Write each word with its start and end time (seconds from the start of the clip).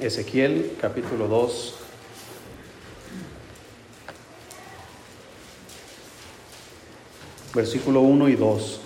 Ezequiel 0.00 0.76
capítulo 0.80 1.28
2. 1.28 1.74
Versículo 7.54 8.00
1 8.00 8.28
y 8.28 8.36
2. 8.36 8.80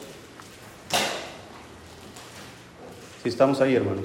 Si 3.23 3.29
estamos 3.29 3.61
ahí, 3.61 3.77
hermanos. 3.77 4.03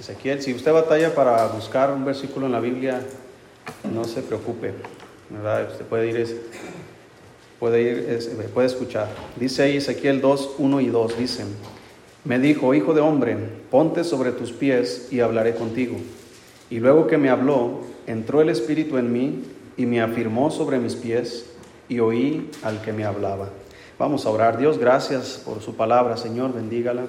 Ezequiel, 0.00 0.42
si 0.42 0.54
usted 0.54 0.72
batalla 0.72 1.14
para 1.14 1.46
buscar 1.48 1.90
un 1.90 2.04
versículo 2.04 2.46
en 2.46 2.52
la 2.52 2.60
Biblia, 2.60 3.02
no 3.92 4.04
se 4.04 4.22
preocupe, 4.22 4.72
¿verdad? 5.28 5.68
Usted 5.70 5.84
puede 5.84 6.08
ir, 6.08 6.50
puede 7.60 7.82
ir, 7.82 8.50
puede 8.54 8.66
escuchar. 8.66 9.08
Dice 9.36 9.62
ahí 9.62 9.76
Ezequiel 9.76 10.20
2, 10.20 10.50
1 10.58 10.80
y 10.80 10.86
2, 10.86 11.18
dicen, 11.18 11.46
me 12.24 12.38
dijo, 12.38 12.74
hijo 12.74 12.94
de 12.94 13.02
hombre, 13.02 13.36
ponte 13.70 14.02
sobre 14.02 14.32
tus 14.32 14.52
pies 14.52 15.08
y 15.10 15.20
hablaré 15.20 15.54
contigo. 15.54 15.96
Y 16.70 16.80
luego 16.80 17.06
que 17.06 17.18
me 17.18 17.28
habló, 17.28 17.80
entró 18.06 18.40
el 18.40 18.48
Espíritu 18.48 18.96
en 18.96 19.12
mí 19.12 19.44
y 19.76 19.84
me 19.86 20.00
afirmó 20.00 20.50
sobre 20.50 20.78
mis 20.78 20.94
pies 20.94 21.46
y 21.88 22.00
oí 22.00 22.50
al 22.62 22.80
que 22.80 22.92
me 22.92 23.04
hablaba. 23.04 23.50
Vamos 23.98 24.24
a 24.24 24.30
orar. 24.30 24.56
Dios, 24.56 24.78
gracias 24.78 25.40
por 25.44 25.60
su 25.60 25.76
palabra, 25.76 26.16
Señor, 26.16 26.54
bendígala. 26.54 27.04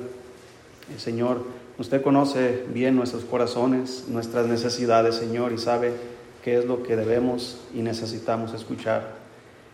Señor, 0.97 1.43
usted 1.79 2.01
conoce 2.01 2.65
bien 2.73 2.95
nuestros 2.95 3.23
corazones, 3.23 4.05
nuestras 4.09 4.47
necesidades, 4.47 5.15
Señor, 5.15 5.53
y 5.53 5.57
sabe 5.57 5.93
qué 6.43 6.57
es 6.57 6.65
lo 6.65 6.83
que 6.83 6.95
debemos 6.95 7.61
y 7.73 7.81
necesitamos 7.81 8.53
escuchar. 8.53 9.15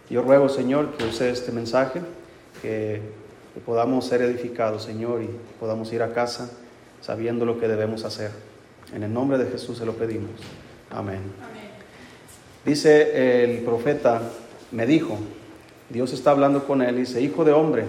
Yo 0.10 0.22
ruego, 0.22 0.50
Señor, 0.50 0.92
que 0.98 1.06
use 1.06 1.32
este 1.32 1.52
mensaje, 1.52 2.02
que, 2.62 3.02
que 3.54 3.60
podamos 3.60 4.06
ser 4.06 4.22
edificados, 4.22 4.84
Señor, 4.84 5.22
y 5.22 5.30
podamos 5.60 5.92
ir 5.94 6.02
a 6.04 6.14
casa 6.14 6.52
sabiendo 7.02 7.46
lo 7.46 7.60
que 7.60 7.68
debemos 7.68 8.06
hacer. 8.06 8.32
En 8.94 9.04
el 9.04 9.14
nombre 9.14 9.38
de 9.38 9.50
Jesús 9.50 9.78
se 9.78 9.86
lo 9.86 9.94
pedimos. 9.94 10.32
Amén. 10.90 11.22
Amén. 11.40 11.62
Dice 12.66 13.44
el 13.44 13.60
profeta, 13.64 14.22
me 14.72 14.86
dijo, 14.86 15.18
Dios 15.90 16.14
está 16.14 16.32
hablando 16.32 16.66
con 16.66 16.82
él, 16.82 16.98
dice, 16.98 17.22
hijo 17.22 17.44
de 17.44 17.52
hombre, 17.52 17.86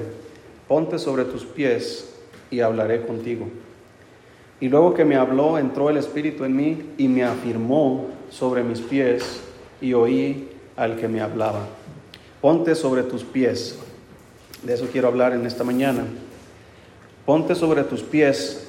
ponte 0.67 0.99
sobre 0.99 1.25
tus 1.25 1.45
pies 1.45 2.15
y 2.51 2.61
hablaré 2.61 3.03
contigo. 3.03 3.47
Y 4.61 4.69
luego 4.69 4.95
que 4.95 5.05
me 5.05 5.17
habló, 5.17 5.59
entró 5.59 5.91
el 5.91 5.97
Espíritu 5.97 6.45
en 6.45 6.57
mí 6.57 6.83
y 6.97 7.09
me 7.09 7.25
afirmó 7.25 8.07
sobre 8.31 8.63
mis 8.63 8.81
pies 8.81 9.41
y 9.81 9.93
oí 9.93 10.49
al 10.77 10.97
que 10.97 11.09
me 11.09 11.21
hablaba. 11.21 11.67
Ponte 12.41 12.75
sobre 12.75 13.03
tus 13.03 13.25
pies. 13.25 13.79
De 14.63 14.75
eso 14.75 14.89
quiero 14.93 15.09
hablar 15.09 15.33
en 15.33 15.45
esta 15.45 15.65
mañana. 15.65 16.05
Ponte 17.27 17.55
sobre 17.55 17.83
tus 17.85 18.03
pies. 18.03 18.65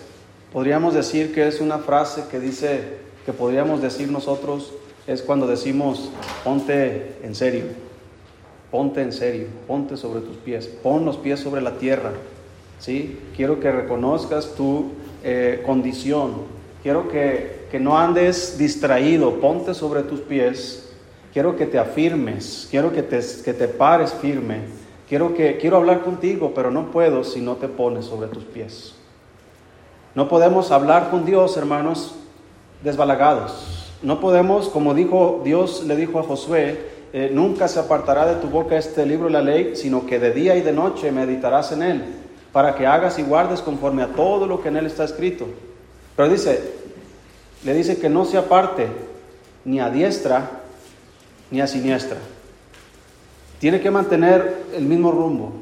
Podríamos 0.52 0.94
decir 0.94 1.34
que 1.34 1.48
es 1.48 1.62
una 1.62 1.80
frase 1.80 2.24
que 2.30 2.40
dice, 2.40 2.82
que 3.26 3.34
podríamos 3.34 3.82
decir 3.82 4.12
nosotros, 4.12 4.74
es 5.08 5.22
cuando 5.22 5.48
decimos, 5.48 6.10
ponte 6.44 7.16
en 7.24 7.36
serio, 7.36 7.66
ponte 8.72 9.02
en 9.02 9.12
serio, 9.12 9.48
ponte 9.68 9.98
sobre 9.98 10.22
tus 10.22 10.38
pies, 10.38 10.68
pon 10.68 11.06
los 11.06 11.18
pies 11.18 11.40
sobre 11.40 11.62
la 11.62 11.78
tierra, 11.78 12.12
¿sí? 12.80 13.20
Quiero 13.36 13.60
que 13.60 13.72
reconozcas 13.72 14.56
tu 14.56 14.92
eh, 15.24 15.62
condición. 15.66 16.54
Quiero 16.82 17.08
que, 17.08 17.68
que 17.72 17.80
no 17.80 17.98
andes 17.98 18.58
distraído, 18.58 19.40
ponte 19.40 19.74
sobre 19.74 20.04
tus 20.04 20.22
pies. 20.22 20.90
Quiero 21.34 21.56
que 21.56 21.66
te 21.66 21.80
afirmes, 21.80 22.68
quiero 22.70 22.94
que 22.94 23.04
te, 23.04 23.20
que 23.44 23.54
te 23.54 23.68
pares 23.68 24.14
firme. 24.14 24.83
Quiero, 25.14 25.36
que, 25.36 25.58
quiero 25.58 25.78
hablar 25.78 26.02
contigo, 26.02 26.54
pero 26.56 26.72
no 26.72 26.90
puedo 26.90 27.24
si 27.24 27.40
no 27.40 27.58
te 27.58 27.68
pones 27.68 28.06
sobre 28.06 28.30
tus 28.30 28.46
pies. 28.46 28.96
No 30.16 30.28
podemos 30.28 30.72
hablar 30.72 31.12
con 31.12 31.24
Dios, 31.24 31.56
hermanos, 31.56 32.16
desbalagados. 32.84 33.94
No 34.02 34.20
podemos, 34.20 34.70
como 34.70 34.96
dijo 34.96 35.42
Dios 35.44 35.84
le 35.86 35.96
dijo 35.98 36.18
a 36.18 36.24
Josué, 36.24 36.80
eh, 37.14 37.30
nunca 37.32 37.68
se 37.68 37.80
apartará 37.80 38.26
de 38.26 38.42
tu 38.42 38.48
boca 38.48 38.76
este 38.76 39.06
libro 39.06 39.28
de 39.28 39.34
la 39.34 39.44
ley, 39.44 39.76
sino 39.76 40.08
que 40.08 40.18
de 40.18 40.32
día 40.32 40.56
y 40.56 40.62
de 40.62 40.74
noche 40.74 41.12
meditarás 41.12 41.72
en 41.74 41.84
él 41.84 42.04
para 42.52 42.74
que 42.74 42.88
hagas 42.88 43.20
y 43.20 43.22
guardes 43.22 43.62
conforme 43.62 44.02
a 44.02 44.14
todo 44.14 44.48
lo 44.48 44.64
que 44.64 44.70
en 44.70 44.78
él 44.78 44.88
está 44.88 45.04
escrito. 45.04 45.46
Pero 46.16 46.28
dice, 46.28 46.60
le 47.64 47.76
dice 47.76 48.00
que 48.00 48.10
no 48.10 48.26
se 48.26 48.40
aparte 48.40 48.88
ni 49.64 49.80
a 49.80 49.92
diestra 49.92 50.50
ni 51.52 51.62
a 51.62 51.68
siniestra. 51.68 52.18
Tiene 53.64 53.80
que 53.80 53.92
mantener 53.92 54.66
el 54.76 54.84
mismo 54.84 55.10
rumbo. 55.10 55.54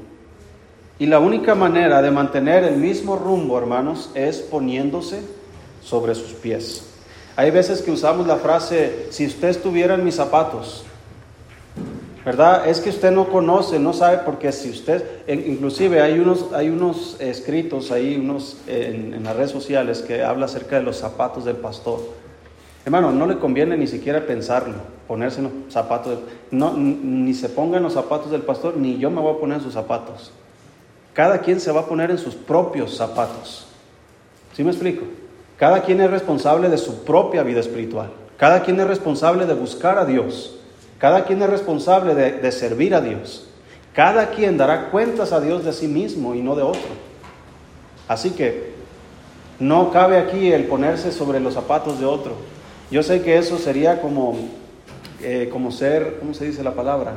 Y 0.97 1.06
la 1.06 1.19
única 1.19 1.53
manera 1.53 2.01
de 2.01 2.09
mantener 2.09 2.63
el 2.63 2.78
mismo 2.78 3.16
rumbo, 3.16 3.59
hermanos, 3.59 4.09
es 4.16 4.38
poniéndose 4.38 5.19
sobre 5.84 6.16
sus 6.16 6.31
pies. 6.34 6.84
Hay 7.35 7.51
veces 7.51 7.84
que 7.84 7.91
usamos 7.91 8.25
la 8.25 8.38
frase, 8.38 9.06
si 9.12 9.28
usted 9.28 9.50
estuviera 9.50 9.94
en 9.94 10.03
mis 10.03 10.16
zapatos, 10.16 10.84
¿verdad? 12.25 12.67
Es 12.67 12.79
que 12.79 12.89
usted 12.89 13.12
no 13.12 13.29
conoce, 13.29 13.78
no 13.78 13.94
sabe, 13.94 14.22
porque 14.25 14.51
si 14.51 14.72
usted, 14.72 15.06
inclusive 15.28 16.01
hay 16.01 16.18
unos, 16.18 16.47
hay 16.53 16.69
unos 16.69 17.18
escritos 17.19 17.91
ahí, 17.91 18.16
unos 18.16 18.57
en, 18.66 19.23
las 19.23 19.35
redes 19.35 19.51
sociales 19.51 20.01
que 20.01 20.23
habla 20.23 20.47
acerca 20.47 20.78
de 20.78 20.81
los 20.81 20.97
zapatos 20.97 21.45
del 21.45 21.57
pastor. 21.57 22.00
Hermano, 22.84 23.12
no 23.12 23.28
le 23.28 23.38
conviene 23.38 23.78
ni 23.78 23.88
siquiera 23.88 24.25
pensarlo, 24.25 24.75
ponerse 25.08 25.40
en 25.40 25.46
los 25.46 25.74
zapatos, 25.74 26.19
no, 26.50 26.74
ni 26.75 27.34
se 27.34 27.50
ponga 27.50 27.78
en 27.78 27.84
los 27.84 27.94
zapatos 27.94 28.31
del 28.31 28.42
pastor, 28.42 28.75
ni 28.78 28.97
yo 28.97 29.12
me 29.12 29.22
voy 29.22 29.36
a 29.36 29.40
poner 29.40 29.58
en 29.58 29.64
sus 29.64 29.74
zapatos. 29.74 30.31
Cada 31.14 31.40
quien 31.40 31.59
se 31.59 31.72
va 31.72 31.81
a 31.81 31.86
poner 31.86 32.09
en 32.09 32.18
sus 32.18 32.36
propios 32.36 32.96
zapatos. 32.96 33.68
¿Sí 34.53 34.64
me 34.64 34.72
explico? 34.72 35.06
Cada 35.58 35.84
quien 35.84 36.02
es 36.02 36.09
responsable 36.09 36.69
de 36.69 36.78
su 36.78 37.03
propia 37.03 37.44
vida 37.44 37.59
espiritual. 37.59 38.09
Cada 38.38 38.64
quien 38.64 38.80
es 38.80 38.88
responsable 38.88 39.46
de 39.46 39.53
buscar 39.53 40.00
a 40.00 40.06
Dios. 40.06 40.56
Cada 40.98 41.25
quien 41.25 41.42
es 41.42 41.50
responsable 41.50 42.16
de, 42.16 42.52
servir 42.52 42.96
a 42.96 43.02
Dios. 43.02 43.48
Cada 43.94 44.31
quien 44.31 44.58
dará 44.58 44.90
cuentas 44.90 45.31
a 45.31 45.40
Dios 45.40 45.63
de 45.63 45.74
sí 45.74 45.88
mismo 45.88 46.34
y 46.34 46.42
no 46.42 46.56
de 46.56 46.63
otro. 46.63 46.90
Así 48.08 48.31
que 48.31 48.72
no 49.59 49.92
cabe 49.92 50.18
aquí 50.18 50.52
el 50.52 50.66
ponerse 50.66 51.12
sobre 51.12 51.40
los 51.40 51.53
zapatos 51.53 52.00
de 52.00 52.06
otro. 52.06 52.34
Yo 52.91 53.03
sé 53.03 53.22
que 53.22 53.38
eso 53.38 53.57
sería 53.57 54.02
como, 54.02 54.35
eh, 55.22 55.47
como 55.50 55.72
ser, 55.72 56.18
¿cómo 56.19 56.34
se 56.34 56.44
dice 56.44 56.62
la 56.62 56.74
palabra? 56.74 57.13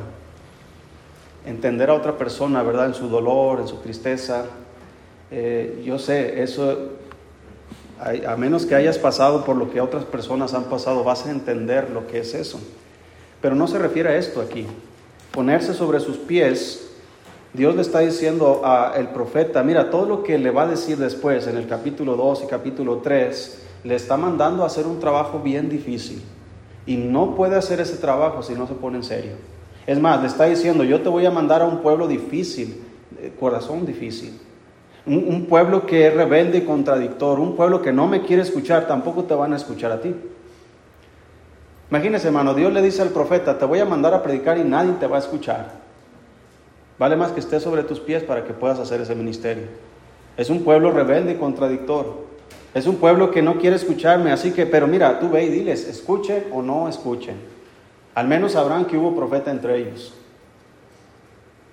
Entender 1.45 1.89
a 1.89 1.95
otra 1.95 2.17
persona, 2.17 2.63
¿verdad? 2.63 2.85
En 2.85 2.93
su 2.93 3.09
dolor, 3.09 3.59
en 3.59 3.67
su 3.67 3.75
tristeza. 3.79 4.45
Eh, 5.31 5.83
yo 5.85 5.99
sé, 5.99 6.41
eso, 6.41 6.91
a 7.99 8.37
menos 8.37 8.65
que 8.65 8.73
hayas 8.73 8.97
pasado 8.97 9.43
por 9.43 9.57
lo 9.57 9.69
que 9.69 9.81
otras 9.81 10.05
personas 10.05 10.53
han 10.53 10.63
pasado, 10.63 11.03
vas 11.03 11.25
a 11.25 11.31
entender 11.31 11.89
lo 11.89 12.07
que 12.07 12.19
es 12.19 12.33
eso. 12.35 12.61
Pero 13.41 13.53
no 13.53 13.67
se 13.67 13.77
refiere 13.77 14.11
a 14.11 14.15
esto 14.15 14.39
aquí. 14.39 14.65
Ponerse 15.33 15.73
sobre 15.73 15.99
sus 15.99 16.15
pies, 16.15 16.89
Dios 17.51 17.75
le 17.75 17.81
está 17.81 17.99
diciendo 17.99 18.61
al 18.63 19.11
profeta, 19.11 19.61
mira, 19.61 19.89
todo 19.89 20.05
lo 20.05 20.23
que 20.23 20.37
le 20.37 20.51
va 20.51 20.63
a 20.63 20.67
decir 20.67 20.95
después 20.95 21.47
en 21.47 21.57
el 21.57 21.67
capítulo 21.67 22.15
2 22.15 22.43
y 22.45 22.47
capítulo 22.47 23.01
3, 23.03 23.64
le 23.85 23.95
está 23.95 24.17
mandando 24.17 24.63
a 24.63 24.65
hacer 24.65 24.87
un 24.87 24.99
trabajo 24.99 25.39
bien 25.39 25.69
difícil. 25.69 26.21
Y 26.87 26.97
no 26.97 27.35
puede 27.35 27.55
hacer 27.55 27.79
ese 27.79 27.97
trabajo 27.97 28.41
si 28.41 28.53
no 28.53 28.67
se 28.67 28.73
pone 28.73 28.97
en 28.97 29.03
serio. 29.03 29.33
Es 29.85 29.99
más, 29.99 30.19
le 30.21 30.27
está 30.27 30.45
diciendo, 30.45 30.83
yo 30.83 31.01
te 31.01 31.09
voy 31.09 31.25
a 31.25 31.31
mandar 31.31 31.61
a 31.61 31.65
un 31.65 31.81
pueblo 31.81 32.07
difícil, 32.07 32.83
eh, 33.19 33.31
corazón 33.39 33.85
difícil. 33.85 34.39
Un, 35.05 35.45
pueblo 35.45 35.85
que 35.85 36.07
es 36.07 36.13
rebelde 36.15 36.57
y 36.57 36.61
contradictor, 36.61 37.39
un 37.39 37.55
pueblo 37.55 37.83
que 37.83 37.93
no 37.93 38.07
me 38.07 38.23
quiere 38.23 38.41
escuchar, 38.41 38.87
tampoco 38.87 39.25
te 39.25 39.35
van 39.35 39.53
a 39.53 39.55
escuchar 39.55 39.91
a 39.91 40.01
ti. 40.01 40.15
Imagínese, 41.91 42.27
hermano, 42.27 42.55
Dios 42.55 42.73
le 42.73 42.81
dice 42.81 43.03
al 43.03 43.09
profeta, 43.09 43.59
te 43.59 43.65
voy 43.65 43.77
a 43.77 43.85
mandar 43.85 44.15
a 44.15 44.23
predicar 44.23 44.57
y 44.57 44.63
nadie 44.63 44.93
te 44.93 45.05
va 45.05 45.17
a 45.17 45.19
escuchar. 45.19 45.73
Vale 46.97 47.15
más 47.15 47.31
que 47.31 47.39
estés 47.39 47.61
sobre 47.61 47.83
tus 47.83 47.99
pies 47.99 48.23
para 48.23 48.43
que 48.45 48.53
puedas 48.53 48.79
hacer 48.79 48.99
ese 48.99 49.13
ministerio. 49.13 49.65
Es 50.37 50.49
un 50.49 50.63
pueblo 50.63 50.89
rebelde 50.89 51.33
y 51.33 51.35
contradictor. 51.35 52.25
Es 52.75 52.87
un 52.87 52.97
pueblo 52.97 53.31
que 53.31 53.41
no 53.41 53.57
quiere 53.57 53.77
escucharme, 53.77 54.33
así 54.33 54.51
que, 54.51 54.65
pero 54.65 54.85
mira, 54.85 55.17
tú 55.21 55.29
ve 55.29 55.45
y 55.45 55.49
diles, 55.49 55.87
escuchen 55.87 56.47
o 56.51 56.61
no 56.61 56.89
escuchen. 56.89 57.35
Al 58.13 58.27
menos 58.27 58.51
sabrán 58.51 58.83
que 58.83 58.97
hubo 58.97 59.15
profeta 59.15 59.49
entre 59.49 59.77
ellos. 59.77 60.13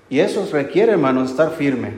Y 0.08 0.20
eso 0.20 0.46
requiere, 0.52 0.92
hermanos, 0.92 1.30
estar 1.30 1.50
firme. 1.50 1.92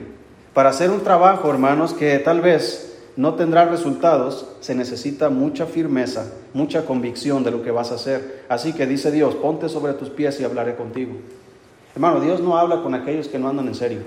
Para 0.55 0.71
hacer 0.71 0.89
un 0.89 1.01
trabajo, 1.01 1.51
hermanos, 1.51 1.93
que 1.93 2.17
tal 2.17 2.41
vez 2.41 2.97
no 3.15 3.35
tendrá 3.35 3.65
resultados, 3.65 4.47
se 4.59 4.73
necesita 4.73 5.29
mucha 5.29 5.67
firmeza, 5.67 6.31
mucha 6.55 6.83
convicción 6.87 7.43
de 7.43 7.51
lo 7.51 7.61
que 7.61 7.69
vas 7.69 7.91
a 7.91 7.95
hacer. 7.95 8.43
Así 8.49 8.73
que 8.73 8.87
dice 8.87 9.11
Dios, 9.11 9.35
ponte 9.35 9.69
sobre 9.69 9.93
tus 9.93 10.09
pies 10.09 10.39
y 10.39 10.45
hablaré 10.45 10.75
contigo. 10.75 11.13
Hermano, 11.93 12.21
Dios 12.21 12.41
no 12.41 12.57
habla 12.57 12.81
con 12.81 12.95
aquellos 12.95 13.27
que 13.27 13.37
no 13.37 13.49
andan 13.49 13.67
en 13.67 13.75
serio. 13.75 13.99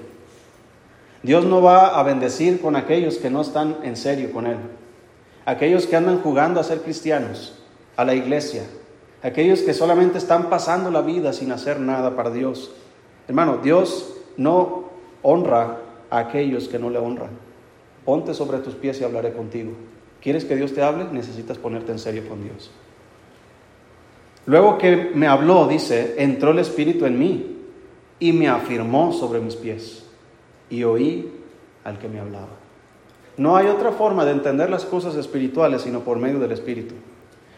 Dios 1.22 1.44
no 1.44 1.62
va 1.62 2.00
a 2.00 2.02
bendecir 2.02 2.60
con 2.60 2.74
aquellos 2.74 3.18
que 3.18 3.30
no 3.30 3.42
están 3.42 3.76
en 3.84 3.96
serio 3.96 4.32
con 4.32 4.48
Él. 4.48 4.56
Aquellos 5.48 5.86
que 5.86 5.96
andan 5.96 6.20
jugando 6.20 6.60
a 6.60 6.64
ser 6.64 6.82
cristianos, 6.82 7.58
a 7.96 8.04
la 8.04 8.14
iglesia. 8.14 8.64
Aquellos 9.22 9.62
que 9.62 9.72
solamente 9.72 10.18
están 10.18 10.50
pasando 10.50 10.90
la 10.90 11.00
vida 11.00 11.32
sin 11.32 11.50
hacer 11.52 11.80
nada 11.80 12.14
para 12.14 12.30
Dios. 12.30 12.70
Hermano, 13.26 13.58
Dios 13.62 14.14
no 14.36 14.90
honra 15.22 15.78
a 16.10 16.18
aquellos 16.18 16.68
que 16.68 16.78
no 16.78 16.90
le 16.90 16.98
honran 16.98 17.48
ponte 18.08 18.32
sobre 18.32 18.56
tus 18.60 18.74
pies 18.74 18.98
y 19.02 19.04
hablaré 19.04 19.34
contigo. 19.34 19.72
¿Quieres 20.22 20.46
que 20.46 20.56
Dios 20.56 20.72
te 20.72 20.80
hable? 20.80 21.04
Necesitas 21.12 21.58
ponerte 21.58 21.92
en 21.92 21.98
serio 21.98 22.26
con 22.26 22.42
Dios. 22.42 22.70
Luego 24.46 24.78
que 24.78 25.10
me 25.14 25.26
habló, 25.26 25.68
dice, 25.68 26.14
entró 26.16 26.52
el 26.52 26.58
Espíritu 26.58 27.04
en 27.04 27.18
mí 27.18 27.58
y 28.18 28.32
me 28.32 28.48
afirmó 28.48 29.12
sobre 29.12 29.40
mis 29.40 29.56
pies. 29.56 30.06
Y 30.70 30.84
oí 30.84 31.30
al 31.84 31.98
que 31.98 32.08
me 32.08 32.18
hablaba. 32.18 32.48
No 33.38 33.56
hay 33.56 33.68
otra 33.68 33.92
forma 33.92 34.24
de 34.24 34.32
entender 34.32 34.68
las 34.68 34.84
cosas 34.84 35.14
espirituales 35.14 35.82
sino 35.82 36.00
por 36.00 36.18
medio 36.18 36.40
del 36.40 36.52
Espíritu. 36.52 36.94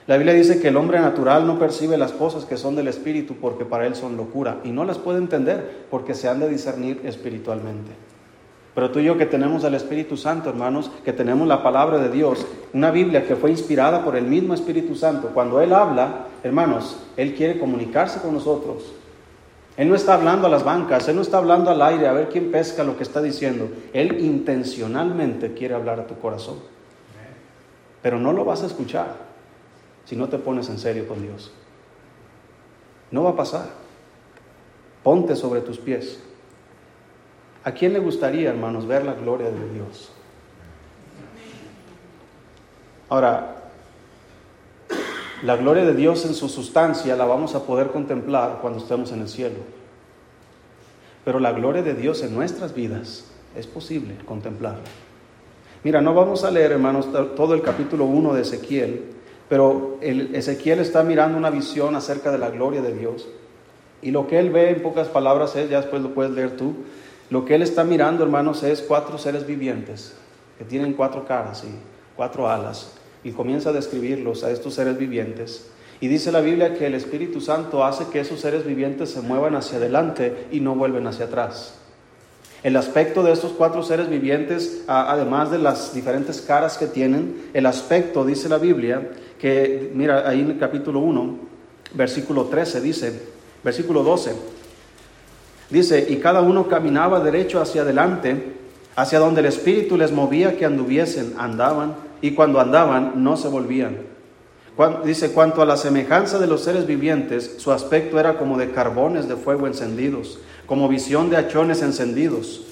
La 0.07 0.17
Biblia 0.17 0.35
dice 0.35 0.61
que 0.61 0.69
el 0.69 0.77
hombre 0.77 1.01
natural 1.01 1.47
no 1.47 1.59
percibe 1.59 1.97
las 1.97 2.13
cosas 2.13 2.45
que 2.45 2.57
son 2.57 2.77
del 2.77 2.89
Espíritu 2.89 3.37
porque 3.41 3.65
para 3.65 3.87
él 3.87 3.95
son 3.95 4.17
locura 4.17 4.59
y 4.63 4.73
no 4.73 4.85
las 4.85 4.99
puede 4.99 5.19
entender 5.19 5.87
porque 5.91 6.15
se 6.15 6.29
han 6.29 6.41
de 6.41 6.51
discernir 6.51 7.01
espiritualmente. 7.05 7.93
Pero 8.75 8.91
tú 8.91 8.99
y 8.99 9.05
yo 9.05 9.17
que 9.17 9.27
tenemos 9.27 9.65
al 9.65 9.75
Espíritu 9.75 10.17
Santo, 10.17 10.51
hermanos, 10.51 10.91
que 11.05 11.13
tenemos 11.13 11.49
la 11.49 11.63
palabra 11.63 11.99
de 11.99 12.11
Dios, 12.11 12.47
una 12.73 12.91
Biblia 12.91 13.27
que 13.27 13.37
fue 13.37 13.51
inspirada 13.51 14.05
por 14.05 14.17
el 14.17 14.27
mismo 14.27 14.53
Espíritu 14.53 14.95
Santo, 14.95 15.31
cuando 15.33 15.61
Él 15.61 15.73
habla, 15.73 16.27
hermanos, 16.43 16.99
Él 17.17 17.35
quiere 17.35 17.59
comunicarse 17.59 18.21
con 18.21 18.35
nosotros. 18.35 18.93
Él 19.77 19.89
no 19.89 19.95
está 19.95 20.15
hablando 20.15 20.47
a 20.47 20.51
las 20.51 20.65
bancas, 20.65 21.09
Él 21.09 21.17
no 21.17 21.23
está 21.23 21.39
hablando 21.39 21.71
al 21.71 21.81
aire 21.81 22.07
a 22.07 22.13
ver 22.13 22.29
quién 22.29 22.51
pesca 22.51 22.85
lo 22.85 22.97
que 22.97 23.03
está 23.03 23.23
diciendo. 23.23 23.71
Él 23.93 24.21
intencionalmente 24.21 25.55
quiere 25.55 25.75
hablar 25.75 26.01
a 26.01 26.07
tu 26.07 26.19
corazón. 26.19 26.59
Pero 28.03 28.19
no 28.19 28.33
lo 28.33 28.45
vas 28.45 28.63
a 28.63 28.67
escuchar 28.67 29.15
si 30.05 30.17
no 30.17 30.29
te 30.29 30.39
pones 30.39 30.69
en 30.69 30.79
serio 30.79 31.07
con 31.07 31.23
Dios. 31.23 31.53
No 33.11 33.25
va 33.25 33.31
a 33.31 33.37
pasar. 33.37 33.67
Ponte 35.03 35.37
sobre 35.37 35.61
tus 35.61 35.79
pies. 35.79 36.21
¿A 37.65 37.73
quién 37.73 37.93
le 37.93 37.99
gustaría, 37.99 38.51
hermanos, 38.51 38.87
ver 38.87 39.05
la 39.05 39.15
gloria 39.15 39.51
de 39.51 39.73
Dios? 39.73 40.11
Ahora, 43.09 43.60
la 45.43 45.57
gloria 45.57 45.85
de 45.85 45.95
Dios 45.95 46.25
en 46.27 46.35
su 46.35 46.49
sustancia 46.49 47.17
la 47.17 47.25
vamos 47.25 47.55
a 47.55 47.65
poder 47.65 47.89
contemplar 47.89 48.59
cuando 48.61 48.79
estemos 48.79 49.11
en 49.13 49.23
el 49.23 49.29
cielo. 49.29 49.57
Pero 51.25 51.39
la 51.39 51.53
gloria 51.53 51.83
de 51.83 51.95
Dios 51.95 52.23
en 52.23 52.35
nuestras 52.35 52.75
vidas 52.75 53.25
es 53.57 53.67
posible 53.67 54.17
contemplarla. 54.27 54.85
Mira, 55.83 56.01
no 56.01 56.15
vamos 56.15 56.45
a 56.45 56.51
leer, 56.51 56.73
hermanos, 56.73 57.09
todo 57.37 57.55
el 57.55 57.63
capítulo 57.63 58.05
1 58.05 58.35
de 58.35 58.43
Ezequiel, 58.43 59.05
pero 59.49 59.99
Ezequiel 60.01 60.81
está 60.81 61.03
mirando 61.03 61.39
una 61.39 61.51
visión 61.51 61.97
acerca 61.97 62.31
de 62.31 62.39
la 62.39 62.51
gloria 62.51 62.83
de 62.83 62.95
Dios. 62.95 63.29
Y 64.03 64.11
lo 64.11 64.27
que 64.27 64.39
él 64.39 64.51
ve 64.51 64.71
en 64.71 64.83
pocas 64.83 65.09
palabras 65.09 65.57
es, 65.57 65.71
ya 65.71 65.81
después 65.81 66.03
lo 66.03 66.15
puedes 66.15 66.33
leer 66.33 66.57
tú, 66.57 66.75
lo 67.31 67.45
que 67.45 67.55
él 67.55 67.63
está 67.63 67.85
mirando, 67.85 68.25
hermanos, 68.25 68.63
es 68.63 68.83
cuatro 68.83 69.17
seres 69.17 69.47
vivientes 69.47 70.17
que 70.59 70.65
tienen 70.65 70.93
cuatro 70.93 71.25
caras 71.25 71.65
y 71.65 71.75
cuatro 72.17 72.49
alas. 72.49 73.00
Y 73.25 73.33
comienza 73.33 73.71
a 73.71 73.73
describirlos 73.73 74.45
a 74.45 74.51
estos 74.51 74.75
seres 74.75 74.99
vivientes. 74.99 75.69
Y 76.01 76.09
dice 76.09 76.33
la 76.33 76.41
Biblia 76.41 76.75
que 76.75 76.87
el 76.87 76.95
Espíritu 76.95 77.41
Santo 77.41 77.85
hace 77.85 78.07
que 78.07 78.21
esos 78.21 78.41
seres 78.41 78.65
vivientes 78.65 79.11
se 79.11 79.21
muevan 79.21 79.55
hacia 79.55 79.79
adelante 79.79 80.47
y 80.51 80.61
no 80.61 80.75
vuelven 80.75 81.07
hacia 81.07 81.27
atrás. 81.27 81.75
El 82.63 82.77
aspecto 82.77 83.23
de 83.23 83.33
estos 83.33 83.53
cuatro 83.53 83.83
seres 83.83 84.09
vivientes, 84.09 84.85
además 84.87 85.51
de 85.51 85.59
las 85.59 85.95
diferentes 85.95 86.41
caras 86.41 86.79
que 86.79 86.87
tienen, 86.87 87.49
el 87.55 87.67
aspecto, 87.67 88.25
dice 88.25 88.49
la 88.49 88.59
Biblia, 88.59 89.11
que 89.39 89.91
mira 89.95 90.29
ahí 90.29 90.41
en 90.41 90.51
el 90.51 90.59
capítulo 90.59 91.01
1, 91.01 91.39
versículo 91.95 92.45
13 92.47 92.81
dice, 92.81 93.21
versículo 93.63 94.03
12, 94.03 94.33
Dice, 95.71 96.05
y 96.09 96.17
cada 96.17 96.43
uno 96.43 96.67
caminaba 96.67 97.21
derecho 97.21 97.61
hacia 97.61 97.83
adelante, 97.83 98.55
hacia 98.97 99.21
donde 99.21 99.41
el 99.41 99.47
Espíritu 99.47 99.97
les 99.97 100.11
movía 100.11 100.57
que 100.57 100.67
anduviesen, 100.67 101.35
andaban, 101.39 101.95
y 102.21 102.33
cuando 102.33 102.61
andaban 102.61 103.23
no 103.23 103.37
se 103.37 103.49
volvían. 103.49 103.99
Dice, 105.05 105.33
cuanto 105.33 105.61
a 105.61 105.67
la 105.67 105.77
semejanza 105.77 106.39
de 106.39 106.47
los 106.47 106.63
seres 106.63 106.87
vivientes, 106.87 107.57
su 107.59 107.71
aspecto 107.71 108.19
era 108.19 108.39
como 108.39 108.57
de 108.57 108.71
carbones 108.71 109.29
de 109.29 109.37
fuego 109.37 109.67
encendidos, 109.67 110.39
como 110.65 110.89
visión 110.89 111.29
de 111.29 111.37
hachones 111.37 111.83
encendidos, 111.83 112.63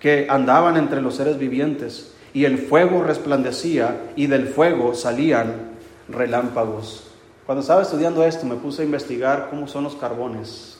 que 0.00 0.26
andaban 0.28 0.76
entre 0.76 1.00
los 1.00 1.14
seres 1.14 1.38
vivientes, 1.38 2.14
y 2.34 2.46
el 2.46 2.58
fuego 2.58 3.04
resplandecía, 3.04 4.10
y 4.16 4.26
del 4.26 4.48
fuego 4.48 4.94
salían 4.94 5.72
relámpagos. 6.08 7.04
Cuando 7.46 7.60
estaba 7.60 7.82
estudiando 7.82 8.24
esto, 8.24 8.44
me 8.44 8.56
puse 8.56 8.82
a 8.82 8.86
investigar 8.86 9.48
cómo 9.50 9.68
son 9.68 9.84
los 9.84 9.94
carbones 9.94 10.72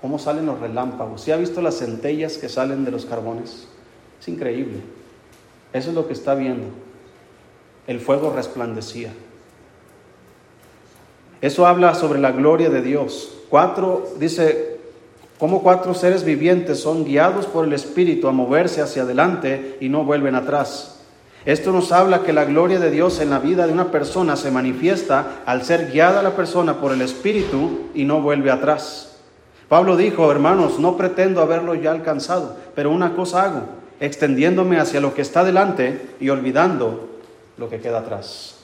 cómo 0.00 0.18
salen 0.18 0.46
los 0.46 0.60
relámpagos. 0.60 1.22
¿Sí 1.22 1.32
ha 1.32 1.36
visto 1.36 1.60
las 1.60 1.78
centellas 1.78 2.38
que 2.38 2.48
salen 2.48 2.84
de 2.84 2.90
los 2.90 3.06
carbones? 3.06 3.66
Es 4.20 4.28
increíble. 4.28 4.80
Eso 5.72 5.90
es 5.90 5.94
lo 5.94 6.06
que 6.06 6.12
está 6.12 6.34
viendo. 6.34 6.68
El 7.86 8.00
fuego 8.00 8.32
resplandecía. 8.34 9.12
Eso 11.40 11.66
habla 11.66 11.94
sobre 11.94 12.18
la 12.18 12.32
gloria 12.32 12.70
de 12.70 12.82
Dios. 12.82 13.32
Cuatro, 13.48 14.08
dice, 14.18 14.78
como 15.38 15.62
cuatro 15.62 15.94
seres 15.94 16.24
vivientes 16.24 16.80
son 16.80 17.04
guiados 17.04 17.46
por 17.46 17.66
el 17.66 17.72
Espíritu 17.72 18.26
a 18.26 18.32
moverse 18.32 18.80
hacia 18.80 19.02
adelante 19.02 19.76
y 19.80 19.88
no 19.88 20.04
vuelven 20.04 20.34
atrás. 20.34 21.00
Esto 21.44 21.70
nos 21.70 21.92
habla 21.92 22.22
que 22.22 22.32
la 22.32 22.44
gloria 22.44 22.80
de 22.80 22.90
Dios 22.90 23.20
en 23.20 23.30
la 23.30 23.38
vida 23.38 23.66
de 23.66 23.72
una 23.72 23.92
persona 23.92 24.34
se 24.34 24.50
manifiesta 24.50 25.42
al 25.46 25.62
ser 25.64 25.92
guiada 25.92 26.22
la 26.22 26.34
persona 26.34 26.80
por 26.80 26.92
el 26.92 27.02
Espíritu 27.02 27.90
y 27.94 28.04
no 28.04 28.20
vuelve 28.20 28.50
atrás. 28.50 29.18
Pablo 29.68 29.96
dijo, 29.96 30.30
hermanos, 30.32 30.80
no 30.80 30.96
pretendo 30.96 31.42
haberlo 31.42 31.74
ya 31.74 31.92
alcanzado, 31.92 32.56
pero 32.74 32.90
una 32.90 33.14
cosa 33.14 33.44
hago, 33.44 33.62
extendiéndome 34.00 34.80
hacia 34.80 35.00
lo 35.00 35.14
que 35.14 35.22
está 35.22 35.44
delante 35.44 36.14
y 36.18 36.30
olvidando 36.30 37.15
lo 37.56 37.68
que 37.68 37.80
queda 37.80 38.00
atrás. 38.00 38.56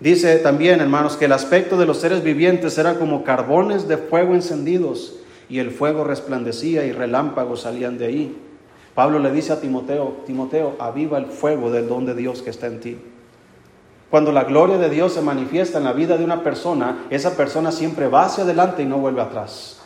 Dice 0.00 0.38
también, 0.38 0.80
hermanos, 0.80 1.16
que 1.16 1.26
el 1.26 1.32
aspecto 1.32 1.76
de 1.76 1.86
los 1.86 1.98
seres 1.98 2.22
vivientes 2.22 2.76
era 2.78 2.98
como 2.98 3.22
carbones 3.22 3.86
de 3.86 3.98
fuego 3.98 4.34
encendidos 4.34 5.14
y 5.48 5.58
el 5.58 5.70
fuego 5.70 6.02
resplandecía 6.02 6.84
y 6.84 6.92
relámpagos 6.92 7.62
salían 7.62 7.98
de 7.98 8.06
ahí. 8.06 8.36
Pablo 8.94 9.18
le 9.18 9.30
dice 9.30 9.52
a 9.52 9.60
Timoteo, 9.60 10.22
Timoteo, 10.26 10.76
aviva 10.78 11.18
el 11.18 11.26
fuego 11.26 11.70
del 11.70 11.88
don 11.88 12.04
de 12.04 12.14
Dios 12.14 12.42
que 12.42 12.50
está 12.50 12.66
en 12.66 12.80
ti. 12.80 12.98
Cuando 14.10 14.32
la 14.32 14.44
gloria 14.44 14.76
de 14.76 14.90
Dios 14.90 15.14
se 15.14 15.22
manifiesta 15.22 15.78
en 15.78 15.84
la 15.84 15.92
vida 15.92 16.18
de 16.18 16.24
una 16.24 16.42
persona, 16.42 17.06
esa 17.10 17.36
persona 17.36 17.72
siempre 17.72 18.08
va 18.08 18.24
hacia 18.24 18.44
adelante 18.44 18.82
y 18.82 18.86
no 18.86 18.98
vuelve 18.98 19.22
atrás. 19.22 19.81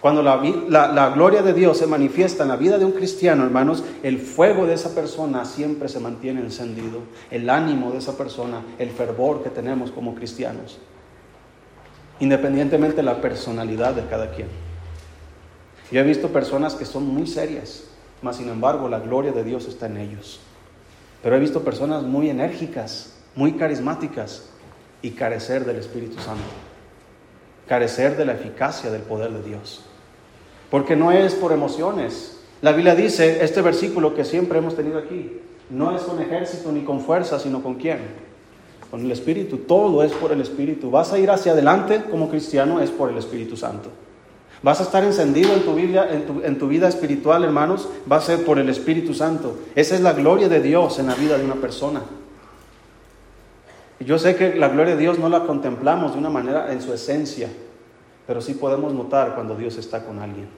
Cuando 0.00 0.22
la, 0.22 1.10
gloria 1.10 1.42
de 1.42 1.52
Dios 1.52 1.78
se 1.78 1.88
manifiesta 1.88 2.44
en 2.44 2.50
la 2.50 2.56
vida 2.56 2.78
de 2.78 2.84
un 2.84 2.92
cristiano, 2.92 3.42
hermanos, 3.42 3.82
el 4.04 4.18
fuego 4.18 4.64
de 4.64 4.74
esa 4.74 4.94
persona 4.94 5.44
siempre 5.44 5.88
se 5.88 5.98
mantiene 5.98 6.40
encendido, 6.40 7.00
el 7.32 7.50
ánimo 7.50 7.90
de 7.90 7.98
esa 7.98 8.16
persona, 8.16 8.62
el 8.78 8.90
fervor 8.90 9.42
que 9.42 9.50
tenemos 9.50 9.90
como 9.90 10.14
cristianos, 10.14 10.78
independientemente 12.20 12.98
de 12.98 13.02
la 13.02 13.20
personalidad 13.20 13.94
de 13.94 14.06
cada 14.06 14.30
quien. 14.30 14.46
Yo 15.90 16.00
he 16.00 16.04
visto 16.04 16.28
personas 16.28 16.76
que 16.76 16.84
son 16.84 17.04
muy 17.04 17.26
serias, 17.26 17.84
mas 18.22 18.36
sin 18.36 18.48
embargo 18.50 18.88
la 18.88 19.00
gloria 19.00 19.32
de 19.32 19.42
Dios 19.42 19.66
está 19.66 19.86
en 19.86 19.96
ellos. 19.96 20.38
Pero 21.24 21.34
he 21.34 21.40
visto 21.40 21.64
personas 21.64 22.04
muy 22.04 22.30
enérgicas, 22.30 23.16
muy 23.34 23.54
carismáticas 23.54 24.48
y 25.02 25.10
carecer 25.12 25.64
del 25.64 25.76
Espíritu 25.76 26.20
Santo, 26.20 26.44
carecer 27.66 28.16
de 28.16 28.26
la 28.26 28.34
eficacia 28.34 28.92
del 28.92 29.02
poder 29.02 29.32
de 29.32 29.42
Dios 29.42 29.88
porque 30.70 30.96
no 30.96 31.12
es 31.12 31.34
por 31.34 31.52
emociones. 31.52 32.38
La 32.60 32.72
Biblia 32.72 32.94
dice, 32.94 33.44
este 33.44 33.62
versículo 33.62 34.14
que 34.14 34.24
siempre 34.24 34.58
hemos 34.58 34.74
tenido 34.74 34.98
aquí, 34.98 35.40
no 35.70 35.94
es 35.94 36.02
con 36.02 36.20
ejército 36.20 36.72
ni 36.72 36.82
con 36.82 37.00
fuerza, 37.00 37.38
sino 37.38 37.62
con 37.62 37.74
quién? 37.74 37.98
Con 38.90 39.00
el 39.00 39.12
Espíritu. 39.12 39.58
Todo 39.58 40.02
es 40.02 40.12
por 40.12 40.32
el 40.32 40.40
Espíritu. 40.40 40.90
Vas 40.90 41.12
a 41.12 41.18
ir 41.18 41.30
hacia 41.30 41.52
adelante 41.52 42.04
como 42.10 42.30
cristiano, 42.30 42.80
es 42.80 42.90
por 42.90 43.10
el 43.10 43.18
Espíritu 43.18 43.56
Santo. 43.56 43.90
Vas 44.62 44.80
a 44.80 44.82
estar 44.82 45.04
encendido 45.04 45.52
en 45.52 45.62
tu, 45.62 45.74
vida, 45.74 46.08
en 46.10 46.26
tu, 46.26 46.42
en 46.42 46.58
tu 46.58 46.66
vida 46.66 46.88
espiritual, 46.88 47.44
hermanos, 47.44 47.88
va 48.10 48.16
a 48.16 48.20
ser 48.20 48.44
por 48.44 48.58
el 48.58 48.68
Espíritu 48.68 49.14
Santo. 49.14 49.56
Esa 49.76 49.94
es 49.94 50.00
la 50.00 50.14
gloria 50.14 50.48
de 50.48 50.60
Dios 50.60 50.98
en 50.98 51.06
la 51.06 51.14
vida 51.14 51.38
de 51.38 51.44
una 51.44 51.54
persona. 51.54 52.02
Yo 54.00 54.18
sé 54.18 54.36
que 54.36 54.54
la 54.54 54.68
gloria 54.68 54.96
de 54.96 55.02
Dios 55.02 55.18
no 55.18 55.28
la 55.28 55.44
contemplamos 55.44 56.12
de 56.12 56.18
una 56.18 56.30
manera 56.30 56.72
en 56.72 56.80
su 56.80 56.92
esencia, 56.92 57.48
pero 58.26 58.40
sí 58.40 58.54
podemos 58.54 58.92
notar 58.92 59.34
cuando 59.34 59.54
Dios 59.54 59.76
está 59.76 60.04
con 60.04 60.18
alguien. 60.18 60.48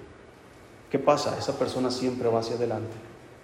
¿Qué 0.90 0.99
pasa? 0.99 1.37
Esa 1.38 1.59
persona 1.59 1.90
siempre 1.90 2.28
va 2.28 2.40
hacia 2.40 2.56
adelante. 2.56 2.97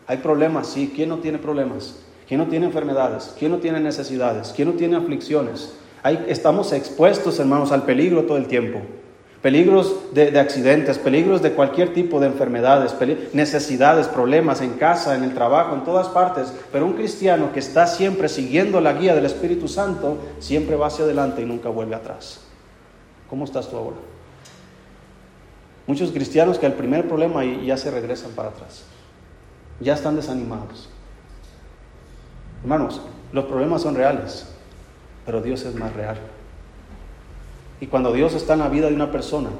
Hay 0.06 0.18
problemas, 0.18 0.66
sí. 0.66 0.92
¿Quién 0.94 1.08
no 1.08 1.18
tiene 1.18 1.38
problemas? 1.38 1.94
¿Quién 2.26 2.40
no 2.40 2.46
tiene 2.46 2.66
enfermedades? 2.66 3.34
¿Quién 3.38 3.52
no 3.52 3.58
tiene 3.58 3.80
necesidades? 3.80 4.52
¿Quién 4.54 4.68
no 4.68 4.74
tiene 4.74 4.96
aflicciones? 4.96 5.72
estamos 6.28 6.72
expuestos, 6.72 7.40
hermanos, 7.40 7.72
al 7.72 7.82
peligro 7.82 8.24
todo 8.24 8.36
el 8.36 8.46
tiempo. 8.46 8.80
Peligros 9.42 10.14
de, 10.14 10.38
accidentes, 10.38 10.98
peligros 10.98 11.42
de 11.42 11.52
cualquier 11.52 11.92
tipo 11.92 12.20
de 12.20 12.28
enfermedades, 12.28 12.94
necesidades, 13.32 14.06
problemas 14.06 14.60
en 14.60 14.74
casa, 14.74 15.16
en 15.16 15.24
el 15.24 15.34
trabajo, 15.34 15.74
en 15.74 15.84
todas 15.84 16.08
partes. 16.08 16.52
Pero 16.70 16.86
un 16.86 16.92
cristiano 16.92 17.52
que 17.52 17.58
está 17.58 17.88
siempre 17.88 18.28
siguiendo 18.28 18.80
la 18.80 18.92
guía 18.92 19.14
del 19.16 19.26
Espíritu 19.26 19.66
Santo, 19.66 20.18
siempre 20.38 20.76
va 20.76 20.86
hacia 20.86 21.04
adelante 21.04 21.42
y 21.42 21.44
nunca 21.44 21.68
vuelve 21.68 21.96
atrás. 21.96 22.40
¿Cómo 23.28 23.44
estás 23.44 23.68
tú 23.68 23.76
ahora? 23.76 23.96
Muchos 25.86 26.10
cristianos 26.10 26.58
que 26.58 26.66
al 26.66 26.72
primer 26.72 27.06
problema 27.06 27.44
ya 27.44 27.76
se 27.76 27.90
regresan 27.90 28.32
para 28.32 28.48
atrás. 28.48 28.84
Ya 29.80 29.94
están 29.94 30.16
desanimados. 30.16 30.88
Hermanos, 32.62 33.00
los 33.32 33.44
problemas 33.44 33.82
son 33.82 33.94
reales, 33.94 34.46
pero 35.24 35.40
Dios 35.40 35.62
es 35.62 35.74
más 35.74 35.92
real. 35.92 36.16
Y 37.80 37.86
cuando 37.86 38.12
Dios 38.12 38.34
está 38.34 38.54
en 38.54 38.60
la 38.60 38.68
vida 38.68 38.88
de 38.88 38.94
una 38.94 39.12
persona 39.12 39.50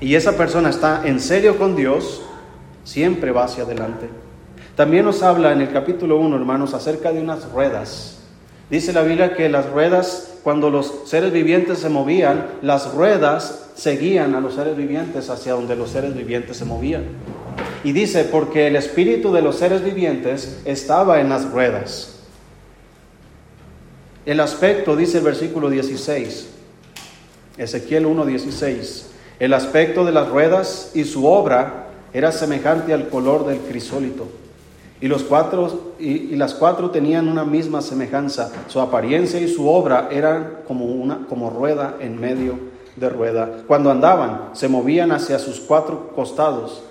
y 0.00 0.14
esa 0.14 0.36
persona 0.36 0.70
está 0.70 1.06
en 1.06 1.18
serio 1.18 1.58
con 1.58 1.74
Dios, 1.74 2.22
siempre 2.84 3.32
va 3.32 3.44
hacia 3.44 3.64
adelante. 3.64 4.08
También 4.76 5.04
nos 5.04 5.22
habla 5.22 5.52
en 5.52 5.60
el 5.60 5.72
capítulo 5.72 6.18
1, 6.18 6.36
hermanos, 6.36 6.74
acerca 6.74 7.12
de 7.12 7.20
unas 7.20 7.50
ruedas. 7.50 8.18
Dice 8.70 8.92
la 8.92 9.02
Biblia 9.02 9.34
que 9.34 9.48
las 9.48 9.68
ruedas, 9.68 10.38
cuando 10.44 10.70
los 10.70 11.02
seres 11.06 11.32
vivientes 11.32 11.80
se 11.80 11.88
movían, 11.88 12.46
las 12.62 12.94
ruedas 12.94 13.69
seguían 13.80 14.34
a 14.34 14.42
los 14.42 14.56
seres 14.56 14.76
vivientes 14.76 15.30
hacia 15.30 15.54
donde 15.54 15.74
los 15.74 15.88
seres 15.88 16.14
vivientes 16.14 16.58
se 16.58 16.66
movían. 16.66 17.04
Y 17.82 17.92
dice, 17.92 18.24
porque 18.24 18.66
el 18.66 18.76
espíritu 18.76 19.32
de 19.32 19.40
los 19.40 19.56
seres 19.56 19.82
vivientes 19.82 20.60
estaba 20.66 21.18
en 21.20 21.30
las 21.30 21.50
ruedas. 21.50 22.16
El 24.26 24.40
aspecto, 24.40 24.96
dice 24.96 25.18
el 25.18 25.24
versículo 25.24 25.70
16, 25.70 26.48
Ezequiel 27.56 28.04
1.16, 28.04 29.04
el 29.38 29.54
aspecto 29.54 30.04
de 30.04 30.12
las 30.12 30.28
ruedas 30.28 30.90
y 30.94 31.04
su 31.04 31.26
obra 31.26 31.86
era 32.12 32.32
semejante 32.32 32.92
al 32.92 33.08
color 33.08 33.46
del 33.46 33.60
crisólito. 33.60 34.28
Y, 35.00 35.08
los 35.08 35.22
cuatro, 35.22 35.94
y, 35.98 36.36
las 36.36 36.52
cuatro 36.52 36.90
tenían 36.90 37.28
una 37.28 37.46
misma 37.46 37.80
semejanza. 37.80 38.52
Su 38.68 38.78
apariencia 38.78 39.40
y 39.40 39.48
su 39.48 39.66
obra 39.66 40.10
eran 40.12 40.58
como, 40.68 40.84
una, 40.84 41.26
como 41.26 41.48
rueda 41.48 41.96
en 41.98 42.20
medio 42.20 42.69
de 42.96 43.08
rueda. 43.08 43.62
Cuando 43.66 43.90
andaban, 43.90 44.50
se 44.52 44.68
movían 44.68 45.12
hacia 45.12 45.38
sus 45.38 45.60
cuatro 45.60 46.10
costados. 46.14 46.82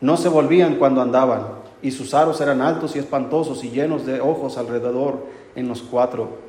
No 0.00 0.16
se 0.16 0.28
volvían 0.28 0.76
cuando 0.76 1.00
andaban. 1.00 1.46
Y 1.82 1.90
sus 1.90 2.14
aros 2.14 2.40
eran 2.40 2.60
altos 2.60 2.96
y 2.96 2.98
espantosos 2.98 3.62
y 3.64 3.70
llenos 3.70 4.06
de 4.06 4.20
ojos 4.20 4.56
alrededor 4.58 5.26
en 5.54 5.68
los 5.68 5.82
cuatro. 5.82 6.44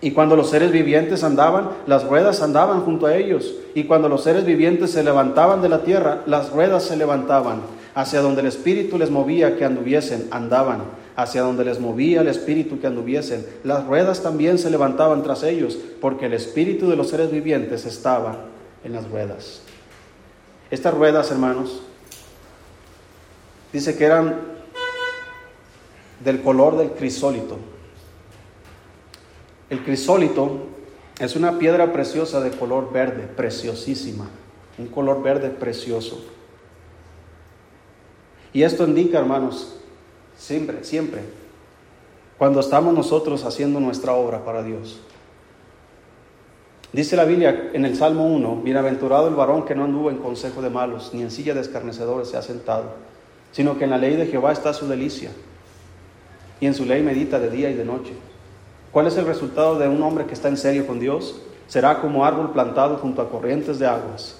Y 0.00 0.10
cuando 0.10 0.36
los 0.36 0.50
seres 0.50 0.70
vivientes 0.70 1.24
andaban, 1.24 1.70
las 1.86 2.04
ruedas 2.04 2.42
andaban 2.42 2.82
junto 2.82 3.06
a 3.06 3.16
ellos. 3.16 3.54
Y 3.74 3.84
cuando 3.84 4.08
los 4.08 4.22
seres 4.22 4.44
vivientes 4.44 4.90
se 4.90 5.02
levantaban 5.02 5.62
de 5.62 5.70
la 5.70 5.82
tierra, 5.82 6.20
las 6.26 6.50
ruedas 6.50 6.82
se 6.84 6.96
levantaban. 6.96 7.62
Hacia 7.94 8.20
donde 8.20 8.42
el 8.42 8.48
Espíritu 8.48 8.98
les 8.98 9.10
movía 9.10 9.56
que 9.56 9.64
anduviesen, 9.64 10.28
andaban. 10.30 10.82
Hacia 11.16 11.42
donde 11.42 11.64
les 11.64 11.78
movía 11.78 12.22
el 12.22 12.28
Espíritu 12.28 12.80
que 12.80 12.86
anduviesen. 12.86 13.46
Las 13.62 13.86
ruedas 13.86 14.22
también 14.22 14.58
se 14.58 14.70
levantaban 14.70 15.22
tras 15.22 15.42
ellos, 15.42 15.78
porque 16.00 16.26
el 16.26 16.34
Espíritu 16.34 16.90
de 16.90 16.96
los 16.96 17.08
seres 17.08 17.30
vivientes 17.30 17.84
estaba 17.84 18.46
en 18.82 18.92
las 18.92 19.08
ruedas. 19.08 19.62
Estas 20.70 20.94
ruedas, 20.94 21.30
hermanos, 21.30 21.82
dice 23.72 23.96
que 23.96 24.04
eran 24.04 24.54
del 26.24 26.42
color 26.42 26.76
del 26.76 26.90
crisólito. 26.90 27.58
El 29.70 29.84
crisólito 29.84 30.66
es 31.18 31.36
una 31.36 31.58
piedra 31.58 31.92
preciosa 31.92 32.40
de 32.40 32.50
color 32.50 32.92
verde, 32.92 33.26
preciosísima, 33.26 34.28
un 34.78 34.88
color 34.88 35.22
verde 35.22 35.50
precioso. 35.50 36.24
Y 38.52 38.62
esto 38.62 38.84
indica, 38.86 39.18
hermanos, 39.18 39.76
siempre, 40.44 40.84
siempre, 40.84 41.22
cuando 42.36 42.60
estamos 42.60 42.92
nosotros 42.92 43.44
haciendo 43.44 43.80
nuestra 43.80 44.12
obra 44.12 44.44
para 44.44 44.62
Dios. 44.62 45.00
Dice 46.92 47.16
la 47.16 47.24
Biblia 47.24 47.70
en 47.72 47.86
el 47.86 47.96
Salmo 47.96 48.26
1, 48.26 48.60
bienaventurado 48.62 49.26
el 49.28 49.34
varón 49.34 49.64
que 49.64 49.74
no 49.74 49.84
anduvo 49.84 50.10
en 50.10 50.18
consejo 50.18 50.60
de 50.60 50.68
malos, 50.68 51.12
ni 51.14 51.22
en 51.22 51.30
silla 51.30 51.54
de 51.54 51.62
escarnecedores 51.62 52.28
se 52.28 52.36
ha 52.36 52.42
sentado, 52.42 52.92
sino 53.52 53.78
que 53.78 53.84
en 53.84 53.90
la 53.90 53.98
ley 53.98 54.16
de 54.16 54.26
Jehová 54.26 54.52
está 54.52 54.74
su 54.74 54.86
delicia, 54.86 55.30
y 56.60 56.66
en 56.66 56.74
su 56.74 56.84
ley 56.84 57.02
medita 57.02 57.38
de 57.38 57.50
día 57.50 57.70
y 57.70 57.74
de 57.74 57.84
noche. 57.84 58.12
¿Cuál 58.92 59.06
es 59.06 59.16
el 59.16 59.26
resultado 59.26 59.78
de 59.78 59.88
un 59.88 60.02
hombre 60.02 60.26
que 60.26 60.34
está 60.34 60.48
en 60.48 60.58
serio 60.58 60.86
con 60.86 61.00
Dios? 61.00 61.40
Será 61.66 62.00
como 62.00 62.24
árbol 62.24 62.52
plantado 62.52 62.98
junto 62.98 63.22
a 63.22 63.30
corrientes 63.30 63.78
de 63.78 63.86
aguas, 63.86 64.36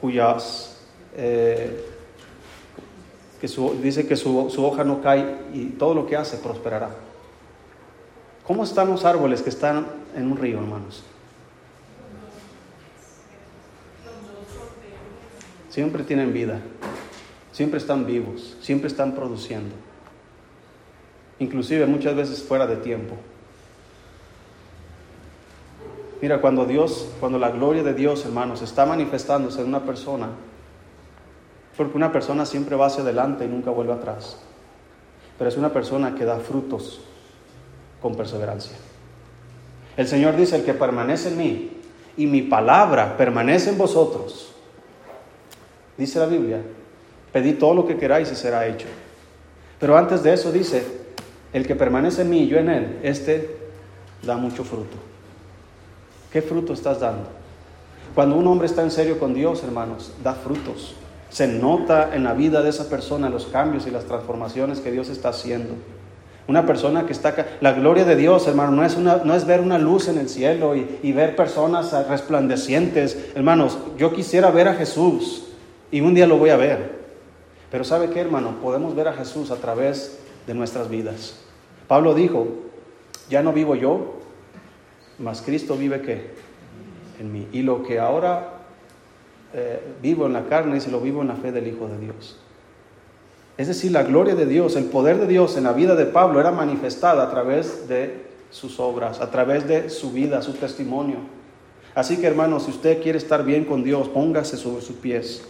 cuyas 0.00 0.76
eh, 1.16 1.93
dice 3.82 4.06
que 4.06 4.16
su, 4.16 4.50
su 4.50 4.64
hoja 4.64 4.84
no 4.84 5.02
cae 5.02 5.36
y 5.52 5.66
todo 5.66 5.94
lo 5.94 6.06
que 6.06 6.16
hace 6.16 6.36
prosperará. 6.38 6.90
¿Cómo 8.46 8.64
están 8.64 8.90
los 8.90 9.04
árboles 9.04 9.42
que 9.42 9.50
están 9.50 9.86
en 10.14 10.30
un 10.30 10.36
río, 10.36 10.58
hermanos? 10.58 11.02
Siempre 15.70 16.04
tienen 16.04 16.32
vida, 16.32 16.60
siempre 17.52 17.78
están 17.78 18.06
vivos, 18.06 18.56
siempre 18.60 18.88
están 18.88 19.14
produciendo, 19.14 19.74
inclusive 21.40 21.86
muchas 21.86 22.14
veces 22.14 22.42
fuera 22.42 22.66
de 22.66 22.76
tiempo. 22.76 23.16
Mira, 26.20 26.40
cuando 26.40 26.64
Dios, 26.64 27.08
cuando 27.18 27.38
la 27.38 27.50
gloria 27.50 27.82
de 27.82 27.92
Dios, 27.92 28.24
hermanos, 28.24 28.62
está 28.62 28.86
manifestándose 28.86 29.60
en 29.62 29.66
una 29.66 29.84
persona, 29.84 30.28
porque 31.76 31.96
una 31.96 32.12
persona 32.12 32.46
siempre 32.46 32.76
va 32.76 32.86
hacia 32.86 33.02
adelante 33.02 33.44
y 33.44 33.48
nunca 33.48 33.70
vuelve 33.70 33.92
atrás. 33.92 34.38
Pero 35.38 35.48
es 35.48 35.56
una 35.56 35.72
persona 35.72 36.14
que 36.14 36.24
da 36.24 36.38
frutos 36.38 37.00
con 38.00 38.14
perseverancia. 38.14 38.76
El 39.96 40.06
Señor 40.06 40.36
dice, 40.36 40.56
el 40.56 40.64
que 40.64 40.74
permanece 40.74 41.28
en 41.28 41.38
mí 41.38 41.70
y 42.16 42.26
mi 42.26 42.42
palabra 42.42 43.16
permanece 43.16 43.70
en 43.70 43.78
vosotros, 43.78 44.52
dice 45.96 46.18
la 46.18 46.26
Biblia, 46.26 46.60
pedid 47.32 47.58
todo 47.58 47.74
lo 47.74 47.86
que 47.86 47.96
queráis 47.96 48.30
y 48.30 48.36
será 48.36 48.66
hecho. 48.66 48.86
Pero 49.80 49.96
antes 49.96 50.22
de 50.22 50.32
eso 50.32 50.52
dice, 50.52 50.84
el 51.52 51.66
que 51.66 51.74
permanece 51.74 52.22
en 52.22 52.30
mí 52.30 52.42
y 52.42 52.48
yo 52.48 52.58
en 52.58 52.68
él, 52.68 52.98
este 53.02 53.56
da 54.22 54.36
mucho 54.36 54.64
fruto. 54.64 54.96
¿Qué 56.32 56.42
fruto 56.42 56.72
estás 56.72 57.00
dando? 57.00 57.28
Cuando 58.14 58.36
un 58.36 58.46
hombre 58.46 58.66
está 58.66 58.82
en 58.82 58.90
serio 58.90 59.18
con 59.18 59.34
Dios, 59.34 59.62
hermanos, 59.64 60.12
da 60.22 60.34
frutos. 60.34 60.96
Se 61.34 61.48
nota 61.48 62.14
en 62.14 62.22
la 62.22 62.32
vida 62.32 62.62
de 62.62 62.70
esa 62.70 62.88
persona 62.88 63.28
los 63.28 63.46
cambios 63.46 63.88
y 63.88 63.90
las 63.90 64.04
transformaciones 64.04 64.78
que 64.78 64.92
Dios 64.92 65.08
está 65.08 65.30
haciendo. 65.30 65.74
Una 66.46 66.64
persona 66.64 67.06
que 67.06 67.12
está 67.12 67.34
la 67.60 67.72
gloria 67.72 68.04
de 68.04 68.14
Dios, 68.14 68.46
hermano, 68.46 68.70
no 68.70 68.84
es, 68.84 68.94
una, 68.94 69.16
no 69.16 69.34
es 69.34 69.44
ver 69.44 69.60
una 69.60 69.76
luz 69.76 70.06
en 70.06 70.18
el 70.18 70.28
cielo 70.28 70.76
y, 70.76 71.00
y 71.02 71.10
ver 71.10 71.34
personas 71.34 71.92
resplandecientes. 72.08 73.32
Hermanos, 73.34 73.78
yo 73.98 74.12
quisiera 74.12 74.52
ver 74.52 74.68
a 74.68 74.74
Jesús 74.74 75.48
y 75.90 76.02
un 76.02 76.14
día 76.14 76.28
lo 76.28 76.38
voy 76.38 76.50
a 76.50 76.56
ver. 76.56 77.00
Pero 77.68 77.82
¿sabe 77.82 78.10
qué, 78.10 78.20
hermano? 78.20 78.60
Podemos 78.62 78.94
ver 78.94 79.08
a 79.08 79.14
Jesús 79.14 79.50
a 79.50 79.56
través 79.56 80.20
de 80.46 80.54
nuestras 80.54 80.88
vidas. 80.88 81.40
Pablo 81.88 82.14
dijo, 82.14 82.46
ya 83.28 83.42
no 83.42 83.52
vivo 83.52 83.74
yo, 83.74 84.20
mas 85.18 85.42
Cristo 85.42 85.76
vive 85.76 86.00
que 86.00 86.30
en 87.18 87.32
mí. 87.32 87.48
Y 87.50 87.62
lo 87.62 87.82
que 87.82 87.98
ahora 87.98 88.53
eh, 89.54 89.80
vivo 90.02 90.26
en 90.26 90.32
la 90.32 90.46
carne, 90.46 90.80
se 90.80 90.90
lo 90.90 91.00
vivo 91.00 91.22
en 91.22 91.28
la 91.28 91.36
fe 91.36 91.52
del 91.52 91.68
Hijo 91.68 91.86
de 91.86 91.98
Dios. 91.98 92.38
Es 93.56 93.68
decir, 93.68 93.92
la 93.92 94.02
gloria 94.02 94.34
de 94.34 94.46
Dios, 94.46 94.74
el 94.74 94.86
poder 94.86 95.18
de 95.18 95.28
Dios 95.28 95.56
en 95.56 95.64
la 95.64 95.72
vida 95.72 95.94
de 95.94 96.06
Pablo 96.06 96.40
era 96.40 96.50
manifestada 96.50 97.22
a 97.22 97.30
través 97.30 97.86
de 97.88 98.24
sus 98.50 98.80
obras, 98.80 99.20
a 99.20 99.30
través 99.30 99.68
de 99.68 99.90
su 99.90 100.10
vida, 100.10 100.42
su 100.42 100.54
testimonio. 100.54 101.18
Así 101.94 102.16
que 102.16 102.26
hermanos, 102.26 102.64
si 102.64 102.72
usted 102.72 103.00
quiere 103.00 103.18
estar 103.18 103.44
bien 103.44 103.64
con 103.64 103.84
Dios, 103.84 104.08
póngase 104.08 104.56
sobre 104.56 104.82
sus 104.82 104.96
pies. 104.96 105.44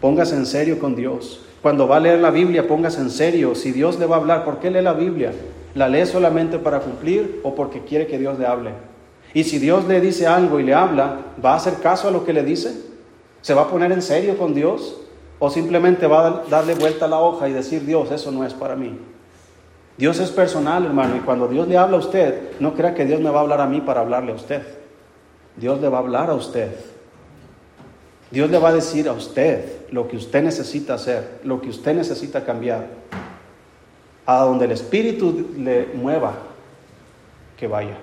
Póngase 0.00 0.36
en 0.36 0.46
serio 0.46 0.78
con 0.78 0.94
Dios. 0.94 1.40
Cuando 1.62 1.88
va 1.88 1.96
a 1.96 2.00
leer 2.00 2.20
la 2.20 2.30
Biblia, 2.30 2.68
póngase 2.68 3.00
en 3.00 3.10
serio. 3.10 3.56
Si 3.56 3.72
Dios 3.72 3.98
le 3.98 4.06
va 4.06 4.16
a 4.16 4.18
hablar, 4.20 4.44
¿por 4.44 4.60
qué 4.60 4.70
lee 4.70 4.80
la 4.80 4.92
Biblia? 4.92 5.32
¿La 5.74 5.88
lee 5.88 6.06
solamente 6.06 6.58
para 6.58 6.78
cumplir 6.78 7.40
o 7.42 7.56
porque 7.56 7.80
quiere 7.80 8.06
que 8.06 8.18
Dios 8.18 8.38
le 8.38 8.46
hable? 8.46 8.70
Y 9.34 9.44
si 9.44 9.58
Dios 9.58 9.86
le 9.86 10.00
dice 10.00 10.28
algo 10.28 10.60
y 10.60 10.64
le 10.64 10.74
habla, 10.74 11.18
¿va 11.44 11.52
a 11.52 11.56
hacer 11.56 11.74
caso 11.82 12.08
a 12.08 12.10
lo 12.12 12.24
que 12.24 12.32
le 12.32 12.44
dice? 12.44 12.89
¿Se 13.42 13.54
va 13.54 13.62
a 13.62 13.68
poner 13.68 13.92
en 13.92 14.02
serio 14.02 14.36
con 14.36 14.54
Dios? 14.54 14.96
¿O 15.38 15.48
simplemente 15.48 16.06
va 16.06 16.26
a 16.26 16.30
darle 16.50 16.74
vuelta 16.74 17.06
a 17.06 17.08
la 17.08 17.18
hoja 17.18 17.48
y 17.48 17.52
decir, 17.52 17.86
Dios, 17.86 18.10
eso 18.10 18.30
no 18.30 18.44
es 18.44 18.52
para 18.52 18.76
mí? 18.76 18.98
Dios 19.96 20.18
es 20.18 20.30
personal, 20.30 20.84
hermano, 20.84 21.16
y 21.16 21.20
cuando 21.20 21.48
Dios 21.48 21.68
le 21.68 21.76
habla 21.76 21.96
a 21.96 22.00
usted, 22.00 22.52
no 22.60 22.74
crea 22.74 22.94
que 22.94 23.04
Dios 23.04 23.20
me 23.20 23.30
va 23.30 23.40
a 23.40 23.42
hablar 23.42 23.60
a 23.60 23.66
mí 23.66 23.80
para 23.80 24.00
hablarle 24.00 24.32
a 24.32 24.34
usted. 24.34 24.62
Dios 25.56 25.80
le 25.80 25.88
va 25.88 25.98
a 25.98 26.00
hablar 26.00 26.30
a 26.30 26.34
usted. 26.34 26.70
Dios 28.30 28.50
le 28.50 28.58
va 28.58 28.68
a 28.68 28.72
decir 28.72 29.08
a 29.08 29.12
usted 29.12 29.90
lo 29.90 30.08
que 30.08 30.16
usted 30.16 30.42
necesita 30.42 30.94
hacer, 30.94 31.40
lo 31.44 31.60
que 31.60 31.68
usted 31.68 31.94
necesita 31.94 32.44
cambiar 32.44 32.86
a 34.24 34.44
donde 34.44 34.66
el 34.66 34.72
Espíritu 34.72 35.50
le 35.58 35.88
mueva, 35.94 36.34
que 37.56 37.66
vaya. 37.66 37.98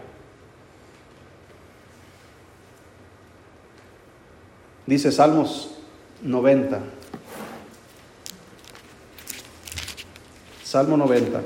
Dice 4.88 5.12
Salmos 5.12 5.72
90. 6.24 6.82
Salmo 10.64 10.96
90. 10.96 11.44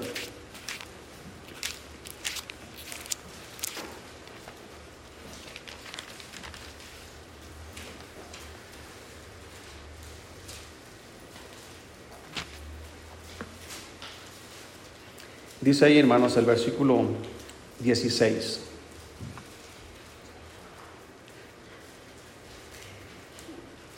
Dice 15.61 15.85
ahí, 15.85 15.97
hermanos, 15.97 16.37
el 16.37 16.45
versículo 16.45 17.05
16. 17.79 18.70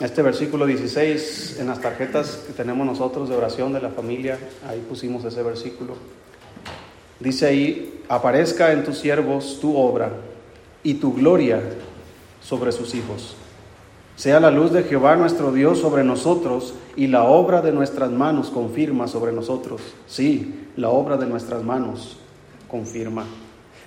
Este 0.03 0.21
versículo 0.21 0.65
16 0.65 1.59
en 1.61 1.67
las 1.67 1.79
tarjetas 1.79 2.43
que 2.45 2.51
tenemos 2.51 2.85
nosotros 2.85 3.29
de 3.29 3.37
oración 3.37 3.71
de 3.71 3.79
la 3.79 3.87
familia, 3.87 4.37
ahí 4.67 4.85
pusimos 4.89 5.23
ese 5.23 5.41
versículo. 5.41 5.93
Dice 7.21 7.45
ahí, 7.45 8.01
aparezca 8.09 8.73
en 8.73 8.83
tus 8.83 8.97
siervos 8.97 9.59
tu 9.61 9.77
obra 9.77 10.11
y 10.83 10.95
tu 10.95 11.13
gloria 11.13 11.61
sobre 12.41 12.73
sus 12.73 12.93
hijos. 12.95 13.37
Sea 14.17 14.41
la 14.41 14.51
luz 14.51 14.73
de 14.73 14.83
Jehová 14.83 15.15
nuestro 15.15 15.53
Dios 15.53 15.79
sobre 15.79 16.03
nosotros 16.03 16.73
y 16.97 17.07
la 17.07 17.23
obra 17.23 17.61
de 17.61 17.71
nuestras 17.71 18.11
manos 18.11 18.49
confirma 18.49 19.07
sobre 19.07 19.31
nosotros. 19.31 19.79
Sí, 20.05 20.67
la 20.75 20.89
obra 20.89 21.15
de 21.15 21.27
nuestras 21.27 21.63
manos 21.63 22.17
confirma. 22.67 23.23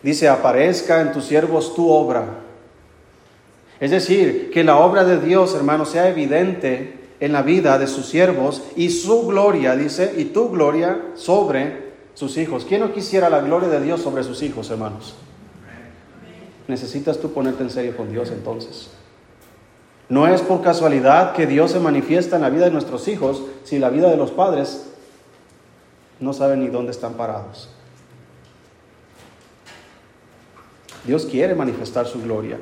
Dice, 0.03 0.31
aparezca 0.31 1.03
en 1.03 1.13
tus 1.13 1.27
siervos 1.27 1.75
tu 1.75 1.91
obra 1.91 2.46
es 3.81 3.91
decir, 3.91 4.51
que 4.53 4.65
la 4.65 4.79
obra 4.79 5.05
de 5.05 5.21
Dios, 5.21 5.55
hermano, 5.55 5.85
sea 5.85 6.09
evidente 6.09 6.99
en 7.21 7.33
la 7.33 7.43
vida 7.43 7.79
de 7.79 7.87
sus 7.87 8.07
siervos 8.07 8.63
y 8.77 8.91
su 8.91 9.27
gloria, 9.27 9.77
dice, 9.77 10.15
y 10.17 10.27
tu 10.27 10.51
gloria 10.51 11.01
sobre 11.15 11.93
sus 12.15 12.37
hijos. 12.39 12.65
¿Quién 12.67 12.81
no 12.81 12.93
quisiera 12.93 13.29
la 13.29 13.41
gloria 13.41 13.69
de 13.69 13.81
Dios 13.81 14.01
sobre 14.01 14.25
sus 14.25 14.43
hijos, 14.43 14.71
hermanos? 14.71 15.15
Necesitas 16.69 17.19
tú 17.19 17.33
ponerte 17.33 17.63
en 17.63 17.71
serio 17.71 17.97
con 17.97 18.11
Dios 18.11 18.31
entonces. 18.31 18.91
No 20.09 20.27
es 20.27 20.41
por 20.41 20.63
casualidad 20.63 21.35
que 21.35 21.47
Dios 21.47 21.73
se 21.73 21.81
manifiesta 21.81 22.37
en 22.37 22.43
la 22.43 22.51
vida 22.51 22.65
de 22.67 22.71
nuestros 22.71 23.09
hijos 23.09 23.43
si 23.65 23.79
la 23.79 23.91
vida 23.91 24.09
de 24.09 24.17
los 24.17 24.31
padres 24.31 24.87
no 26.21 26.33
saben 26.33 26.61
ni 26.61 26.69
dónde 26.69 26.93
están 26.93 27.15
parados. 27.15 27.69
Dios 31.05 31.27
quiere 31.27 31.55
manifestar 31.55 32.07
su 32.07 32.21
gloria. 32.23 32.59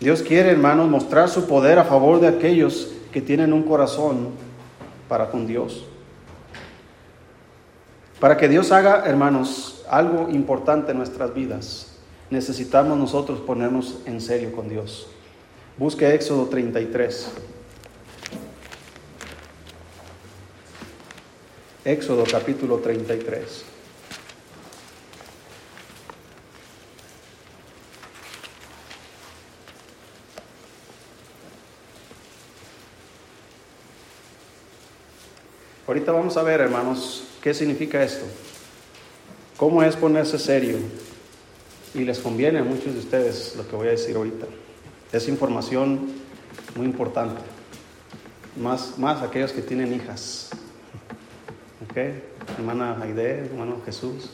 Dios 0.00 0.22
quiere, 0.22 0.50
hermanos, 0.50 0.88
mostrar 0.88 1.28
su 1.28 1.46
poder 1.46 1.78
a 1.78 1.84
favor 1.84 2.20
de 2.20 2.28
aquellos 2.28 2.90
que 3.12 3.22
tienen 3.22 3.52
un 3.52 3.62
corazón 3.62 4.30
para 5.08 5.30
con 5.30 5.46
Dios. 5.46 5.84
Para 8.20 8.36
que 8.36 8.48
Dios 8.48 8.72
haga, 8.72 9.04
hermanos, 9.06 9.84
algo 9.88 10.28
importante 10.30 10.92
en 10.92 10.98
nuestras 10.98 11.34
vidas, 11.34 11.96
necesitamos 12.30 12.98
nosotros 12.98 13.40
ponernos 13.40 13.98
en 14.06 14.20
serio 14.20 14.52
con 14.52 14.68
Dios. 14.68 15.06
Busque 15.76 16.14
Éxodo 16.14 16.46
33. 16.46 17.32
Éxodo 21.84 22.24
capítulo 22.30 22.78
33. 22.78 23.73
Ahorita 35.86 36.12
vamos 36.12 36.34
a 36.38 36.42
ver, 36.42 36.62
hermanos, 36.62 37.24
qué 37.42 37.52
significa 37.52 38.02
esto. 38.02 38.24
¿Cómo 39.58 39.82
es 39.82 39.94
ponerse 39.96 40.38
serio? 40.38 40.78
Y 41.94 42.00
les 42.04 42.20
conviene 42.20 42.60
a 42.60 42.64
muchos 42.64 42.94
de 42.94 43.00
ustedes 43.00 43.54
lo 43.54 43.68
que 43.68 43.76
voy 43.76 43.88
a 43.88 43.90
decir 43.90 44.16
ahorita. 44.16 44.46
Es 45.12 45.28
información 45.28 46.08
muy 46.74 46.86
importante. 46.86 47.42
Más, 48.56 48.98
más 48.98 49.22
aquellos 49.22 49.52
que 49.52 49.60
tienen 49.60 49.92
hijas. 49.92 50.50
¿Ok? 51.84 51.98
Hermana 52.56 52.98
Aide, 53.02 53.44
hermano 53.44 53.82
Jesús. 53.84 54.30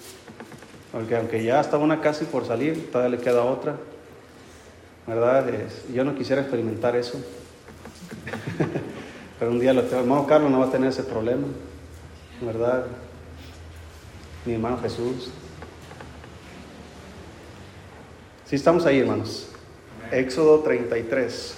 Porque 0.93 1.17
aunque 1.17 1.43
ya 1.43 1.61
está 1.61 1.79
una 1.79 2.01
casi 2.01 2.27
por 2.27 2.47
salir, 2.47 2.93
todavía 2.93 3.17
le 3.17 3.23
queda 3.23 3.43
otra. 3.43 3.77
¿Verdad? 5.05 5.51
yo 5.93 6.05
no 6.05 6.15
quisiera 6.15 6.43
experimentar 6.43 6.95
eso. 6.95 7.21
Pero 9.41 9.53
un 9.53 9.59
día 9.59 9.73
lo 9.73 9.83
tengo. 9.85 10.03
Hermano 10.03 10.27
Carlos 10.27 10.51
no 10.51 10.61
va 10.61 10.67
a 10.67 10.71
tener 10.71 10.91
ese 10.91 11.03
problema, 11.03 11.47
¿verdad? 12.43 12.85
Mi 14.45 14.53
hermano 14.53 14.79
Jesús. 14.83 15.31
Sí 18.45 18.57
estamos 18.57 18.85
ahí, 18.85 18.99
hermanos. 18.99 19.49
Éxodo 20.13 20.61
33. 20.61 21.55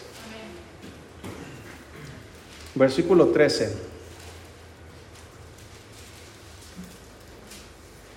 Versículo 2.76 3.26
13. 3.28 3.76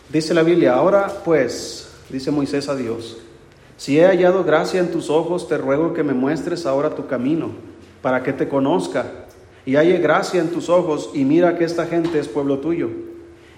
Dice 0.09 0.33
la 0.35 0.43
Biblia, 0.43 0.75
ahora 0.75 1.23
pues, 1.25 1.89
dice 2.09 2.29
Moisés 2.29 2.69
a 2.69 2.75
Dios, 2.75 3.17
si 3.77 3.99
he 3.99 4.05
hallado 4.05 4.43
gracia 4.43 4.79
en 4.79 4.91
tus 4.91 5.09
ojos, 5.09 5.47
te 5.47 5.57
ruego 5.57 5.93
que 5.93 6.03
me 6.03 6.13
muestres 6.13 6.67
ahora 6.67 6.93
tu 6.93 7.07
camino, 7.07 7.51
para 8.01 8.21
que 8.21 8.31
te 8.31 8.47
conozca 8.47 9.24
y 9.65 9.75
halle 9.75 9.97
gracia 9.97 10.41
en 10.41 10.49
tus 10.49 10.69
ojos 10.69 11.09
y 11.13 11.25
mira 11.25 11.57
que 11.57 11.63
esta 11.63 11.87
gente 11.87 12.19
es 12.19 12.27
pueblo 12.27 12.59
tuyo. 12.59 12.89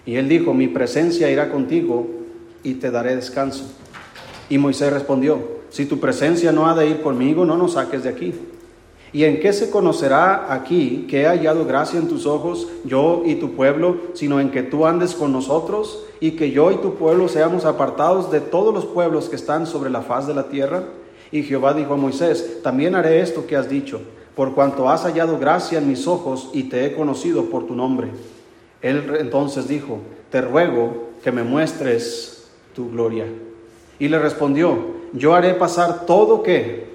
Y 0.05 0.15
él 0.15 0.29
dijo, 0.29 0.53
mi 0.53 0.69
presencia 0.69 1.29
irá 1.29 1.51
contigo 1.51 2.07
y 2.63 2.75
te 2.75 2.91
daré 2.91 3.15
descanso. 3.15 3.65
Y 4.49 4.57
Moisés 4.57 4.93
respondió, 4.93 5.57
si 5.69 5.85
tu 5.85 5.99
presencia 5.99 6.53
no 6.53 6.67
ha 6.67 6.75
de 6.75 6.87
ir 6.87 7.01
conmigo, 7.01 7.45
no 7.45 7.57
nos 7.57 7.73
saques 7.73 8.03
de 8.03 8.09
aquí. 8.09 8.33
¿Y 9.11 9.25
en 9.25 9.39
qué 9.39 9.51
se 9.51 9.69
conocerá 9.69 10.53
aquí 10.53 11.07
que 11.09 11.21
he 11.21 11.25
hallado 11.25 11.65
gracia 11.65 11.99
en 11.99 12.07
tus 12.07 12.25
ojos, 12.25 12.67
yo 12.85 13.23
y 13.25 13.35
tu 13.35 13.53
pueblo, 13.53 13.97
sino 14.13 14.39
en 14.39 14.51
que 14.51 14.63
tú 14.63 14.85
andes 14.85 15.13
con 15.13 15.31
nosotros 15.33 16.05
y 16.19 16.31
que 16.31 16.51
yo 16.51 16.71
y 16.71 16.77
tu 16.77 16.95
pueblo 16.95 17.27
seamos 17.27 17.65
apartados 17.65 18.31
de 18.31 18.41
todos 18.41 18.73
los 18.73 18.85
pueblos 18.85 19.27
que 19.27 19.35
están 19.35 19.65
sobre 19.65 19.89
la 19.89 20.01
faz 20.01 20.27
de 20.27 20.33
la 20.33 20.47
tierra? 20.47 20.83
Y 21.31 21.43
Jehová 21.43 21.73
dijo 21.73 21.93
a 21.93 21.97
Moisés, 21.97 22.61
también 22.63 22.95
haré 22.95 23.19
esto 23.21 23.45
que 23.45 23.57
has 23.57 23.69
dicho 23.69 24.01
por 24.37 24.53
cuanto 24.53 24.87
has 24.87 25.01
hallado 25.01 25.39
gracia 25.39 25.79
en 25.79 25.87
mis 25.87 26.05
ojos 26.05 26.51
y 26.53 26.65
te 26.65 26.85
he 26.85 26.95
conocido 26.95 27.45
por 27.49 27.65
tu 27.65 27.73
nombre. 27.73 28.09
Él 28.83 29.17
entonces 29.19 29.67
dijo, 29.67 29.97
te 30.29 30.41
ruego 30.41 31.09
que 31.23 31.31
me 31.31 31.41
muestres 31.41 32.47
tu 32.75 32.91
gloria. 32.91 33.25
Y 33.97 34.07
le 34.07 34.19
respondió, 34.19 34.77
yo 35.11 35.33
haré 35.33 35.55
pasar 35.55 36.05
todo 36.05 36.43
que 36.43 36.85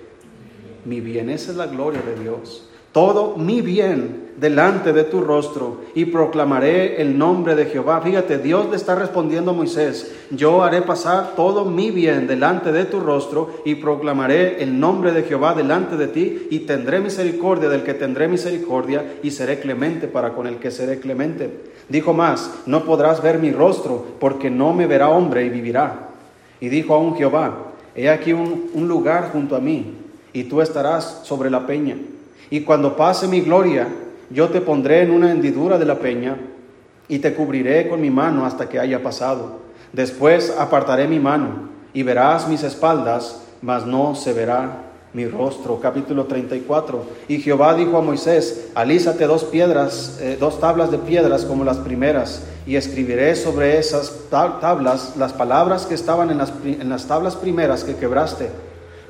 mi 0.84 1.00
bien, 1.00 1.30
esa 1.30 1.50
es 1.50 1.56
la 1.56 1.66
gloria 1.66 2.00
de 2.02 2.22
Dios 2.22 2.68
todo 2.92 3.36
mi 3.36 3.62
bien 3.62 4.22
delante 4.36 4.92
de 4.92 5.04
tu 5.04 5.20
rostro 5.20 5.82
y 5.94 6.06
proclamaré 6.06 7.00
el 7.00 7.16
nombre 7.16 7.54
de 7.54 7.66
Jehová. 7.66 8.00
Fíjate, 8.00 8.38
Dios 8.38 8.68
le 8.70 8.76
está 8.76 8.94
respondiendo 8.94 9.52
a 9.52 9.54
Moisés, 9.54 10.12
yo 10.30 10.62
haré 10.62 10.82
pasar 10.82 11.34
todo 11.36 11.64
mi 11.64 11.90
bien 11.90 12.26
delante 12.26 12.72
de 12.72 12.84
tu 12.84 13.00
rostro 13.00 13.50
y 13.64 13.76
proclamaré 13.76 14.62
el 14.62 14.78
nombre 14.78 15.12
de 15.12 15.22
Jehová 15.22 15.54
delante 15.54 15.96
de 15.96 16.08
ti 16.08 16.48
y 16.50 16.60
tendré 16.60 17.00
misericordia 17.00 17.68
del 17.68 17.82
que 17.82 17.94
tendré 17.94 18.28
misericordia 18.28 19.14
y 19.22 19.30
seré 19.30 19.60
clemente 19.60 20.08
para 20.08 20.34
con 20.34 20.46
el 20.46 20.56
que 20.56 20.70
seré 20.70 20.98
clemente. 20.98 21.72
Dijo 21.88 22.12
más, 22.12 22.62
no 22.66 22.84
podrás 22.84 23.22
ver 23.22 23.38
mi 23.38 23.52
rostro 23.52 24.04
porque 24.18 24.50
no 24.50 24.72
me 24.72 24.86
verá 24.86 25.08
hombre 25.08 25.44
y 25.44 25.50
vivirá. 25.50 26.08
Y 26.60 26.68
dijo 26.68 26.94
aún 26.94 27.16
Jehová, 27.16 27.72
he 27.94 28.08
aquí 28.08 28.32
un, 28.32 28.70
lugar 28.74 29.30
junto 29.32 29.56
a 29.56 29.60
mí 29.60 29.94
y 30.32 30.44
tú 30.44 30.60
estarás 30.60 31.20
sobre 31.24 31.50
la 31.50 31.66
peña 31.66 31.96
y 32.50 32.60
cuando 32.62 32.96
pase 32.96 33.28
mi 33.28 33.40
gloria, 33.40 33.88
yo 34.30 34.48
te 34.48 34.60
pondré 34.60 35.02
en 35.02 35.10
una 35.10 35.30
hendidura 35.30 35.78
de 35.78 35.84
la 35.84 35.98
peña 35.98 36.36
y 37.08 37.18
te 37.18 37.34
cubriré 37.34 37.88
con 37.88 38.00
mi 38.00 38.10
mano 38.10 38.46
hasta 38.46 38.68
que 38.68 38.78
haya 38.78 39.02
pasado. 39.02 39.60
Después 39.92 40.54
apartaré 40.58 41.06
mi 41.06 41.18
mano 41.18 41.68
y 41.92 42.02
verás 42.02 42.48
mis 42.48 42.62
espaldas, 42.62 43.42
mas 43.60 43.86
no 43.86 44.14
se 44.14 44.32
verá 44.32 44.92
mi 45.12 45.26
rostro. 45.26 45.78
Capítulo 45.80 46.24
34. 46.24 47.04
Y 47.28 47.40
Jehová 47.40 47.74
dijo 47.74 47.98
a 47.98 48.00
Moisés, 48.00 48.70
alízate 48.74 49.26
dos 49.26 49.44
piedras, 49.44 50.18
eh, 50.22 50.38
dos 50.40 50.58
tablas 50.60 50.90
de 50.90 50.98
piedras 50.98 51.44
como 51.44 51.64
las 51.64 51.76
primeras, 51.78 52.42
y 52.66 52.76
escribiré 52.76 53.34
sobre 53.36 53.78
esas 53.78 54.14
tablas 54.30 55.14
las 55.16 55.32
palabras 55.32 55.84
que 55.84 55.94
estaban 55.94 56.30
en 56.30 56.38
las, 56.38 56.52
en 56.64 56.88
las 56.88 57.06
tablas 57.06 57.36
primeras 57.36 57.84
que 57.84 57.96
quebraste. 57.96 58.48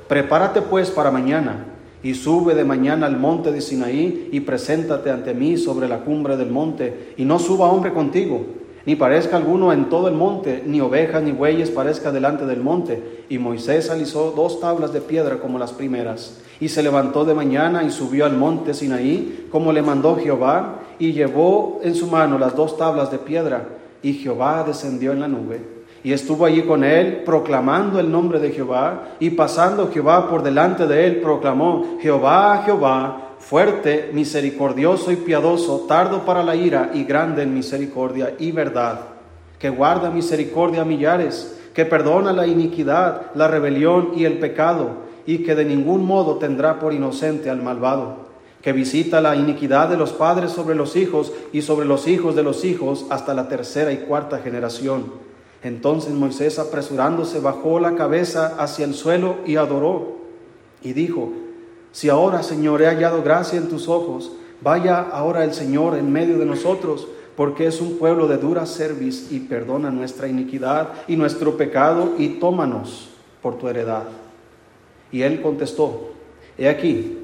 Prepárate 0.09 0.61
pues 0.61 0.91
para 0.91 1.11
mañana 1.11 1.67
y 2.03 2.13
sube 2.15 2.53
de 2.53 2.65
mañana 2.65 3.07
al 3.07 3.17
monte 3.17 3.51
de 3.51 3.61
Sinaí 3.61 4.29
y 4.31 4.41
preséntate 4.41 5.09
ante 5.09 5.33
mí 5.33 5.57
sobre 5.57 5.87
la 5.87 6.01
cumbre 6.01 6.35
del 6.35 6.51
monte, 6.51 7.13
y 7.17 7.23
no 7.23 7.39
suba 7.39 7.71
hombre 7.71 7.93
contigo, 7.93 8.45
ni 8.85 8.97
parezca 8.97 9.37
alguno 9.37 9.71
en 9.71 9.89
todo 9.89 10.09
el 10.09 10.13
monte, 10.13 10.61
ni 10.65 10.81
ovejas 10.81 11.23
ni 11.23 11.31
bueyes 11.31 11.71
parezca 11.71 12.11
delante 12.11 12.45
del 12.45 12.59
monte. 12.59 13.23
Y 13.29 13.37
Moisés 13.37 13.89
alisó 13.89 14.33
dos 14.35 14.59
tablas 14.59 14.91
de 14.91 14.99
piedra 14.99 15.39
como 15.39 15.57
las 15.57 15.71
primeras, 15.71 16.41
y 16.59 16.67
se 16.67 16.83
levantó 16.83 17.23
de 17.23 17.33
mañana 17.33 17.83
y 17.83 17.89
subió 17.89 18.25
al 18.25 18.35
monte 18.35 18.73
Sinaí, 18.73 19.47
como 19.49 19.71
le 19.71 19.81
mandó 19.81 20.17
Jehová, 20.17 20.81
y 20.99 21.13
llevó 21.13 21.79
en 21.83 21.95
su 21.95 22.07
mano 22.07 22.37
las 22.37 22.55
dos 22.55 22.77
tablas 22.77 23.09
de 23.09 23.19
piedra, 23.19 23.69
y 24.01 24.15
Jehová 24.15 24.65
descendió 24.67 25.13
en 25.13 25.21
la 25.21 25.29
nube 25.29 25.72
y 26.03 26.11
estuvo 26.11 26.45
allí 26.45 26.63
con 26.63 26.83
él 26.83 27.23
proclamando 27.25 27.99
el 27.99 28.11
nombre 28.11 28.39
de 28.39 28.51
Jehová 28.51 29.15
y 29.19 29.29
pasando 29.31 29.89
Jehová 29.89 30.29
por 30.29 30.43
delante 30.43 30.85
de 30.85 31.07
él 31.07 31.21
proclamó, 31.21 31.97
Jehová, 32.01 32.63
Jehová, 32.65 33.35
fuerte, 33.39 34.09
misericordioso 34.13 35.11
y 35.11 35.15
piadoso, 35.15 35.85
tardo 35.87 36.25
para 36.25 36.43
la 36.43 36.55
ira 36.55 36.91
y 36.93 37.05
grande 37.05 37.43
en 37.43 37.53
misericordia 37.53 38.33
y 38.37 38.51
verdad, 38.51 38.99
que 39.57 39.69
guarda 39.69 40.09
misericordia 40.09 40.81
a 40.81 40.85
millares, 40.85 41.57
que 41.73 41.85
perdona 41.85 42.33
la 42.33 42.47
iniquidad, 42.47 43.33
la 43.33 43.47
rebelión 43.47 44.11
y 44.15 44.25
el 44.25 44.39
pecado, 44.39 45.03
y 45.25 45.39
que 45.39 45.55
de 45.55 45.63
ningún 45.63 46.05
modo 46.05 46.35
tendrá 46.35 46.79
por 46.79 46.93
inocente 46.93 47.49
al 47.49 47.61
malvado, 47.61 48.27
que 48.61 48.73
visita 48.73 49.21
la 49.21 49.37
iniquidad 49.37 49.87
de 49.87 49.97
los 49.97 50.11
padres 50.11 50.51
sobre 50.51 50.75
los 50.75 50.97
hijos 50.97 51.31
y 51.53 51.61
sobre 51.61 51.85
los 51.85 52.09
hijos 52.09 52.35
de 52.35 52.43
los 52.43 52.65
hijos 52.65 53.05
hasta 53.09 53.33
la 53.33 53.47
tercera 53.47 53.93
y 53.93 53.97
cuarta 53.97 54.39
generación. 54.39 55.32
Entonces 55.63 56.13
Moisés 56.13 56.59
apresurándose 56.59 57.39
bajó 57.39 57.79
la 57.79 57.95
cabeza 57.95 58.55
hacia 58.59 58.85
el 58.85 58.93
suelo 58.93 59.37
y 59.45 59.55
adoró, 59.55 60.17
y 60.81 60.91
dijo, 60.91 61.31
si 61.93 62.09
ahora, 62.09 62.43
Señor, 62.43 62.81
he 62.81 62.87
hallado 62.87 63.23
gracia 63.23 63.57
en 63.57 63.69
tus 63.69 63.87
ojos, 63.87 64.31
vaya 64.61 64.99
ahora 64.99 65.43
el 65.43 65.53
Señor 65.53 65.95
en 65.95 66.11
medio 66.11 66.37
de 66.37 66.45
nosotros, 66.45 67.07
porque 67.37 67.67
es 67.67 67.79
un 67.81 67.97
pueblo 67.97 68.27
de 68.27 68.37
dura 68.37 68.65
cerviz 68.65 69.31
y 69.31 69.39
perdona 69.39 69.89
nuestra 69.89 70.27
iniquidad 70.27 70.89
y 71.07 71.15
nuestro 71.15 71.55
pecado 71.55 72.13
y 72.17 72.39
tómanos 72.39 73.09
por 73.41 73.57
tu 73.57 73.67
heredad. 73.67 74.03
Y 75.11 75.21
él 75.21 75.41
contestó, 75.41 76.11
he 76.57 76.67
aquí, 76.67 77.19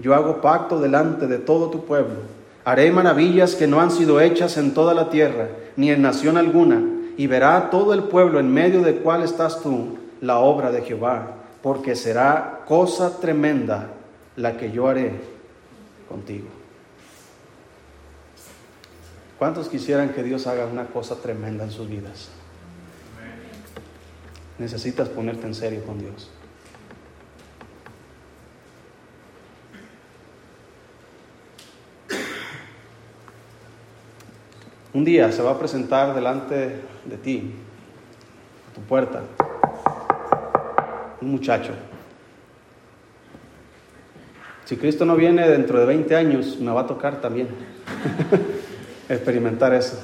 yo 0.00 0.14
hago 0.14 0.40
pacto 0.40 0.80
delante 0.80 1.26
de 1.26 1.38
todo 1.38 1.70
tu 1.70 1.84
pueblo, 1.84 2.16
haré 2.64 2.90
maravillas 2.90 3.54
que 3.54 3.66
no 3.66 3.80
han 3.80 3.90
sido 3.90 4.20
hechas 4.20 4.56
en 4.56 4.74
toda 4.74 4.94
la 4.94 5.10
tierra, 5.10 5.48
ni 5.76 5.90
en 5.90 6.02
nación 6.02 6.36
alguna, 6.36 6.82
y 7.16 7.26
verá 7.26 7.70
todo 7.70 7.94
el 7.94 8.04
pueblo 8.04 8.40
en 8.40 8.52
medio 8.52 8.82
del 8.82 8.96
cual 8.96 9.22
estás 9.22 9.62
tú 9.62 9.98
la 10.20 10.38
obra 10.38 10.70
de 10.70 10.82
Jehová, 10.82 11.34
porque 11.62 11.94
será 11.96 12.62
cosa 12.66 13.20
tremenda 13.20 13.90
la 14.36 14.56
que 14.56 14.72
yo 14.72 14.88
haré 14.88 15.12
contigo. 16.08 16.46
¿Cuántos 19.38 19.68
quisieran 19.68 20.10
que 20.10 20.22
Dios 20.22 20.46
haga 20.46 20.66
una 20.66 20.86
cosa 20.86 21.16
tremenda 21.16 21.64
en 21.64 21.70
sus 21.70 21.88
vidas? 21.88 22.28
Necesitas 24.58 25.08
ponerte 25.08 25.46
en 25.46 25.54
serio 25.54 25.84
con 25.84 25.98
Dios. 25.98 26.30
Un 34.94 35.04
día 35.04 35.32
se 35.32 35.42
va 35.42 35.50
a 35.50 35.58
presentar 35.58 36.14
delante 36.14 36.54
de 37.04 37.16
ti, 37.20 37.52
a 38.70 38.74
tu 38.76 38.80
puerta, 38.82 39.22
un 41.20 41.32
muchacho. 41.32 41.72
Si 44.64 44.76
Cristo 44.76 45.04
no 45.04 45.16
viene 45.16 45.48
dentro 45.48 45.80
de 45.80 45.86
20 45.86 46.14
años, 46.14 46.60
me 46.60 46.70
va 46.70 46.82
a 46.82 46.86
tocar 46.86 47.20
también 47.20 47.48
experimentar 49.08 49.74
eso. 49.74 50.00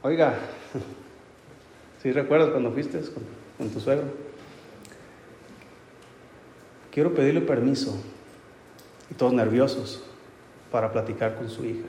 Oiga, 0.00 0.32
si 2.02 2.10
recuerdas 2.10 2.48
cuando 2.48 2.72
fuiste 2.72 2.98
con, 3.00 3.22
con 3.58 3.68
tu 3.68 3.80
suegro? 3.80 4.06
Quiero 6.90 7.12
pedirle 7.12 7.42
permiso. 7.42 8.02
Y 9.10 9.14
todos 9.14 9.34
nerviosos 9.34 10.07
para 10.70 10.92
platicar 10.92 11.36
con 11.36 11.48
su 11.48 11.64
hija. 11.64 11.86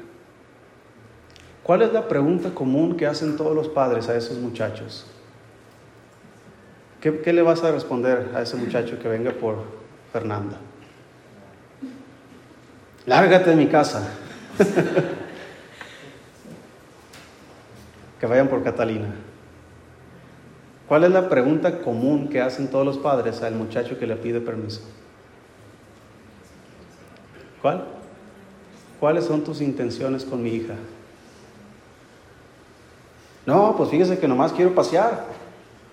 ¿Cuál 1.64 1.84
es 1.84 1.94
la 1.94 2.08
pregunta 2.08 2.50
común 2.52 2.98
que 2.98 3.06
hacen 3.06 3.38
todos 3.38 3.56
los 3.56 3.68
padres 3.68 4.10
a 4.10 4.16
esos 4.16 4.38
muchachos? 4.38 5.06
¿Qué, 7.02 7.32
le 7.32 7.42
vas 7.42 7.64
a 7.64 7.72
responder 7.72 8.32
a 8.36 8.42
ese 8.42 8.58
muchacho 8.58 9.00
que 9.00 9.08
venga 9.08 9.32
por 9.32 9.64
Fernanda? 10.12 10.58
Lárgate 13.06 13.52
de 13.52 13.56
mi 13.56 13.68
casa. 13.68 14.06
que 18.20 18.26
vayan 18.26 18.50
por 18.50 18.64
Catalina. 18.64 19.14
¿Cuál 20.88 21.04
es 21.04 21.12
la 21.12 21.30
pregunta 21.30 21.80
común 21.80 22.28
que 22.30 22.42
hacen 22.42 22.70
todos 22.70 22.86
los 22.86 22.98
padres 22.98 23.42
al 23.44 23.54
muchacho 23.54 23.98
que 24.00 24.08
le 24.08 24.16
pide 24.16 24.42
permiso? 24.42 24.82
¿Cuál? 27.62 27.99
¿Cuáles 29.00 29.26
son 29.26 29.44
tus 29.44 29.62
intenciones 29.62 30.26
con 30.26 30.44
mi 30.44 30.50
hija? 30.50 30.76
No, 33.46 33.76
pues 33.78 33.90
fíjese 33.90 34.20
que 34.20 34.28
nomás 34.28 34.52
quiero 34.52 34.76
pasear. 34.76 35.26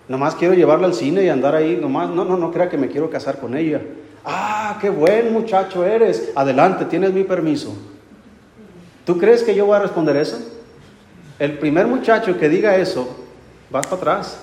Nomás 0.09 0.35
quiero 0.35 0.55
llevarla 0.55 0.87
al 0.87 0.95
cine 0.95 1.25
y 1.25 1.29
andar 1.29 1.55
ahí. 1.55 1.79
Nomás, 1.81 2.11
no, 2.11 2.25
no, 2.25 2.37
no 2.37 2.51
crea 2.51 2.69
que 2.69 2.77
me 2.77 2.89
quiero 2.89 3.09
casar 3.09 3.39
con 3.39 3.57
ella. 3.57 3.81
Ah, 4.25 4.79
qué 4.81 4.91
buen 4.91 5.33
muchacho 5.33 5.85
eres. 5.85 6.33
Adelante, 6.35 6.85
tienes 6.85 7.13
mi 7.13 7.25
permiso. 7.25 7.77
¿Tú 9.05 9.19
crees 9.19 9.43
que 9.45 9.55
yo 9.55 9.67
voy 9.67 9.77
a 9.77 9.81
responder 9.81 10.17
eso? 10.17 10.39
El 11.39 11.59
primer 11.59 11.87
muchacho 11.87 12.37
que 12.39 12.49
diga 12.49 12.77
eso, 12.77 13.09
vas 13.71 13.87
para 13.87 13.97
atrás. 13.97 14.41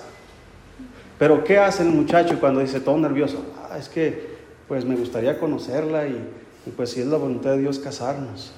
Pero 1.18 1.44
¿qué 1.44 1.58
hace 1.58 1.82
el 1.82 1.90
muchacho 1.90 2.40
cuando 2.40 2.60
dice 2.60 2.80
todo 2.80 2.96
nervioso? 2.96 3.44
Ah, 3.70 3.76
es 3.78 3.88
que 3.88 4.34
pues 4.66 4.84
me 4.84 4.96
gustaría 4.96 5.38
conocerla 5.38 6.06
y 6.06 6.18
y 6.66 6.70
pues 6.70 6.90
si 6.90 7.00
es 7.00 7.06
la 7.06 7.18
voluntad 7.18 7.50
de 7.50 7.58
Dios 7.58 7.78
casarnos, 7.78 8.52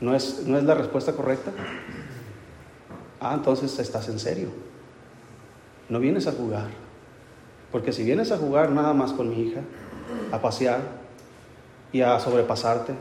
¿no 0.00 0.14
es, 0.14 0.44
¿no 0.46 0.56
es 0.56 0.64
la 0.64 0.74
respuesta 0.74 1.12
correcta? 1.12 1.50
Ah, 3.20 3.34
entonces 3.34 3.78
estás 3.78 4.08
en 4.08 4.18
serio. 4.18 4.48
No 5.88 5.98
vienes 6.00 6.26
a 6.26 6.32
jugar. 6.32 6.68
Porque 7.70 7.92
si 7.92 8.04
vienes 8.04 8.30
a 8.32 8.38
jugar 8.38 8.70
nada 8.70 8.92
más 8.92 9.12
con 9.12 9.30
mi 9.30 9.42
hija, 9.42 9.60
a 10.30 10.40
pasear 10.40 10.80
y 11.92 12.02
a 12.02 12.18
sobrepasarte 12.18 12.94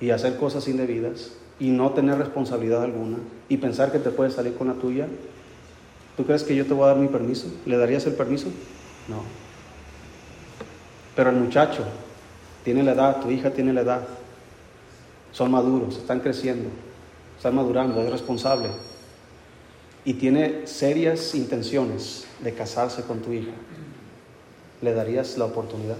y 0.00 0.10
a 0.10 0.16
hacer 0.16 0.36
cosas 0.36 0.68
indebidas 0.68 1.32
y 1.58 1.70
no 1.70 1.92
tener 1.92 2.18
responsabilidad 2.18 2.82
alguna 2.82 3.18
y 3.48 3.56
pensar 3.56 3.90
que 3.92 3.98
te 3.98 4.10
puedes 4.10 4.34
salir 4.34 4.54
con 4.54 4.68
la 4.68 4.74
tuya, 4.74 5.06
¿tú 6.16 6.24
crees 6.24 6.42
que 6.42 6.54
yo 6.54 6.66
te 6.66 6.74
voy 6.74 6.84
a 6.84 6.88
dar 6.88 6.96
mi 6.96 7.08
permiso? 7.08 7.48
¿Le 7.66 7.76
darías 7.76 8.06
el 8.06 8.14
permiso? 8.14 8.48
No. 9.08 9.22
Pero 11.14 11.30
el 11.30 11.36
muchacho 11.36 11.84
tiene 12.64 12.82
la 12.82 12.92
edad, 12.92 13.20
tu 13.20 13.30
hija 13.30 13.50
tiene 13.50 13.72
la 13.72 13.80
edad. 13.80 14.02
Son 15.32 15.50
maduros, 15.50 15.96
están 15.96 16.20
creciendo, 16.20 16.68
están 17.36 17.54
madurando, 17.54 18.00
es 18.00 18.10
responsable. 18.10 18.68
Y 20.04 20.14
tiene 20.14 20.66
serias 20.66 21.34
intenciones 21.34 22.26
de 22.40 22.52
casarse 22.52 23.02
con 23.02 23.20
tu 23.20 23.32
hija. 23.32 23.52
¿Le 24.80 24.92
darías 24.92 25.38
la 25.38 25.46
oportunidad? 25.46 25.96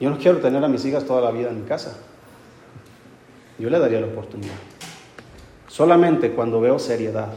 Yo 0.00 0.10
no 0.10 0.18
quiero 0.18 0.38
tener 0.38 0.62
a 0.62 0.68
mis 0.68 0.84
hijas 0.84 1.04
toda 1.04 1.22
la 1.22 1.30
vida 1.30 1.48
en 1.48 1.62
mi 1.62 1.66
casa. 1.66 1.96
Yo 3.58 3.70
le 3.70 3.78
daría 3.78 4.00
la 4.00 4.08
oportunidad. 4.08 4.54
Solamente 5.68 6.32
cuando 6.32 6.60
veo 6.60 6.78
seriedad. 6.78 7.28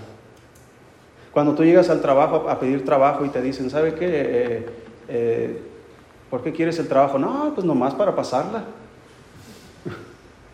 Cuando 1.32 1.54
tú 1.56 1.64
llegas 1.64 1.90
al 1.90 2.02
trabajo 2.02 2.50
a 2.50 2.60
pedir 2.60 2.84
trabajo 2.84 3.24
y 3.26 3.30
te 3.30 3.42
dicen, 3.42 3.70
¿sabe 3.70 3.94
qué? 3.94 4.08
Eh, 4.08 4.66
eh, 5.08 5.62
¿Por 6.30 6.44
qué 6.44 6.52
quieres 6.54 6.78
el 6.80 6.88
trabajo? 6.88 7.18
No, 7.18 7.52
pues 7.56 7.66
nomás 7.66 7.94
para 7.96 8.16
pasarla. 8.16 8.64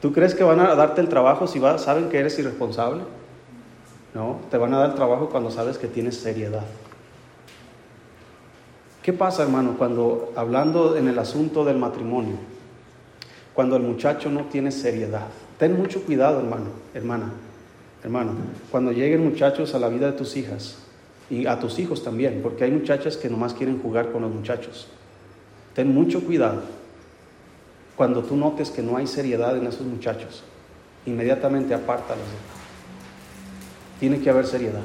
¿Tú 0.02 0.14
crees 0.14 0.36
que 0.36 0.44
van 0.44 0.60
a 0.60 0.76
darte 0.76 1.02
el 1.02 1.10
trabajo 1.10 1.48
si 1.48 1.60
saben 1.78 2.10
que 2.10 2.20
eres 2.20 2.38
irresponsable? 2.40 3.02
No, 4.14 4.40
te 4.50 4.58
van 4.58 4.74
a 4.74 4.78
dar 4.78 4.90
el 4.92 4.96
trabajo 4.96 5.30
cuando 5.30 5.52
sabes 5.52 5.78
que 5.78 5.88
tienes 5.88 6.18
seriedad. 6.18 6.64
¿Qué 9.02 9.14
pasa, 9.14 9.44
hermano, 9.44 9.76
cuando 9.78 10.32
hablando 10.36 10.96
en 10.96 11.08
el 11.08 11.20
asunto 11.20 11.66
del 11.66 11.78
matrimonio, 11.78 12.38
cuando 13.54 13.76
el 13.76 13.84
muchacho 13.84 14.30
no 14.30 14.46
tiene 14.46 14.72
seriedad? 14.72 15.28
Ten 15.60 15.78
mucho 15.78 16.02
cuidado, 16.02 16.40
hermano, 16.40 16.68
hermana, 16.94 17.32
hermano, 18.04 18.32
cuando 18.72 18.92
lleguen 18.92 19.24
muchachos 19.24 19.76
a 19.76 19.80
la 19.80 19.90
vida 19.90 20.08
de 20.08 20.18
tus 20.18 20.36
hijas 20.38 20.78
y 21.30 21.46
a 21.46 21.60
tus 21.60 21.78
hijos 21.78 22.04
también, 22.04 22.40
porque 22.42 22.64
hay 22.64 22.72
muchachas 22.72 23.18
que 23.18 23.30
nomás 23.30 23.54
quieren 23.54 23.82
jugar 23.82 24.12
con 24.12 24.22
los 24.22 24.32
muchachos. 24.32 24.88
Ten 25.76 25.94
mucho 25.94 26.24
cuidado 26.24 26.62
cuando 27.96 28.24
tú 28.24 28.36
notes 28.36 28.72
que 28.72 28.82
no 28.82 28.98
hay 28.98 29.08
seriedad 29.08 29.56
en 29.58 29.68
esos 29.68 29.86
muchachos. 29.86 30.44
Inmediatamente 31.06 31.74
apártalos. 31.74 32.26
Tiene 34.00 34.20
que 34.20 34.30
haber 34.30 34.48
seriedad. 34.48 34.84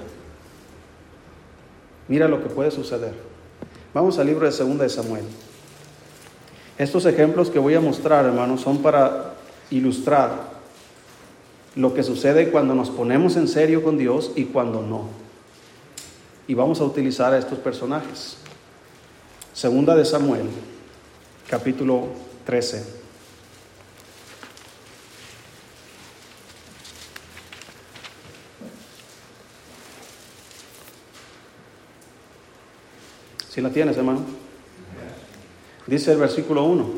Mira 2.09 2.29
lo 2.29 2.43
que 2.43 2.49
puede 2.49 2.73
suceder. 2.73 3.15
Vamos 3.95 4.19
al 4.19 4.27
libro 4.27 4.47
de 4.47 4.53
Segunda 4.53 4.85
de 4.85 4.91
Samuel. 4.91 5.25
Estos 6.77 7.07
ejemplos 7.07 7.51
que 7.51 7.59
voy 7.59 7.75
a 7.75 7.81
mostrar, 7.81 8.25
hermanos, 8.25 8.61
son 8.61 8.79
para 8.79 9.35
ilustrar 9.71 10.51
lo 11.77 11.95
que 11.95 12.03
sucede 12.03 12.51
cuando 12.51 12.75
nos 12.75 12.91
ponemos 12.91 13.37
en 13.37 13.47
serio 13.47 13.85
con 13.85 13.97
Dios 13.97 14.33
y 14.35 14.47
cuando 14.47 14.83
no. 14.83 15.09
Y 16.49 16.55
vamos 16.55 16.81
a 16.81 16.85
utilizar 16.85 17.33
a 17.33 17.39
estos 17.39 17.59
personajes. 17.59 18.39
Segunda 19.53 19.95
de 19.95 20.05
Samuel, 20.05 20.49
capítulo 21.51 22.07
13. 22.47 23.01
Si 33.49 33.61
la 33.61 33.71
tienes, 33.71 33.97
hermano. 33.97 34.21
Dice 35.89 36.13
el 36.13 36.19
versículo 36.19 36.63
1. 36.63 36.89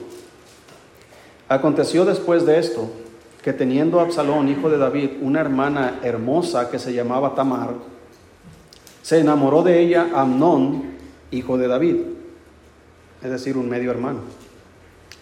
Aconteció 1.48 2.04
después 2.04 2.44
de 2.44 2.58
esto 2.58 2.90
que 3.42 3.54
teniendo 3.54 4.00
Absalón, 4.00 4.50
hijo 4.50 4.68
de 4.68 4.76
David, 4.76 5.12
una 5.22 5.40
hermana 5.40 5.98
hermosa 6.02 6.70
que 6.70 6.78
se 6.78 6.92
llamaba 6.92 7.34
Tamar, 7.34 7.70
se 9.00 9.18
enamoró 9.18 9.62
de 9.62 9.80
ella 9.80 10.10
Amnón, 10.14 10.92
hijo 11.30 11.56
de 11.56 11.68
David, 11.68 11.96
es 13.22 13.30
decir, 13.30 13.56
un 13.56 13.68
medio 13.70 13.90
hermano. 13.90 14.41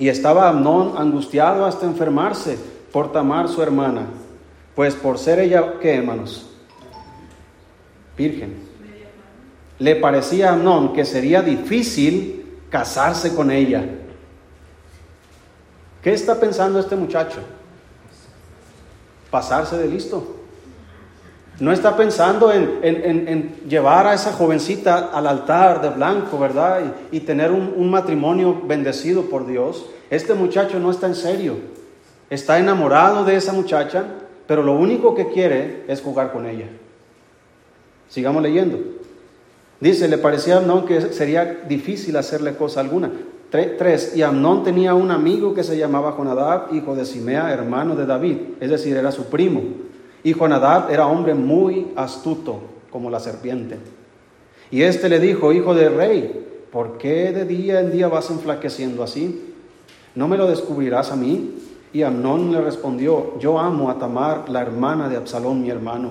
Y 0.01 0.09
estaba 0.09 0.49
Amnón 0.49 0.95
angustiado 0.97 1.67
hasta 1.67 1.85
enfermarse 1.85 2.59
por 2.91 3.13
Tamar, 3.13 3.49
su 3.49 3.63
hermana, 3.63 4.07
pues 4.75 4.95
por 4.95 5.19
ser 5.19 5.39
ella, 5.39 5.75
¿qué 5.79 5.95
hermanos? 5.95 6.49
Virgen. 8.17 8.57
Le 9.79 9.97
parecía 9.97 10.49
a 10.49 10.55
Amnón 10.55 10.95
que 10.95 11.05
sería 11.05 11.43
difícil 11.43 12.61
casarse 12.71 13.35
con 13.35 13.51
ella. 13.51 13.85
¿Qué 16.03 16.15
está 16.15 16.41
pensando 16.41 16.81
este 16.81 16.97
muchacho? 16.97 17.41
Pasarse 19.31 19.77
de 19.77 19.87
listo. 19.87 20.40
No 21.61 21.73
está 21.73 21.95
pensando 21.95 22.51
en, 22.51 23.55
llevar 23.69 24.07
a 24.07 24.15
esa 24.15 24.33
jovencita 24.33 25.11
al 25.13 25.27
altar 25.27 25.83
de 25.83 25.91
blanco, 25.91 26.39
¿verdad? 26.39 26.81
Y, 27.13 27.21
tener 27.21 27.53
un, 27.53 27.91
matrimonio 27.91 28.63
bendecido 28.67 29.25
por 29.25 29.47
Dios. 29.47 29.85
Este 30.09 30.33
muchacho 30.33 30.81
no 30.81 30.91
está 30.91 31.07
en 31.07 31.15
serio. 31.15 31.57
Está 32.31 32.59
enamorado 32.59 33.27
de 33.27 33.37
esa 33.37 33.53
muchacha, 33.53 34.05
pero 34.47 34.63
lo 34.63 34.73
único 34.73 35.15
que 35.15 35.29
quiere 35.29 35.85
es 35.87 36.01
jugar 36.01 36.33
con 36.33 36.47
ella. 36.47 36.67
Sigamos 38.09 38.43
leyendo. 38.43 38.79
Dice, 39.81 40.09
le 40.09 40.17
parecía 40.17 40.55
a 40.55 40.59
Amnón 40.59 40.87
que 40.87 41.13
sería 41.13 41.61
difícil 41.69 42.17
hacerle 42.17 42.55
cosa 42.55 42.81
alguna. 42.81 43.11
Tres, 43.51 44.17
y 44.17 44.23
Amnón 44.23 44.65
tenía 44.65 44.95
un 44.95 45.11
amigo 45.11 45.53
que 45.53 45.65
se 45.65 45.77
llamaba 45.77 46.13
Jonadab, 46.13 46.73
hijo 46.73 46.95
de 46.95 47.05
Simea, 47.05 47.53
hermano 47.53 47.97
de 47.97 48.07
David, 48.07 48.37
es 48.61 48.71
decir, 48.71 48.97
era 48.97 49.13
su 49.13 49.27
primo. 49.27 49.90
Y 50.23 50.35
Jonadab 50.35 50.91
era 50.91 51.07
hombre 51.07 51.35
muy 51.35 51.89
astuto, 51.97 52.61
como 52.91 53.11
la 53.11 53.21
serpiente. 53.21 53.79
Y 54.71 54.83
éste 54.83 55.09
le 55.09 55.19
dijo, 55.19 55.53
hijo 55.53 55.75
del 55.75 55.95
rey, 55.95 56.67
¿por 56.71 56.99
qué 56.99 57.33
de 57.33 57.45
día 57.45 57.81
en 57.81 57.91
día 57.91 58.09
vas 58.09 58.31
enflaqueciendo 58.31 59.03
así? 59.03 59.55
¿No 60.15 60.29
me 60.29 60.37
lo 60.37 60.47
descubrirás 60.47 61.11
a 61.11 61.17
mí? 61.17 61.55
Y 61.93 62.03
Amnón 62.03 62.53
le 62.53 62.61
respondió, 62.61 63.39
yo 63.39 63.59
amo 63.59 63.91
a 63.91 63.99
Tamar, 63.99 64.49
la 64.49 64.61
hermana 64.61 65.09
de 65.09 65.17
Absalón, 65.17 65.63
mi 65.63 65.71
hermano. 65.71 66.11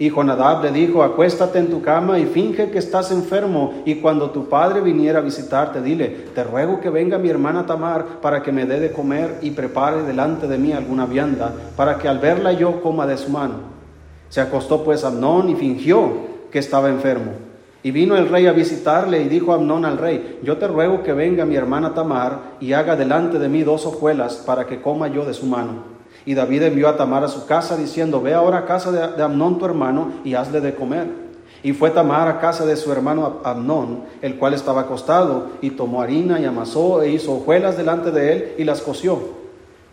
Y 0.00 0.08
Jonadab 0.08 0.62
le 0.64 0.72
dijo, 0.72 1.02
acuéstate 1.02 1.58
en 1.58 1.68
tu 1.68 1.82
cama 1.82 2.18
y 2.18 2.24
finge 2.24 2.70
que 2.70 2.78
estás 2.78 3.12
enfermo, 3.12 3.82
y 3.84 3.96
cuando 3.96 4.30
tu 4.30 4.48
padre 4.48 4.80
viniera 4.80 5.18
a 5.18 5.22
visitarte, 5.22 5.82
dile, 5.82 6.08
te 6.34 6.42
ruego 6.42 6.80
que 6.80 6.88
venga 6.88 7.18
mi 7.18 7.28
hermana 7.28 7.66
Tamar 7.66 8.06
para 8.22 8.42
que 8.42 8.50
me 8.50 8.64
dé 8.64 8.80
de 8.80 8.92
comer 8.92 9.36
y 9.42 9.50
prepare 9.50 10.02
delante 10.04 10.48
de 10.48 10.56
mí 10.56 10.72
alguna 10.72 11.04
vianda, 11.04 11.52
para 11.76 11.98
que 11.98 12.08
al 12.08 12.18
verla 12.18 12.54
yo 12.54 12.80
coma 12.80 13.06
de 13.06 13.18
su 13.18 13.28
mano. 13.28 13.56
Se 14.30 14.40
acostó 14.40 14.82
pues 14.84 15.04
Amnón 15.04 15.50
y 15.50 15.54
fingió 15.54 16.10
que 16.50 16.60
estaba 16.60 16.88
enfermo. 16.88 17.32
Y 17.82 17.90
vino 17.90 18.16
el 18.16 18.30
rey 18.30 18.46
a 18.46 18.52
visitarle 18.52 19.20
y 19.20 19.28
dijo 19.28 19.52
Amnón 19.52 19.84
al 19.84 19.98
rey, 19.98 20.40
yo 20.42 20.56
te 20.56 20.66
ruego 20.66 21.02
que 21.02 21.12
venga 21.12 21.44
mi 21.44 21.56
hermana 21.56 21.92
Tamar 21.92 22.56
y 22.58 22.72
haga 22.72 22.96
delante 22.96 23.38
de 23.38 23.50
mí 23.50 23.64
dos 23.64 23.84
hojuelas 23.84 24.36
para 24.46 24.66
que 24.66 24.80
coma 24.80 25.08
yo 25.08 25.26
de 25.26 25.34
su 25.34 25.44
mano. 25.44 25.99
Y 26.26 26.34
David 26.34 26.64
envió 26.64 26.88
a 26.88 26.96
Tamar 26.96 27.24
a 27.24 27.28
su 27.28 27.46
casa 27.46 27.76
diciendo, 27.76 28.20
ve 28.20 28.34
ahora 28.34 28.58
a 28.58 28.66
casa 28.66 28.92
de, 28.92 29.22
Amnón 29.22 29.58
tu 29.58 29.64
hermano 29.64 30.12
y 30.24 30.34
hazle 30.34 30.60
de 30.60 30.74
comer. 30.74 31.08
Y 31.62 31.72
fue 31.72 31.90
Tamar 31.90 32.28
a 32.28 32.40
casa 32.40 32.66
de 32.66 32.76
su 32.76 32.92
hermano 32.92 33.40
Amnón, 33.44 34.04
el 34.22 34.36
cual 34.36 34.54
estaba 34.54 34.82
acostado, 34.82 35.48
y 35.60 35.70
tomó 35.70 36.02
harina 36.02 36.40
y 36.40 36.44
amasó 36.44 37.02
e 37.02 37.10
hizo 37.10 37.32
hojuelas 37.32 37.76
delante 37.76 38.10
de 38.10 38.32
él 38.32 38.54
y 38.58 38.64
las 38.64 38.80
coció. 38.80 39.18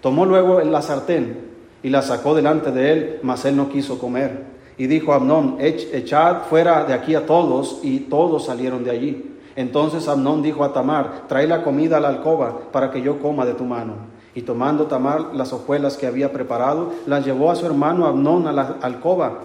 Tomó 0.02 0.26
luego 0.26 0.62
la 0.62 0.82
sartén 0.82 1.48
y 1.84 1.90
la 1.90 2.02
sacó 2.02 2.36
delante 2.36 2.72
de 2.72 2.92
él, 2.92 3.20
mas 3.24 3.46
él 3.46 3.56
no 3.56 3.70
quiso 3.70 4.00
comer. 4.00 4.46
Y 4.78 4.88
dijo 4.88 5.14
Amnón, 5.14 5.58
echad 5.60 6.44
fuera 6.50 6.84
de 6.86 6.94
aquí 6.94 7.16
a 7.16 7.26
todos, 7.26 7.80
y 7.84 8.02
todos 8.02 8.46
salieron 8.46 8.84
de 8.84 8.92
allí. 8.92 9.38
Entonces 9.56 10.08
Amnón 10.08 10.44
dijo 10.44 10.64
a 10.64 10.72
Tamar, 10.72 11.24
trae 11.28 11.48
la 11.48 11.64
comida 11.64 11.98
a 11.98 12.00
la 12.00 12.10
alcoba 12.10 12.72
para 12.72 12.92
que 12.92 13.02
yo 13.02 13.20
coma 13.20 13.44
de 13.44 13.56
tu 13.56 13.64
mano. 13.64 14.17
Y 14.38 14.44
tomando 14.44 14.86
Tamar 14.86 15.34
las 15.34 15.52
hojuelas 15.52 15.98
que 15.98 16.06
había 16.06 16.32
preparado, 16.32 16.94
las 17.08 17.26
llevó 17.26 17.50
a 17.50 17.56
su 17.56 17.66
hermano 17.66 18.06
Abnón 18.06 18.46
a 18.46 18.52
la 18.52 18.78
alcoba. 18.84 19.40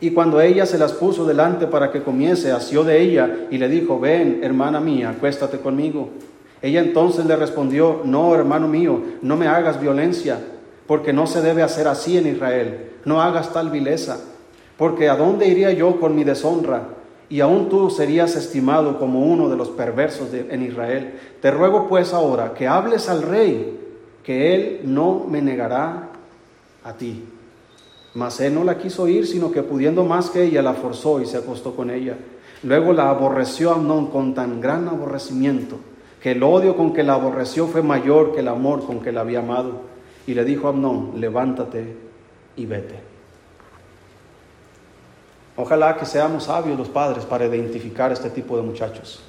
Y 0.00 0.12
cuando 0.12 0.40
ella 0.40 0.64
se 0.64 0.78
las 0.78 0.92
puso 0.92 1.24
delante 1.24 1.66
para 1.66 1.90
que 1.90 2.04
comiese, 2.04 2.52
asió 2.52 2.84
de 2.84 3.00
ella 3.00 3.48
y 3.50 3.58
le 3.58 3.68
dijo, 3.68 3.98
ven, 3.98 4.38
hermana 4.44 4.78
mía, 4.78 5.10
acuéstate 5.10 5.58
conmigo. 5.58 6.10
Ella 6.62 6.78
entonces 6.78 7.26
le 7.26 7.34
respondió, 7.34 8.02
no, 8.04 8.32
hermano 8.36 8.68
mío, 8.68 9.02
no 9.22 9.36
me 9.36 9.48
hagas 9.48 9.80
violencia, 9.80 10.38
porque 10.86 11.12
no 11.12 11.26
se 11.26 11.42
debe 11.42 11.64
hacer 11.64 11.88
así 11.88 12.16
en 12.16 12.28
Israel. 12.28 12.92
No 13.04 13.20
hagas 13.20 13.52
tal 13.52 13.70
vileza, 13.70 14.20
porque 14.76 15.08
¿a 15.08 15.16
dónde 15.16 15.48
iría 15.48 15.72
yo 15.72 15.98
con 15.98 16.14
mi 16.14 16.22
deshonra? 16.22 16.84
Y 17.28 17.40
aún 17.40 17.68
tú 17.68 17.90
serías 17.90 18.36
estimado 18.36 19.00
como 19.00 19.26
uno 19.26 19.48
de 19.48 19.56
los 19.56 19.70
perversos 19.70 20.28
en 20.32 20.62
Israel. 20.62 21.18
Te 21.40 21.50
ruego 21.50 21.88
pues 21.88 22.14
ahora 22.14 22.54
que 22.54 22.68
hables 22.68 23.08
al 23.08 23.22
rey 23.22 23.80
que 24.22 24.54
él 24.54 24.80
no 24.84 25.26
me 25.28 25.42
negará 25.42 26.10
a 26.84 26.92
ti. 26.94 27.24
Mas 28.14 28.40
él 28.40 28.54
no 28.54 28.64
la 28.64 28.78
quiso 28.78 29.08
ir, 29.08 29.26
sino 29.26 29.50
que 29.50 29.62
pudiendo 29.62 30.04
más 30.04 30.30
que 30.30 30.42
ella, 30.42 30.62
la 30.62 30.74
forzó 30.74 31.20
y 31.20 31.26
se 31.26 31.38
acostó 31.38 31.74
con 31.74 31.90
ella. 31.90 32.16
Luego 32.62 32.92
la 32.92 33.10
aborreció 33.10 33.72
Amnón 33.72 34.08
con 34.08 34.34
tan 34.34 34.60
gran 34.60 34.86
aborrecimiento, 34.88 35.78
que 36.20 36.32
el 36.32 36.42
odio 36.42 36.76
con 36.76 36.92
que 36.92 37.02
la 37.02 37.14
aborreció 37.14 37.66
fue 37.66 37.82
mayor 37.82 38.32
que 38.32 38.40
el 38.40 38.48
amor 38.48 38.86
con 38.86 39.00
que 39.00 39.12
la 39.12 39.22
había 39.22 39.40
amado. 39.40 39.92
Y 40.26 40.34
le 40.34 40.44
dijo 40.44 40.66
a 40.66 40.70
Amnón, 40.70 41.14
levántate 41.16 41.96
y 42.56 42.66
vete. 42.66 43.00
Ojalá 45.56 45.96
que 45.96 46.06
seamos 46.06 46.44
sabios 46.44 46.78
los 46.78 46.88
padres 46.88 47.24
para 47.24 47.46
identificar 47.46 48.12
este 48.12 48.30
tipo 48.30 48.56
de 48.56 48.62
muchachos. 48.62 49.22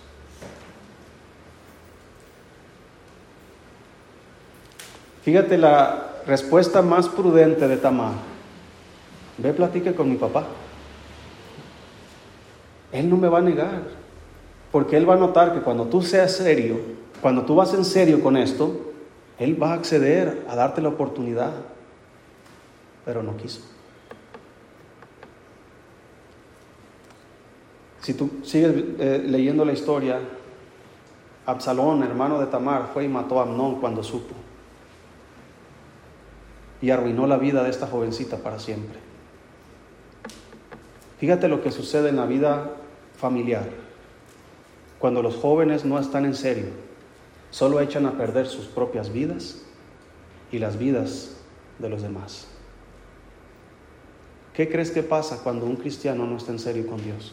Fíjate 5.23 5.57
la 5.57 6.21
respuesta 6.27 6.81
más 6.81 7.07
prudente 7.07 7.67
de 7.67 7.77
Tamar. 7.77 8.13
Ve, 9.37 9.53
platique 9.53 9.95
con 9.95 10.09
mi 10.09 10.17
papá. 10.17 10.45
Él 12.91 13.09
no 13.09 13.17
me 13.17 13.29
va 13.29 13.39
a 13.39 13.41
negar, 13.41 13.83
porque 14.71 14.97
él 14.97 15.09
va 15.09 15.15
a 15.15 15.17
notar 15.17 15.53
que 15.53 15.61
cuando 15.61 15.85
tú 15.85 16.01
seas 16.01 16.35
serio, 16.35 16.79
cuando 17.21 17.43
tú 17.43 17.55
vas 17.55 17.73
en 17.73 17.85
serio 17.85 18.21
con 18.21 18.37
esto, 18.37 18.91
él 19.39 19.61
va 19.61 19.71
a 19.71 19.73
acceder 19.75 20.45
a 20.47 20.55
darte 20.55 20.81
la 20.81 20.89
oportunidad, 20.89 21.53
pero 23.05 23.23
no 23.23 23.35
quiso. 23.37 23.61
Si 28.01 28.13
tú 28.13 28.29
sigues 28.43 28.75
eh, 28.99 29.23
leyendo 29.25 29.63
la 29.63 29.71
historia, 29.71 30.19
Absalón, 31.45 32.03
hermano 32.03 32.39
de 32.39 32.47
Tamar, 32.47 32.89
fue 32.93 33.05
y 33.05 33.07
mató 33.07 33.39
a 33.39 33.43
Amnón 33.43 33.79
cuando 33.79 34.03
supo 34.03 34.42
y 36.83 36.91
arruinó 36.91 37.27
la 37.27 37.37
vida 37.37 37.63
de 37.63 37.69
esta 37.69 37.87
jovencita 37.87 38.39
para 38.39 38.59
siempre. 38.59 38.99
Fíjate 41.17 41.47
lo 41.47 41.63
que 41.63 41.71
sucede 41.71 42.09
en 42.09 42.17
la 42.17 42.25
vida 42.25 42.71
familiar. 43.15 43.69
Cuando 44.99 45.21
los 45.21 45.37
jóvenes 45.37 45.85
no 45.85 45.97
están 45.97 46.25
en 46.25 46.35
serio, 46.35 46.65
solo 47.51 47.79
echan 47.79 48.05
a 48.05 48.17
perder 48.17 48.47
sus 48.47 48.65
propias 48.65 49.13
vidas 49.13 49.61
y 50.51 50.59
las 50.59 50.77
vidas 50.77 51.37
de 51.79 51.87
los 51.87 52.01
demás. 52.01 52.47
¿Qué 54.53 54.69
crees 54.69 54.91
que 54.91 55.03
pasa 55.03 55.39
cuando 55.41 55.65
un 55.65 55.77
cristiano 55.77 56.25
no 56.25 56.35
está 56.35 56.51
en 56.51 56.59
serio 56.59 56.85
con 56.85 57.01
Dios? 57.01 57.31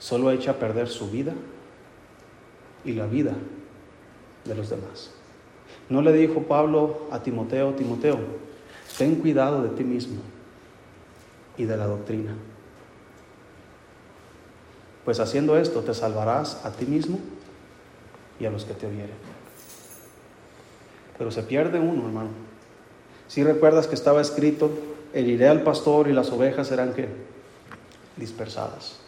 Solo 0.00 0.32
echa 0.32 0.50
a 0.50 0.58
perder 0.58 0.88
su 0.88 1.12
vida 1.12 1.32
y 2.84 2.94
la 2.94 3.06
vida 3.06 3.34
de 4.44 4.54
los 4.56 4.68
demás. 4.68 5.14
¿No 5.88 6.02
le 6.02 6.12
dijo 6.12 6.42
Pablo 6.42 7.08
a 7.10 7.22
Timoteo, 7.22 7.72
Timoteo, 7.74 8.18
ten 8.96 9.16
cuidado 9.16 9.62
de 9.62 9.70
ti 9.70 9.84
mismo 9.84 10.20
y 11.56 11.64
de 11.64 11.76
la 11.76 11.86
doctrina? 11.86 12.34
Pues 15.04 15.20
haciendo 15.20 15.58
esto 15.58 15.80
te 15.80 15.92
salvarás 15.92 16.64
a 16.64 16.70
ti 16.72 16.86
mismo 16.86 17.18
y 18.40 18.46
a 18.46 18.50
los 18.50 18.64
que 18.64 18.74
te 18.74 18.86
oyeren. 18.86 19.34
Pero 21.18 21.30
se 21.30 21.42
pierde 21.42 21.78
uno, 21.78 22.06
hermano. 22.06 22.30
Si 23.28 23.44
recuerdas 23.44 23.86
que 23.86 23.94
estaba 23.94 24.20
escrito, 24.20 24.70
heriré 25.12 25.48
al 25.48 25.62
pastor 25.62 26.08
y 26.08 26.12
las 26.12 26.30
ovejas 26.30 26.68
serán 26.68 26.94
que 26.94 27.08
dispersadas. 28.16 29.00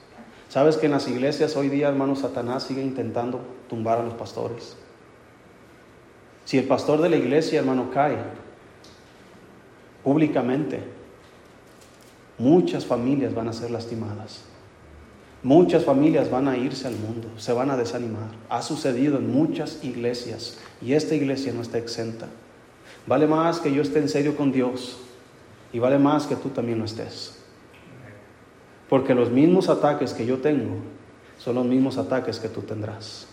¿Sabes 0.48 0.76
que 0.76 0.86
en 0.86 0.92
las 0.92 1.08
iglesias 1.08 1.56
hoy 1.56 1.68
día, 1.68 1.88
hermano, 1.88 2.14
Satanás 2.14 2.62
sigue 2.62 2.82
intentando 2.82 3.40
tumbar 3.68 3.98
a 3.98 4.04
los 4.04 4.14
pastores? 4.14 4.76
Si 6.46 6.56
el 6.58 6.64
pastor 6.64 7.02
de 7.02 7.10
la 7.10 7.16
iglesia, 7.16 7.58
hermano, 7.58 7.90
cae 7.90 8.16
públicamente, 10.04 10.80
muchas 12.38 12.86
familias 12.86 13.34
van 13.34 13.48
a 13.48 13.52
ser 13.52 13.72
lastimadas. 13.72 14.44
Muchas 15.42 15.84
familias 15.84 16.30
van 16.30 16.46
a 16.46 16.56
irse 16.56 16.86
al 16.86 16.94
mundo, 16.94 17.28
se 17.36 17.52
van 17.52 17.70
a 17.70 17.76
desanimar. 17.76 18.30
Ha 18.48 18.62
sucedido 18.62 19.18
en 19.18 19.32
muchas 19.32 19.82
iglesias 19.82 20.58
y 20.80 20.92
esta 20.92 21.16
iglesia 21.16 21.52
no 21.52 21.62
está 21.62 21.78
exenta. 21.78 22.28
Vale 23.08 23.26
más 23.26 23.58
que 23.58 23.72
yo 23.72 23.82
esté 23.82 23.98
en 23.98 24.08
serio 24.08 24.36
con 24.36 24.52
Dios 24.52 24.98
y 25.72 25.80
vale 25.80 25.98
más 25.98 26.28
que 26.28 26.36
tú 26.36 26.50
también 26.50 26.78
lo 26.78 26.84
estés. 26.84 27.38
Porque 28.88 29.16
los 29.16 29.32
mismos 29.32 29.68
ataques 29.68 30.14
que 30.14 30.24
yo 30.24 30.38
tengo 30.38 30.76
son 31.38 31.56
los 31.56 31.66
mismos 31.66 31.98
ataques 31.98 32.38
que 32.38 32.48
tú 32.48 32.62
tendrás. 32.62 33.26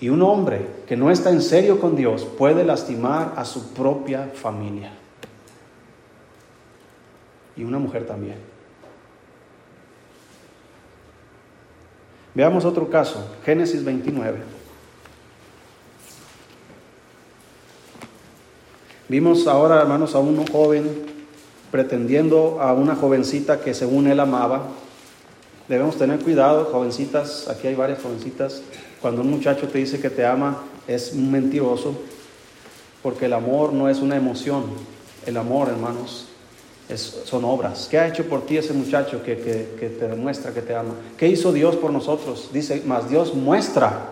Y 0.00 0.08
un 0.10 0.22
hombre 0.22 0.66
que 0.86 0.96
no 0.96 1.10
está 1.10 1.30
en 1.30 1.40
serio 1.40 1.80
con 1.80 1.96
Dios 1.96 2.24
puede 2.24 2.64
lastimar 2.64 3.34
a 3.36 3.44
su 3.44 3.72
propia 3.72 4.30
familia. 4.34 4.92
Y 7.56 7.64
una 7.64 7.78
mujer 7.78 8.06
también. 8.06 8.36
Veamos 12.34 12.66
otro 12.66 12.90
caso, 12.90 13.26
Génesis 13.44 13.82
29. 13.82 14.56
Vimos 19.08 19.46
ahora, 19.46 19.80
hermanos, 19.80 20.14
a 20.14 20.18
un 20.18 20.46
joven 20.46 21.06
pretendiendo 21.70 22.58
a 22.60 22.72
una 22.74 22.94
jovencita 22.94 23.60
que 23.60 23.72
según 23.72 24.06
él 24.06 24.20
amaba. 24.20 24.66
Debemos 25.68 25.96
tener 25.96 26.18
cuidado, 26.20 26.66
jovencitas, 26.66 27.48
aquí 27.48 27.68
hay 27.68 27.74
varias 27.74 28.02
jovencitas, 28.02 28.62
cuando 29.06 29.22
un 29.22 29.30
muchacho 29.30 29.68
te 29.68 29.78
dice 29.78 30.00
que 30.00 30.10
te 30.10 30.26
ama, 30.26 30.64
es 30.88 31.12
un 31.12 31.30
mentiroso, 31.30 31.94
porque 33.04 33.26
el 33.26 33.34
amor 33.34 33.72
no 33.72 33.88
es 33.88 34.00
una 34.00 34.16
emoción, 34.16 34.64
el 35.26 35.36
amor, 35.36 35.68
hermanos, 35.68 36.26
es, 36.88 37.22
son 37.24 37.44
obras. 37.44 37.86
¿Qué 37.88 38.00
ha 38.00 38.08
hecho 38.08 38.28
por 38.28 38.44
ti 38.44 38.56
ese 38.56 38.72
muchacho 38.72 39.22
que, 39.22 39.36
que, 39.78 39.88
te 39.90 40.08
demuestra 40.08 40.52
que 40.52 40.60
te 40.60 40.74
ama? 40.74 40.94
¿Qué 41.16 41.28
hizo 41.28 41.52
Dios 41.52 41.76
por 41.76 41.92
nosotros? 41.92 42.50
Dice, 42.52 42.82
más 42.84 43.08
Dios 43.08 43.32
muestra 43.32 44.06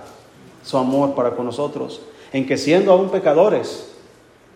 su 0.62 0.78
amor 0.78 1.16
para 1.16 1.33
con 1.33 1.46
nosotros, 1.46 2.00
en 2.33 2.46
que 2.46 2.57
siendo 2.57 2.92
aún 2.92 3.09
pecadores, 3.09 3.88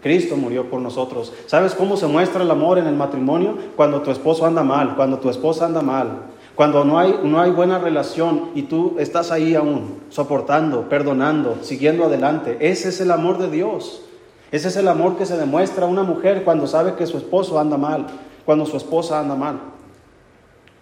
Cristo 0.05 0.37
murió 0.37 0.70
por 0.70 0.81
nosotros. 0.81 1.33
¿Sabes 1.46 1.74
cómo 1.74 1.96
se 1.96 2.07
muestra 2.07 2.44
el 2.44 2.51
amor 2.53 2.79
en 2.79 2.87
el 2.87 2.94
matrimonio? 2.94 3.59
Cuando 3.74 4.03
tu 4.03 4.12
esposo 4.12 4.46
anda 4.46 4.62
mal, 4.62 4.94
cuando 4.94 5.18
tu 5.18 5.31
esposa 5.31 5.66
anda 5.66 5.83
mal, 5.83 6.27
cuando 6.59 6.85
no 6.85 6.99
hay, 6.99 7.21
no 7.23 7.40
hay 7.40 7.53
buena 7.53 7.79
relación 7.79 8.51
y 8.57 8.62
tú 8.62 8.97
estás 8.99 9.31
ahí 9.31 9.55
aún, 9.55 10.01
soportando, 10.09 10.88
perdonando, 10.88 11.59
siguiendo 11.62 12.03
adelante. 12.03 12.57
Ese 12.59 12.88
es 12.88 13.01
el 13.01 13.12
amor 13.12 13.38
de 13.38 13.49
Dios. 13.49 14.03
Ese 14.51 14.66
es 14.66 14.75
el 14.75 14.88
amor 14.88 15.16
que 15.16 15.25
se 15.25 15.37
demuestra 15.37 15.85
a 15.85 15.88
una 15.88 16.03
mujer 16.03 16.42
cuando 16.42 16.66
sabe 16.66 16.97
que 16.97 17.07
su 17.07 17.16
esposo 17.16 17.61
anda 17.61 17.77
mal, 17.77 18.09
cuando 18.44 18.66
su 18.66 18.77
esposa 18.77 19.21
anda 19.21 19.37
mal. 19.37 19.61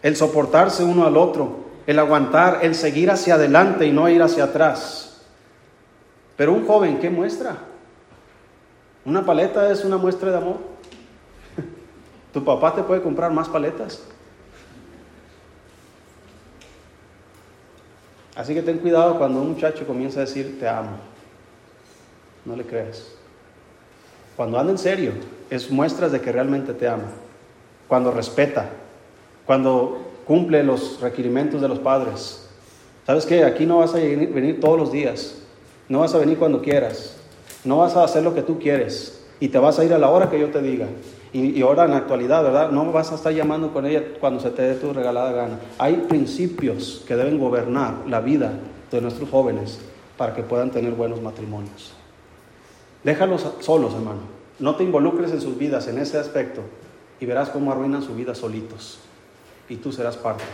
El 0.03 0.17
soportarse 0.17 0.83
uno 0.83 1.05
al 1.05 1.19
otro, 1.19 1.59
el 1.87 1.99
aguantar, 1.99 2.61
el 2.63 2.75
seguir 2.75 3.11
hacia 3.11 3.35
adelante 3.35 3.85
y 3.85 3.93
no 3.93 4.09
ir 4.09 4.23
hacia 4.23 4.45
atrás. 4.45 5.27
Pero 6.39 6.55
un 6.55 6.67
joven, 6.67 7.01
¿qué 7.01 7.11
muestra? 7.11 7.55
Una 9.05 9.27
paleta 9.27 9.71
es 9.71 9.85
una 9.85 9.99
muestra 9.99 10.31
de 10.31 10.39
amor. 10.39 10.57
¿Tu 12.33 12.43
papá 12.43 12.75
te 12.75 12.83
puede 12.83 13.03
comprar 13.03 13.31
más 13.31 13.51
paletas? 13.51 14.16
Así 18.37 18.53
que 18.55 18.63
ten 18.63 18.79
cuidado 18.79 19.17
cuando 19.19 19.41
un 19.41 19.49
muchacho 19.49 19.87
comienza 19.87 20.21
a 20.21 20.25
decir 20.25 20.61
te 20.61 20.69
amo. 20.69 20.99
No 22.45 22.55
le 22.55 22.65
creas. 22.65 23.09
Cuando 24.37 24.59
anda 24.59 24.73
en 24.73 24.79
serio, 24.79 25.13
es 25.49 25.71
muestras 25.71 26.13
de 26.13 26.21
que 26.21 26.31
realmente 26.31 26.75
te 26.75 26.87
ama. 26.87 27.09
Cuando 27.89 28.11
respeta, 28.13 28.69
cuando 29.47 30.07
cumple 30.27 30.63
los 30.63 31.01
requerimientos 31.01 31.63
de 31.63 31.69
los 31.69 31.79
padres. 31.79 32.47
¿Sabes 33.07 33.25
qué? 33.25 33.45
Aquí 33.45 33.65
no 33.65 33.79
vas 33.79 33.95
a 33.95 33.99
venir 33.99 34.61
todos 34.61 34.79
los 34.79 34.93
días. 34.93 35.37
No 35.89 36.01
vas 36.01 36.15
a 36.15 36.19
venir 36.19 36.37
cuando 36.37 36.61
quieras. 36.61 37.17
No 37.65 37.79
vas 37.79 37.97
a 37.97 38.05
hacer 38.05 38.23
lo 38.23 38.35
que 38.35 38.43
tú 38.43 38.59
quieres. 38.59 39.25
Y 39.41 39.49
te 39.49 39.59
vas 39.59 39.79
a 39.79 39.85
ir 39.85 39.95
a 39.95 39.99
la 39.99 40.11
hora 40.11 40.29
que 40.29 40.39
yo 40.39 40.51
te 40.51 40.61
diga. 40.61 40.87
Y, 41.33 41.61
ahora 41.63 41.85
en 41.85 41.91
la 41.91 41.99
actualidad, 41.99 42.43
¿verdad? 42.43 42.71
No 42.71 42.91
vas 42.93 43.13
a 43.13 43.17
estar 43.17 43.33
llamando 43.33 43.73
con 43.73 43.85
ella 43.85 44.03
cuando 44.21 44.41
se 44.41 44.51
te 44.51 44.63
dé 44.63 44.75
tu 44.75 44.93
regalada 44.93 45.33
gana. 45.33 45.59
Hay 45.79 45.97
principios 46.09 47.05
que 47.07 47.17
deben 47.17 47.39
gobernar 47.39 48.05
la 48.07 48.21
vida 48.21 48.53
de 48.91 49.01
nuestros 49.01 49.29
jóvenes 49.29 49.79
para 50.17 50.35
que 50.35 50.43
puedan 50.43 50.71
tener 50.71 50.93
buenos 50.93 51.21
matrimonios. 51.21 51.93
Déjalos 53.05 53.47
solos, 53.61 53.95
hermano. 53.95 54.21
No 54.59 54.77
te 54.77 54.85
involucres 54.85 55.31
en 55.33 55.41
sus 55.41 55.59
vidas 55.59 55.87
en 55.89 55.99
ese 55.99 56.19
aspecto 56.19 56.63
y 57.21 57.27
verás 57.27 57.51
cómo 57.51 57.71
arruinan 57.71 58.03
su 58.03 58.15
vida 58.15 58.35
solitos. 58.35 58.99
Y 59.69 59.77
tú 59.77 59.93
serás 59.93 60.17
parte. 60.17 60.45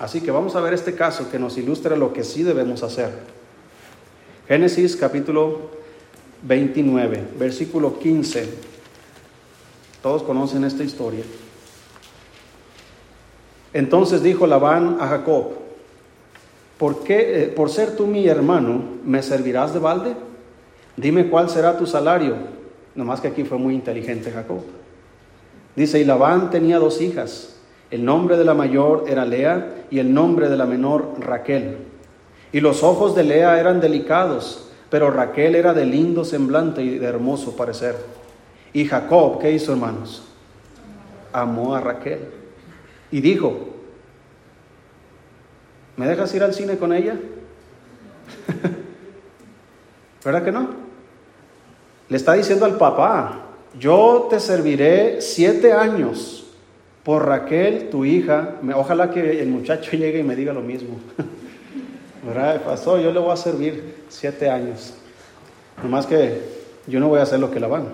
Así 0.00 0.20
que 0.20 0.30
vamos 0.30 0.56
a 0.56 0.60
ver 0.60 0.74
este 0.74 0.94
caso 0.94 1.30
que 1.30 1.38
nos 1.38 1.56
ilustra 1.56 1.96
lo 1.96 2.12
que 2.12 2.24
sí 2.24 2.42
debemos 2.42 2.82
hacer. 2.82 3.12
Génesis 4.48 4.96
capítulo 4.96 5.70
29, 6.44 7.28
versículo 7.38 7.98
15. 7.98 8.48
Todos 10.02 10.22
conocen 10.22 10.64
esta 10.64 10.84
historia. 10.84 11.24
Entonces 13.72 14.22
dijo 14.22 14.46
Labán 14.46 14.98
a 15.00 15.08
Jacob, 15.08 15.52
¿por 16.78 17.02
qué, 17.02 17.44
eh, 17.44 17.46
por 17.48 17.70
ser 17.70 17.96
tú 17.96 18.06
mi 18.06 18.28
hermano, 18.28 18.82
me 19.04 19.22
servirás 19.22 19.72
de 19.72 19.80
balde? 19.80 20.14
Dime 20.96 21.28
cuál 21.28 21.48
será 21.48 21.76
tu 21.76 21.86
salario. 21.86 22.36
Nomás 22.94 23.20
que 23.20 23.28
aquí 23.28 23.44
fue 23.44 23.58
muy 23.58 23.74
inteligente 23.74 24.30
Jacob. 24.30 24.60
Dice, 25.74 25.98
y 25.98 26.04
Labán 26.04 26.50
tenía 26.50 26.78
dos 26.78 27.00
hijas. 27.00 27.56
El 27.90 28.04
nombre 28.04 28.36
de 28.36 28.44
la 28.44 28.54
mayor 28.54 29.06
era 29.08 29.24
Lea 29.24 29.86
y 29.90 29.98
el 29.98 30.12
nombre 30.12 30.48
de 30.48 30.56
la 30.56 30.66
menor 30.66 31.14
Raquel. 31.18 31.78
Y 32.52 32.60
los 32.60 32.82
ojos 32.84 33.16
de 33.16 33.24
Lea 33.24 33.58
eran 33.58 33.80
delicados 33.80 34.63
pero 34.94 35.10
Raquel 35.10 35.56
era 35.56 35.74
de 35.74 35.84
lindo 35.84 36.24
semblante 36.24 36.80
y 36.80 36.98
de 37.00 37.06
hermoso 37.06 37.56
parecer. 37.56 37.96
Y 38.72 38.84
Jacob, 38.84 39.40
¿qué 39.40 39.50
hizo 39.50 39.72
hermanos? 39.72 40.22
Amó 41.32 41.74
a 41.74 41.80
Raquel. 41.80 42.20
Y 43.10 43.20
dijo, 43.20 43.70
¿me 45.96 46.06
dejas 46.06 46.32
ir 46.36 46.44
al 46.44 46.54
cine 46.54 46.78
con 46.78 46.92
ella? 46.92 47.16
¿Verdad 50.24 50.44
que 50.44 50.52
no? 50.52 50.68
Le 52.08 52.16
está 52.16 52.34
diciendo 52.34 52.64
al 52.64 52.78
papá, 52.78 53.46
yo 53.76 54.28
te 54.30 54.38
serviré 54.38 55.20
siete 55.20 55.72
años 55.72 56.46
por 57.02 57.26
Raquel, 57.26 57.90
tu 57.90 58.04
hija. 58.04 58.60
Ojalá 58.76 59.10
que 59.10 59.42
el 59.42 59.48
muchacho 59.48 59.90
llegue 59.96 60.20
y 60.20 60.22
me 60.22 60.36
diga 60.36 60.52
lo 60.52 60.62
mismo. 60.62 61.00
¿verdad? 62.24 62.62
Pastor, 62.62 63.00
yo 63.00 63.12
le 63.12 63.20
voy 63.20 63.32
a 63.32 63.36
servir 63.36 64.04
siete 64.08 64.48
años. 64.48 64.94
Nomás 65.82 66.06
que 66.06 66.40
yo 66.86 67.00
no 67.00 67.08
voy 67.08 67.20
a 67.20 67.22
hacer 67.22 67.40
lo 67.40 67.50
que 67.50 67.60
la 67.60 67.66
van. 67.66 67.88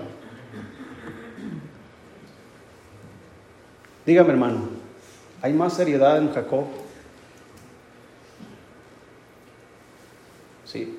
Dígame, 4.07 4.31
hermano, 4.31 4.69
¿hay 5.43 5.53
más 5.53 5.75
seriedad 5.75 6.19
en 6.19 6.33
Jacob? 6.33 6.65
Sí. 10.65 10.97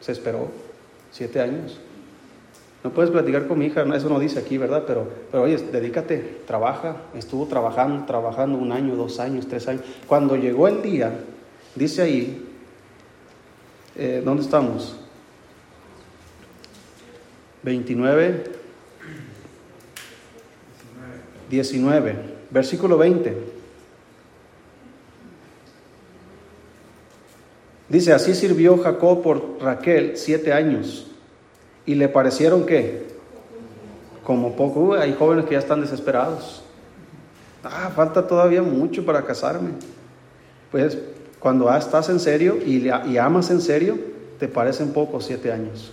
Se 0.00 0.12
esperó 0.12 0.48
siete 1.10 1.40
años. 1.40 1.78
No 2.82 2.90
puedes 2.90 3.10
platicar 3.10 3.46
con 3.46 3.58
mi 3.58 3.66
hija, 3.66 3.82
eso 3.94 4.10
no 4.10 4.18
dice 4.18 4.38
aquí, 4.38 4.58
¿verdad? 4.58 4.84
Pero, 4.86 5.08
pero 5.30 5.44
oye, 5.44 5.56
dedícate, 5.56 6.42
trabaja. 6.46 6.96
Estuvo 7.14 7.46
trabajando, 7.46 8.04
trabajando 8.04 8.58
un 8.58 8.72
año, 8.72 8.94
dos 8.94 9.20
años, 9.20 9.46
tres 9.48 9.66
años. 9.68 9.82
Cuando 10.06 10.36
llegó 10.36 10.68
el 10.68 10.82
día 10.82 11.12
Dice 11.74 12.02
ahí, 12.02 12.46
eh, 13.96 14.22
¿dónde 14.24 14.42
estamos? 14.42 14.96
29, 17.64 18.44
19, 21.50 22.16
versículo 22.50 22.96
20. 22.98 23.54
Dice, 27.88 28.12
así 28.12 28.34
sirvió 28.34 28.78
Jacob 28.78 29.22
por 29.22 29.58
Raquel 29.60 30.16
siete 30.16 30.52
años 30.52 31.06
y 31.86 31.94
le 31.94 32.08
parecieron 32.08 32.66
que, 32.66 33.08
como 34.22 34.54
poco, 34.54 34.94
hay 34.94 35.14
jóvenes 35.14 35.44
que 35.46 35.52
ya 35.52 35.58
están 35.58 35.80
desesperados. 35.80 36.62
Ah, 37.62 37.90
falta 37.94 38.26
todavía 38.26 38.62
mucho 38.62 39.04
para 39.04 39.24
casarme. 39.24 39.70
Pues 40.70 40.98
cuando 41.44 41.70
estás 41.76 42.08
en 42.08 42.20
serio 42.20 42.56
y, 42.56 42.88
amas 43.18 43.50
en 43.50 43.60
serio, 43.60 43.98
te 44.38 44.48
parecen 44.48 44.94
pocos 44.94 45.26
siete 45.26 45.52
años. 45.52 45.92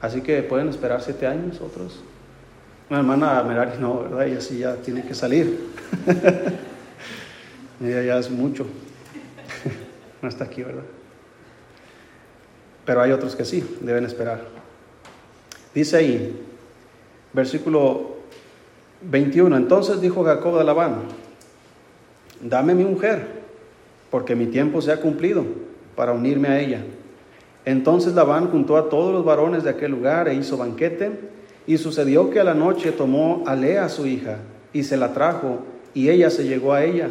Así 0.00 0.22
que 0.22 0.42
pueden 0.42 0.70
esperar 0.70 1.02
siete 1.02 1.26
años 1.26 1.60
otros. 1.60 2.00
Mi 2.88 2.96
hermana 2.96 3.42
Merari 3.42 3.72
no, 3.78 4.04
¿verdad? 4.04 4.26
Ella 4.26 4.40
sí 4.40 4.60
ya 4.60 4.76
tiene 4.76 5.02
que 5.02 5.12
salir. 5.12 5.68
Ella 7.84 8.02
ya 8.02 8.18
es 8.18 8.30
mucho. 8.30 8.64
no 10.22 10.30
está 10.30 10.44
aquí, 10.44 10.62
¿verdad? 10.62 10.84
Pero 12.86 13.02
hay 13.02 13.12
otros 13.12 13.36
que 13.36 13.44
sí, 13.44 13.76
deben 13.82 14.06
esperar. 14.06 14.40
Dice 15.74 15.98
ahí, 15.98 16.42
versículo 17.34 18.16
21. 19.02 19.54
Entonces 19.58 20.00
dijo 20.00 20.24
Jacob 20.24 20.58
a 20.58 20.64
Labán, 20.64 21.02
dame 22.40 22.74
mi 22.74 22.84
mujer, 22.86 23.37
porque 24.10 24.34
mi 24.34 24.46
tiempo 24.46 24.80
se 24.80 24.92
ha 24.92 25.00
cumplido 25.00 25.44
para 25.96 26.12
unirme 26.12 26.48
a 26.48 26.60
ella. 26.60 26.82
Entonces 27.64 28.14
Labán 28.14 28.48
juntó 28.48 28.76
a 28.76 28.88
todos 28.88 29.12
los 29.12 29.24
varones 29.24 29.64
de 29.64 29.70
aquel 29.70 29.90
lugar 29.90 30.28
e 30.28 30.34
hizo 30.34 30.56
banquete, 30.56 31.10
y 31.66 31.76
sucedió 31.76 32.30
que 32.30 32.40
a 32.40 32.44
la 32.44 32.54
noche 32.54 32.92
tomó 32.92 33.42
a 33.46 33.54
Lea 33.54 33.90
su 33.90 34.06
hija 34.06 34.38
y 34.72 34.84
se 34.84 34.96
la 34.96 35.12
trajo, 35.12 35.58
y 35.92 36.08
ella 36.08 36.30
se 36.30 36.44
llegó 36.44 36.72
a 36.72 36.82
ella, 36.82 37.10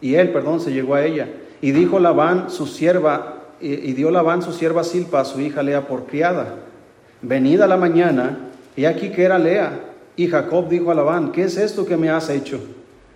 y 0.00 0.14
él, 0.14 0.30
perdón, 0.30 0.60
se 0.60 0.72
llegó 0.72 0.94
a 0.94 1.04
ella. 1.04 1.28
Y 1.60 1.72
dijo 1.72 2.00
Labán 2.00 2.50
su 2.50 2.66
sierva, 2.66 3.48
y, 3.60 3.92
dio 3.92 4.10
Labán 4.10 4.40
su 4.40 4.52
sierva 4.52 4.82
Silpa 4.82 5.20
a 5.20 5.24
su 5.26 5.40
hija 5.40 5.62
Lea 5.62 5.86
por 5.86 6.06
criada. 6.06 6.54
Venida 7.20 7.66
la 7.66 7.76
mañana, 7.76 8.38
y 8.76 8.86
aquí 8.86 9.10
que 9.10 9.24
era 9.24 9.38
Lea, 9.38 9.78
y 10.16 10.28
Jacob 10.28 10.68
dijo 10.68 10.90
a 10.90 10.94
Labán, 10.94 11.32
¿qué 11.32 11.44
es 11.44 11.58
esto 11.58 11.84
que 11.84 11.98
me 11.98 12.08
has 12.08 12.30
hecho? 12.30 12.60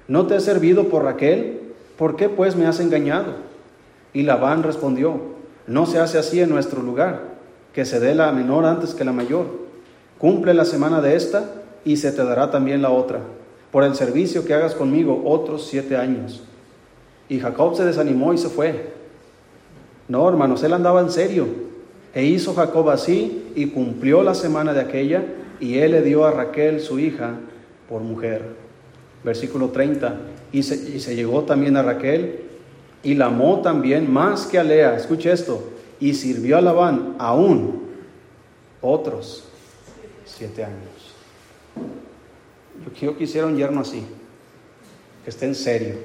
¿No 0.09 0.27
te 0.27 0.37
he 0.37 0.41
servido 0.41 0.89
por 0.89 1.05
Raquel? 1.05 1.61
¿Por 1.97 2.17
qué 2.17 2.29
pues 2.29 2.57
me 2.57 2.67
has 2.67 2.81
engañado? 2.81 3.35
Y 4.13 4.23
Labán 4.23 4.63
respondió, 4.63 5.21
no 5.67 5.87
se 5.87 5.99
hace 5.99 6.19
así 6.19 6.41
en 6.41 6.51
nuestro 6.51 6.83
lugar, 6.83 7.35
que 7.73 7.85
se 7.85 8.01
dé 8.01 8.15
la 8.15 8.33
menor 8.33 8.65
antes 8.65 8.95
que 8.95 9.05
la 9.05 9.13
mayor. 9.13 9.47
Cumple 10.19 10.55
la 10.55 10.65
semana 10.65 11.01
de 11.01 11.17
esta 11.17 11.45
y 11.85 11.97
se 11.97 12.13
te 12.13 12.25
dará 12.25 12.51
también 12.51 12.83
la 12.83 12.91
otra, 12.91 13.21
por 13.71 13.85
el 13.85 13.95
servicio 13.95 14.45
que 14.45 14.55
hagas 14.55 14.75
conmigo 14.75 15.23
otros 15.25 15.67
siete 15.67 15.97
años. 15.97 16.43
Y 17.29 17.41
Jacob 17.41 17.77
se 17.77 17.85
desanimó 17.85 18.33
y 18.33 18.39
se 18.39 18.49
fue. 18.49 18.93
No, 20.09 20.29
hermanos, 20.29 20.63
él 20.63 20.73
andaba 20.73 21.01
en 21.01 21.11
serio. 21.11 21.47
E 22.15 22.25
hizo 22.25 22.55
Jacob 22.55 22.91
así 22.91 23.53
y 23.55 23.67
cumplió 23.67 24.23
la 24.23 24.35
semana 24.35 24.73
de 24.73 24.81
aquella 24.81 25.25
y 25.59 25.79
él 25.79 25.93
le 25.93 26.03
dio 26.03 26.25
a 26.25 26.31
Raquel, 26.31 26.81
su 26.81 26.99
hija, 26.99 27.35
por 27.89 28.03
mujer 28.03 28.65
versículo 29.25 29.71
30, 29.71 30.15
y 30.55 30.63
se, 30.63 31.17
llegó 31.17 31.43
también 31.43 31.77
a 31.77 31.83
Raquel 31.83 32.43
y 33.03 33.15
la 33.15 33.27
amó 33.27 33.61
también 33.61 34.11
más 34.11 34.47
que 34.47 34.57
a 34.57 34.63
Lea, 34.63 34.95
escuche 34.95 35.33
esto, 35.33 35.73
y 35.99 36.15
sirvió 36.15 36.57
a 36.57 36.61
Labán 36.61 37.17
aún 37.19 37.83
otros 38.81 39.49
siete 40.25 40.63
años. 40.63 40.79
Yo 42.85 42.93
quiero 42.97 43.19
que 43.19 43.25
hiciera 43.25 43.49
un 43.49 43.57
yerno 43.57 43.81
así, 43.81 44.07
que 45.25 45.31
esté 45.31 45.47
en 45.47 45.57
serio. 45.57 45.97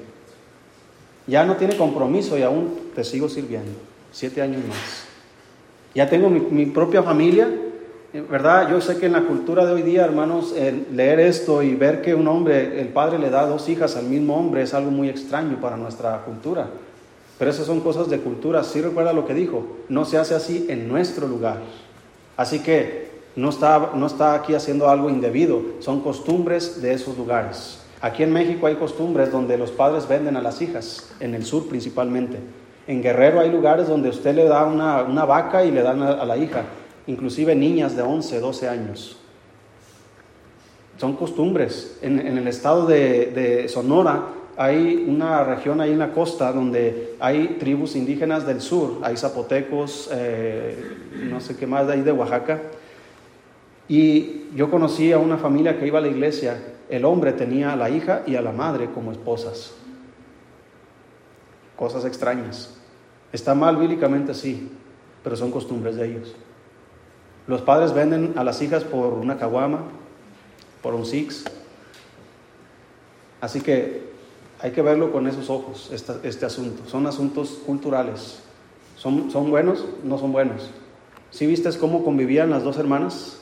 Ya 1.28 1.44
no 1.44 1.54
tiene 1.54 1.76
compromiso 1.76 2.36
y 2.36 2.42
aún 2.42 2.90
te 2.92 3.04
sigo 3.04 3.28
sirviendo. 3.28 3.78
Siete 4.10 4.42
años 4.42 4.62
más. 4.66 5.04
Ya 5.94 6.10
tengo 6.10 6.28
mi 6.28 6.66
propia 6.66 7.04
familia, 7.04 7.48
¿verdad? 8.12 8.70
Yo 8.70 8.80
sé 8.80 8.98
que 8.98 9.06
en 9.06 9.12
la 9.12 9.22
cultura 9.22 9.64
de 9.64 9.72
hoy 9.72 9.82
día, 9.82 10.04
hermanos, 10.04 10.52
leer 10.92 11.20
esto 11.20 11.62
y 11.62 11.74
ver 11.74 12.02
que 12.02 12.14
un 12.14 12.26
hombre, 12.26 12.80
el 12.80 12.88
padre 12.88 13.18
le 13.18 13.30
da 13.30 13.46
dos 13.46 13.68
hijas 13.68 13.96
al 13.96 14.06
mismo 14.06 14.36
hombre 14.36 14.62
es 14.62 14.74
algo 14.74 14.90
muy 14.90 15.08
extraño 15.08 15.60
para 15.60 15.76
nuestra 15.76 16.22
cultura. 16.24 16.66
Pero 17.38 17.50
esas 17.50 17.66
son 17.66 17.80
cosas 17.80 18.10
de 18.10 18.18
cultura. 18.18 18.64
Sí 18.64 18.80
recuerda 18.80 19.12
lo 19.12 19.26
que 19.26 19.34
dijo, 19.34 19.64
no 19.88 20.04
se 20.04 20.18
hace 20.18 20.34
así 20.34 20.66
en 20.68 20.88
nuestro 20.88 21.28
lugar. 21.28 21.58
Así 22.36 22.58
que 22.60 23.10
no 23.36 23.50
está, 23.50 23.92
no 23.94 24.06
está 24.06 24.34
aquí 24.34 24.54
haciendo 24.54 24.88
algo 24.88 25.08
indebido, 25.08 25.62
son 25.78 26.00
costumbres 26.00 26.82
de 26.82 26.92
esos 26.92 27.16
lugares. 27.16 27.78
Aquí 28.00 28.22
en 28.24 28.32
México 28.32 28.66
hay 28.66 28.74
costumbres 28.74 29.30
donde 29.30 29.56
los 29.56 29.70
padres 29.70 30.08
venden 30.08 30.36
a 30.36 30.42
las 30.42 30.60
hijas, 30.62 31.12
en 31.20 31.34
el 31.34 31.44
sur 31.44 31.68
principalmente. 31.68 32.38
En 32.86 33.02
Guerrero 33.02 33.40
hay 33.40 33.50
lugares 33.50 33.86
donde 33.86 34.08
usted 34.08 34.34
le 34.34 34.44
da 34.44 34.64
una 34.64 35.24
vaca 35.26 35.64
y 35.64 35.70
le 35.70 35.82
dan 35.82 36.02
a 36.02 36.24
la 36.24 36.36
hija 36.36 36.64
inclusive 37.06 37.54
niñas 37.54 37.96
de 37.96 38.02
11, 38.02 38.40
12 38.40 38.68
años. 38.68 39.16
Son 40.98 41.16
costumbres. 41.16 41.98
En, 42.02 42.18
el 42.20 42.46
estado 42.46 42.86
de, 42.86 43.66
Sonora 43.68 44.26
hay 44.56 45.06
una 45.08 45.42
región 45.44 45.80
ahí 45.80 45.92
en 45.92 45.98
la 45.98 46.12
costa 46.12 46.52
donde 46.52 47.14
hay 47.18 47.56
tribus 47.58 47.96
indígenas 47.96 48.46
del 48.46 48.60
sur, 48.60 48.98
hay 49.02 49.16
zapotecos, 49.16 50.10
eh, 50.12 50.76
no 51.30 51.40
sé 51.40 51.56
qué 51.56 51.66
más 51.66 51.86
de 51.86 51.94
ahí 51.94 52.02
de 52.02 52.12
Oaxaca. 52.12 52.60
Y 53.88 54.44
yo 54.54 54.70
conocí 54.70 55.10
a 55.12 55.18
una 55.18 55.38
familia 55.38 55.78
que 55.78 55.86
iba 55.86 55.98
a 55.98 56.02
la 56.02 56.08
iglesia, 56.08 56.58
el 56.90 57.04
hombre 57.04 57.32
tenía 57.32 57.72
a 57.72 57.76
la 57.76 57.88
hija 57.88 58.22
y 58.26 58.36
a 58.36 58.42
la 58.42 58.52
madre 58.52 58.90
como 58.90 59.10
esposas. 59.10 59.74
Cosas 61.76 62.04
extrañas. 62.04 62.76
Está 63.32 63.54
mal 63.54 63.76
bíblicamente, 63.76 64.34
sí, 64.34 64.70
pero 65.24 65.34
son 65.34 65.50
costumbres 65.50 65.96
de 65.96 66.06
ellos. 66.06 66.36
Los 67.50 67.62
padres 67.62 67.92
venden 67.92 68.34
a 68.36 68.44
las 68.44 68.62
hijas 68.62 68.84
por 68.84 69.12
una 69.12 69.36
caguama, 69.36 69.80
por 70.84 70.94
un 70.94 71.04
six. 71.04 71.42
Así 73.40 73.60
que 73.60 74.08
hay 74.60 74.70
que 74.70 74.82
verlo 74.82 75.10
con 75.10 75.26
esos 75.26 75.50
ojos, 75.50 75.90
este, 75.92 76.46
asunto. 76.46 76.88
Son 76.88 77.08
asuntos 77.08 77.60
culturales. 77.66 78.38
¿Son, 78.94 79.32
¿Son 79.32 79.50
buenos? 79.50 79.84
No 80.04 80.16
son 80.16 80.30
buenos. 80.30 80.70
¿Sí 81.32 81.44
viste 81.48 81.68
cómo 81.76 82.04
convivían 82.04 82.50
las 82.50 82.62
dos 82.62 82.78
hermanas? 82.78 83.40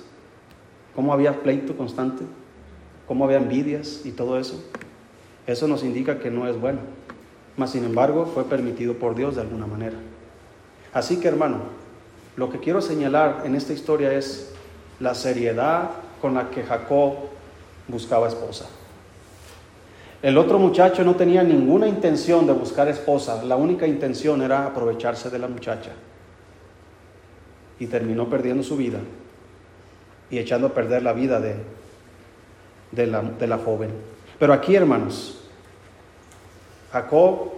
¿Cómo 0.95 1.13
había 1.13 1.43
pleito 1.43 1.77
constante? 1.77 2.25
¿Cómo 3.07 3.27
había 3.27 3.37
envidias 3.37 4.07
y 4.07 4.13
todo 4.13 4.39
eso? 4.39 4.59
Eso 5.47 5.69
nos 5.69 5.85
indica 5.85 6.19
que 6.19 6.31
no 6.31 6.49
es 6.49 6.59
bueno. 6.59 6.81
Mas, 7.59 7.73
sin 7.73 7.85
embargo, 7.85 8.25
fue 8.25 8.45
permitido 8.45 8.95
por 8.95 9.15
Dios 9.15 9.35
de 9.35 9.43
alguna 9.43 9.67
manera. 9.67 9.99
Así 10.95 11.21
que, 11.21 11.29
hermano, 11.29 11.59
lo 12.39 12.49
que 12.49 12.61
quiero 12.61 12.81
señalar 12.81 13.43
en 13.45 13.57
esta 13.57 13.73
historia 13.73 14.13
es 14.13 14.53
la 15.01 15.17
seriedad 15.17 15.91
con 16.23 16.35
la 16.35 16.51
que 16.51 16.63
Jacob 16.63 17.15
buscaba 17.89 18.29
esposa. 18.29 18.67
El 20.23 20.39
otro 20.39 20.61
muchacho 20.61 21.03
no 21.03 21.17
tenía 21.17 21.43
ninguna 21.43 21.89
intención 21.89 22.47
de 22.47 22.53
buscar 22.53 22.87
esposa, 22.87 23.43
la 23.43 23.57
única 23.57 23.89
intención 23.89 24.41
era 24.41 24.67
aprovecharse 24.67 25.31
de 25.31 25.39
la 25.41 25.49
muchacha. 25.49 25.91
Y 27.81 27.89
terminó 27.89 28.31
perdiendo 28.31 28.63
su 28.63 28.77
vida 28.77 29.01
y 30.31 30.39
echando 30.39 30.69
a 30.69 30.75
perder 30.75 31.03
la 31.03 31.15
vida 31.15 31.41
de, 31.41 31.57
de, 32.93 33.07
la, 33.09 33.25
la 33.41 33.59
joven. 33.59 33.91
Pero 34.39 34.53
aquí, 34.53 34.77
hermanos, 34.77 35.41
Jacob 36.93 37.51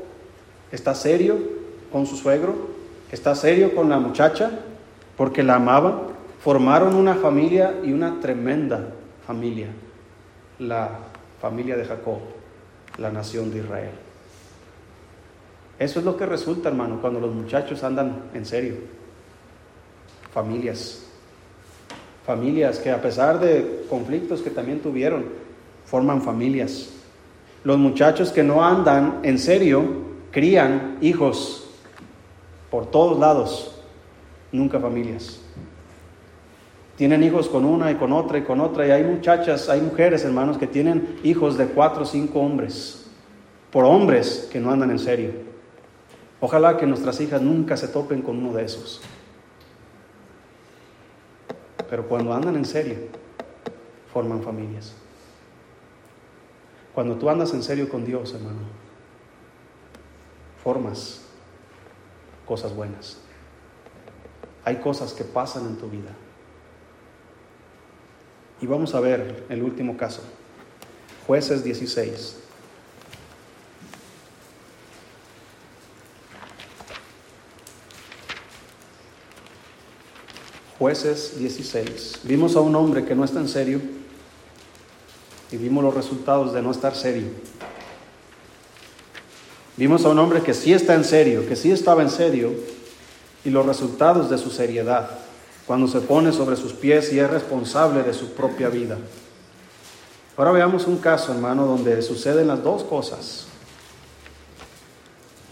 está 0.72 0.94
serio 0.94 1.36
con 1.92 2.06
su 2.06 2.16
suegro, 2.16 2.54
está 3.12 3.34
serio 3.34 3.74
con 3.74 3.90
la 3.90 3.98
muchacha, 3.98 4.50
porque 5.20 5.42
la 5.42 5.56
amaban, 5.56 5.98
formaron 6.42 6.94
una 6.94 7.14
familia 7.14 7.78
y 7.84 7.92
una 7.92 8.20
tremenda 8.20 8.88
familia, 9.26 9.66
la 10.58 10.88
familia 11.42 11.76
de 11.76 11.84
Jacob, 11.84 12.20
la 12.96 13.10
nación 13.10 13.50
de 13.50 13.58
Israel. 13.58 13.90
Eso 15.78 15.98
es 15.98 16.06
lo 16.06 16.16
que 16.16 16.24
resulta, 16.24 16.70
hermano, 16.70 17.02
cuando 17.02 17.20
los 17.20 17.34
muchachos 17.34 17.84
andan 17.84 18.30
en 18.32 18.46
serio. 18.46 18.76
Familias. 20.32 21.02
Familias 22.24 22.78
que 22.78 22.90
a 22.90 23.02
pesar 23.02 23.40
de 23.40 23.84
conflictos 23.90 24.40
que 24.40 24.48
también 24.48 24.80
tuvieron, 24.80 25.26
forman 25.84 26.22
familias. 26.22 26.88
Los 27.62 27.76
muchachos 27.76 28.32
que 28.32 28.42
no 28.42 28.64
andan 28.64 29.20
en 29.22 29.38
serio 29.38 29.84
crían 30.30 30.96
hijos 31.02 31.68
por 32.70 32.90
todos 32.90 33.18
lados 33.18 33.69
nunca 34.52 34.78
familias. 34.78 35.40
Tienen 36.96 37.22
hijos 37.22 37.48
con 37.48 37.64
una 37.64 37.90
y 37.90 37.94
con 37.94 38.12
otra 38.12 38.38
y 38.38 38.42
con 38.42 38.60
otra. 38.60 38.86
Y 38.86 38.90
hay 38.90 39.04
muchachas, 39.04 39.68
hay 39.68 39.80
mujeres, 39.80 40.24
hermanos, 40.24 40.58
que 40.58 40.66
tienen 40.66 41.18
hijos 41.22 41.56
de 41.56 41.66
cuatro 41.66 42.02
o 42.02 42.06
cinco 42.06 42.40
hombres. 42.40 43.06
Por 43.70 43.84
hombres 43.84 44.48
que 44.52 44.60
no 44.60 44.70
andan 44.70 44.90
en 44.90 44.98
serio. 44.98 45.30
Ojalá 46.40 46.76
que 46.76 46.86
nuestras 46.86 47.20
hijas 47.20 47.40
nunca 47.40 47.76
se 47.76 47.88
topen 47.88 48.22
con 48.22 48.36
uno 48.36 48.52
de 48.52 48.64
esos. 48.64 49.00
Pero 51.88 52.06
cuando 52.06 52.34
andan 52.34 52.56
en 52.56 52.64
serio, 52.64 52.96
forman 54.12 54.42
familias. 54.42 54.94
Cuando 56.94 57.14
tú 57.16 57.30
andas 57.30 57.54
en 57.54 57.62
serio 57.62 57.88
con 57.88 58.04
Dios, 58.04 58.34
hermano, 58.34 58.58
formas 60.62 61.22
cosas 62.46 62.74
buenas 62.74 63.18
hay 64.70 64.76
cosas 64.76 65.12
que 65.12 65.24
pasan 65.24 65.66
en 65.66 65.76
tu 65.76 65.88
vida. 65.88 66.10
Y 68.60 68.66
vamos 68.66 68.94
a 68.94 69.00
ver 69.00 69.44
el 69.48 69.62
último 69.64 69.96
caso. 69.96 70.22
Jueces 71.26 71.64
16. 71.64 72.36
Jueces 80.78 81.38
16. 81.38 82.20
Vimos 82.22 82.54
a 82.54 82.60
un 82.60 82.76
hombre 82.76 83.04
que 83.04 83.16
no 83.16 83.24
está 83.24 83.40
en 83.40 83.48
serio 83.48 83.80
y 85.50 85.56
vimos 85.56 85.82
los 85.82 85.94
resultados 85.94 86.54
de 86.54 86.62
no 86.62 86.70
estar 86.70 86.94
serio. 86.94 87.26
Vimos 89.76 90.04
a 90.04 90.10
un 90.10 90.18
hombre 90.20 90.42
que 90.42 90.54
sí 90.54 90.72
está 90.72 90.94
en 90.94 91.04
serio, 91.04 91.48
que 91.48 91.56
sí 91.56 91.72
estaba 91.72 92.02
en 92.02 92.10
serio, 92.10 92.52
y 93.44 93.50
los 93.50 93.66
resultados 93.66 94.30
de 94.30 94.38
su 94.38 94.50
seriedad 94.50 95.10
cuando 95.66 95.86
se 95.86 96.00
pone 96.00 96.32
sobre 96.32 96.56
sus 96.56 96.72
pies 96.72 97.12
y 97.12 97.20
es 97.20 97.30
responsable 97.30 98.02
de 98.02 98.12
su 98.12 98.32
propia 98.32 98.68
vida. 98.68 98.98
Ahora 100.36 100.52
veamos 100.52 100.86
un 100.86 100.98
caso, 100.98 101.32
hermano, 101.32 101.66
donde 101.66 102.02
suceden 102.02 102.48
las 102.48 102.62
dos 102.62 102.82
cosas. 102.82 103.46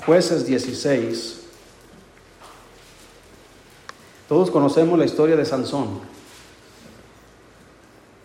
Jueces 0.04 0.46
16. 0.46 1.40
Todos 4.28 4.50
conocemos 4.50 4.98
la 4.98 5.04
historia 5.04 5.36
de 5.36 5.44
Sansón. 5.44 6.00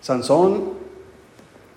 Sansón 0.01 0.74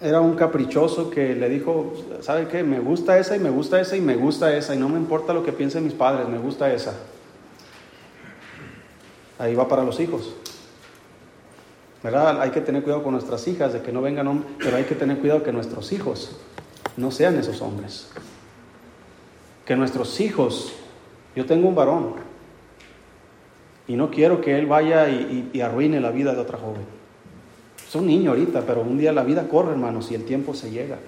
era 0.01 0.21
un 0.21 0.35
caprichoso 0.35 1.11
que 1.11 1.35
le 1.35 1.49
dijo, 1.49 1.93
¿sabe 2.21 2.49
qué? 2.49 2.63
Me 2.63 2.81
gusta 2.81 3.19
esa 3.19 3.37
y 3.37 3.39
me 3.39 3.51
gusta 3.51 3.81
esa 3.81 3.97
y 3.97 4.01
me 4.01 4.17
gusta 4.17 4.57
esa 4.57 4.75
y 4.75 4.79
no 4.79 4.89
me 4.89 4.99
importa 4.99 5.33
lo 5.33 5.45
que 5.45 5.53
piensen 5.53 5.85
mis 5.85 5.95
padres, 5.95 6.29
me 6.29 6.39
gusta 6.39 6.73
esa. 6.73 6.95
Ahí 9.39 9.55
va 9.55 9.69
para 9.69 9.85
los 9.85 10.01
hijos. 10.01 10.35
¿Verdad? 12.03 12.41
Hay 12.41 12.51
que 12.51 12.61
tener 12.61 12.83
cuidado 12.83 13.03
con 13.03 13.13
nuestras 13.13 13.47
hijas 13.49 13.73
de 13.73 13.83
que 13.83 13.93
no 13.93 14.03
vengan 14.03 14.45
pero 14.59 14.77
hay 14.77 14.85
que 14.85 14.95
tener 14.95 15.19
cuidado 15.19 15.43
que 15.43 15.53
nuestros 15.53 15.93
hijos 15.93 16.37
no 16.97 17.11
sean 17.11 17.37
esos 17.37 17.61
hombres. 17.61 18.09
Que 19.65 19.77
nuestros 19.77 20.21
hijos, 20.21 20.73
yo 21.35 21.47
tengo 21.47 21.69
un 21.69 21.75
varón 21.75 22.15
y 23.89 23.97
no 23.97 24.11
quiero 24.11 24.41
que 24.41 24.59
él 24.59 24.67
vaya 24.67 25.09
y 25.09 25.61
arruine 25.61 26.01
la 26.01 26.11
vida 26.11 26.33
de 26.35 26.41
otra 26.41 26.59
joven. 26.59 26.97
Es 27.87 27.95
un 27.95 28.07
niño 28.07 28.31
ahorita, 28.31 28.63
pero 28.63 28.81
un 28.81 28.99
día 28.99 29.13
la 29.13 29.23
vida 29.23 29.49
corre, 29.49 29.71
hermanos, 29.71 30.11
y 30.11 30.15
el 30.15 30.25
tiempo 30.25 30.55
se 30.55 30.71
llega. 30.71 30.99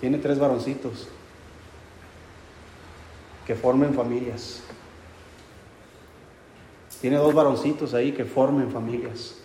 Tiene 0.00 0.18
tres 0.18 0.38
varoncitos 0.38 1.08
que 3.46 3.54
formen 3.56 3.92
familias. 3.92 4.62
Tiene 7.00 7.16
dos 7.16 7.34
varoncitos 7.34 7.94
ahí 7.94 8.12
que 8.12 8.24
formen 8.24 8.70
familias. 8.70 9.36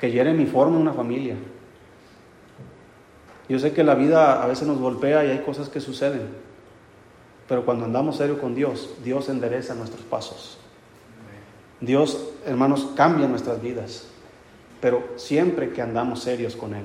Que 0.00 0.10
Jeremy 0.10 0.46
forme 0.46 0.76
una 0.76 0.92
familia. 0.92 1.36
Yo 3.48 3.58
sé 3.58 3.72
que 3.72 3.84
la 3.84 3.94
vida 3.94 4.42
a 4.42 4.46
veces 4.46 4.66
nos 4.66 4.78
golpea 4.78 5.24
y 5.24 5.30
hay 5.30 5.38
cosas 5.38 5.68
que 5.68 5.80
suceden. 5.80 6.28
Pero 7.48 7.64
cuando 7.64 7.84
andamos 7.84 8.16
serio 8.16 8.40
con 8.40 8.54
Dios, 8.54 8.94
Dios 9.04 9.28
endereza 9.28 9.74
nuestros 9.74 10.02
pasos. 10.02 10.58
Dios, 11.80 12.30
hermanos, 12.44 12.88
cambia 12.96 13.28
nuestras 13.28 13.62
vidas, 13.62 14.08
pero 14.80 15.04
siempre 15.16 15.72
que 15.72 15.82
andamos 15.82 16.20
serios 16.20 16.56
con 16.56 16.74
Él. 16.74 16.84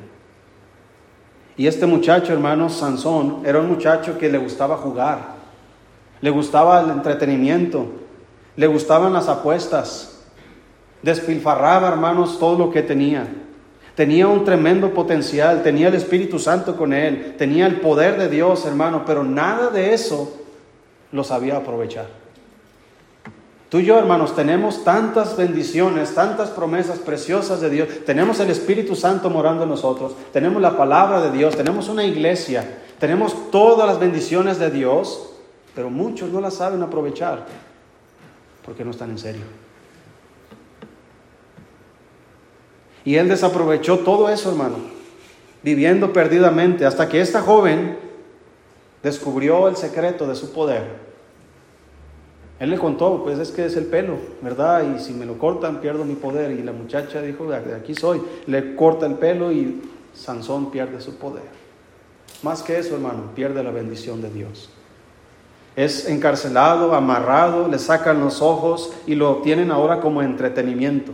Y 1.57 1.67
este 1.67 1.85
muchacho, 1.85 2.33
hermanos, 2.33 2.73
Sansón, 2.73 3.41
era 3.45 3.59
un 3.59 3.67
muchacho 3.67 4.17
que 4.17 4.29
le 4.29 4.37
gustaba 4.37 4.77
jugar, 4.77 5.35
le 6.19 6.29
gustaba 6.29 6.81
el 6.81 6.91
entretenimiento, 6.91 7.87
le 8.61 8.67
gustaban 8.67 9.11
las 9.11 9.27
apuestas, 9.27 10.19
despilfarraba, 11.01 11.87
hermanos, 11.87 12.37
todo 12.37 12.59
lo 12.59 12.69
que 12.71 12.83
tenía. 12.83 13.27
Tenía 13.95 14.27
un 14.27 14.45
tremendo 14.45 14.93
potencial, 14.93 15.63
tenía 15.63 15.87
el 15.87 15.95
Espíritu 15.95 16.37
Santo 16.37 16.77
con 16.77 16.93
él, 16.93 17.33
tenía 17.39 17.65
el 17.65 17.79
poder 17.79 18.19
de 18.19 18.29
Dios, 18.29 18.63
hermano, 18.67 19.01
pero 19.03 19.23
nada 19.23 19.71
de 19.71 19.95
eso 19.95 20.31
lo 21.11 21.23
sabía 21.23 21.57
aprovechar. 21.57 22.05
Tú 23.69 23.79
y 23.79 23.85
yo, 23.85 23.97
hermanos, 23.97 24.35
tenemos 24.35 24.83
tantas 24.83 25.35
bendiciones, 25.35 26.13
tantas 26.13 26.51
promesas 26.51 26.99
preciosas 26.99 27.61
de 27.61 27.69
Dios. 27.71 27.89
Tenemos 28.05 28.39
el 28.41 28.51
Espíritu 28.51 28.95
Santo 28.95 29.31
morando 29.31 29.63
en 29.63 29.69
nosotros. 29.69 30.13
Tenemos 30.31 30.61
la 30.61 30.77
palabra 30.77 31.19
de 31.19 31.31
Dios. 31.35 31.55
Tenemos 31.55 31.89
una 31.89 32.03
iglesia. 32.03 32.79
Tenemos 32.99 33.49
todas 33.49 33.87
las 33.87 33.97
bendiciones 33.97 34.59
de 34.59 34.69
Dios. 34.69 35.31
Pero 35.73 35.89
muchos 35.89 36.29
no 36.29 36.41
las 36.41 36.55
saben 36.55 36.83
aprovechar 36.83 37.45
porque 38.63 38.85
no 38.85 38.91
están 38.91 39.11
en 39.11 39.17
serio. 39.17 39.43
Y 43.03 43.15
él 43.15 43.29
desaprovechó 43.29 43.99
todo 43.99 44.29
eso, 44.29 44.49
hermano, 44.49 44.77
viviendo 45.63 46.13
perdidamente, 46.13 46.85
hasta 46.85 47.09
que 47.09 47.21
esta 47.21 47.41
joven 47.41 47.97
descubrió 49.01 49.67
el 49.67 49.75
secreto 49.75 50.27
de 50.27 50.35
su 50.35 50.53
poder 50.53 51.11
él 52.61 52.69
le 52.69 52.77
contó, 52.77 53.23
pues 53.23 53.39
es 53.39 53.49
que 53.49 53.65
es 53.65 53.75
el 53.75 53.87
pelo, 53.87 54.19
¿verdad? 54.39 54.83
Y 54.95 54.99
si 54.99 55.13
me 55.13 55.25
lo 55.25 55.39
cortan 55.39 55.81
pierdo 55.81 56.05
mi 56.05 56.13
poder. 56.13 56.51
Y 56.51 56.61
la 56.61 56.71
muchacha 56.71 57.19
dijo, 57.19 57.51
aquí 57.51 57.95
soy. 57.95 58.21
Le 58.45 58.75
corta 58.75 59.07
el 59.07 59.15
pelo 59.15 59.51
y 59.51 59.81
Sansón 60.13 60.69
pierde 60.69 61.01
su 61.01 61.15
poder. 61.15 61.41
Más 62.43 62.61
que 62.61 62.77
eso, 62.77 62.93
hermano, 62.93 63.31
pierde 63.33 63.63
la 63.63 63.71
bendición 63.71 64.21
de 64.21 64.29
Dios. 64.29 64.69
Es 65.75 66.07
encarcelado, 66.07 66.93
amarrado, 66.93 67.67
le 67.67 67.79
sacan 67.79 68.19
los 68.19 68.41
ojos 68.41 68.91
y 69.07 69.15
lo 69.15 69.37
tienen 69.37 69.71
ahora 69.71 69.99
como 70.01 70.21
entretenimiento. 70.21 71.13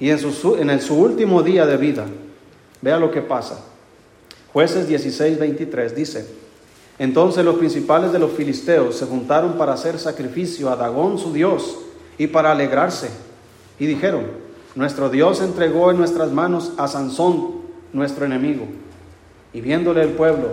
Y 0.00 0.10
en 0.10 0.18
su, 0.18 0.56
en 0.56 0.80
su 0.80 0.94
último 0.94 1.42
día 1.42 1.66
de 1.66 1.76
vida, 1.76 2.06
vea 2.80 2.98
lo 2.98 3.10
que 3.10 3.20
pasa. 3.20 3.64
Jueces 4.52 4.88
16, 4.88 5.38
23 5.38 5.94
dice, 5.94 6.26
entonces 6.98 7.44
los 7.44 7.56
principales 7.56 8.12
de 8.12 8.18
los 8.18 8.32
filisteos 8.32 8.96
se 8.96 9.06
juntaron 9.06 9.54
para 9.54 9.72
hacer 9.72 9.98
sacrificio 9.98 10.70
a 10.70 10.76
Dagón 10.76 11.18
su 11.18 11.32
Dios 11.32 11.78
y 12.18 12.26
para 12.26 12.52
alegrarse. 12.52 13.10
Y 13.78 13.86
dijeron, 13.86 14.26
nuestro 14.74 15.08
Dios 15.08 15.40
entregó 15.40 15.90
en 15.90 15.96
nuestras 15.96 16.30
manos 16.30 16.72
a 16.76 16.88
Sansón, 16.88 17.62
nuestro 17.92 18.26
enemigo. 18.26 18.66
Y 19.52 19.60
viéndole 19.62 20.02
el 20.02 20.10
pueblo, 20.10 20.48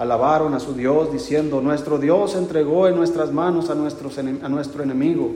alabaron 0.00 0.54
a 0.54 0.60
su 0.60 0.72
Dios 0.72 1.12
diciendo, 1.12 1.60
nuestro 1.60 1.98
Dios 1.98 2.34
entregó 2.34 2.88
en 2.88 2.96
nuestras 2.96 3.32
manos 3.32 3.68
a, 3.68 3.74
a 3.74 4.48
nuestro 4.48 4.82
enemigo 4.82 5.30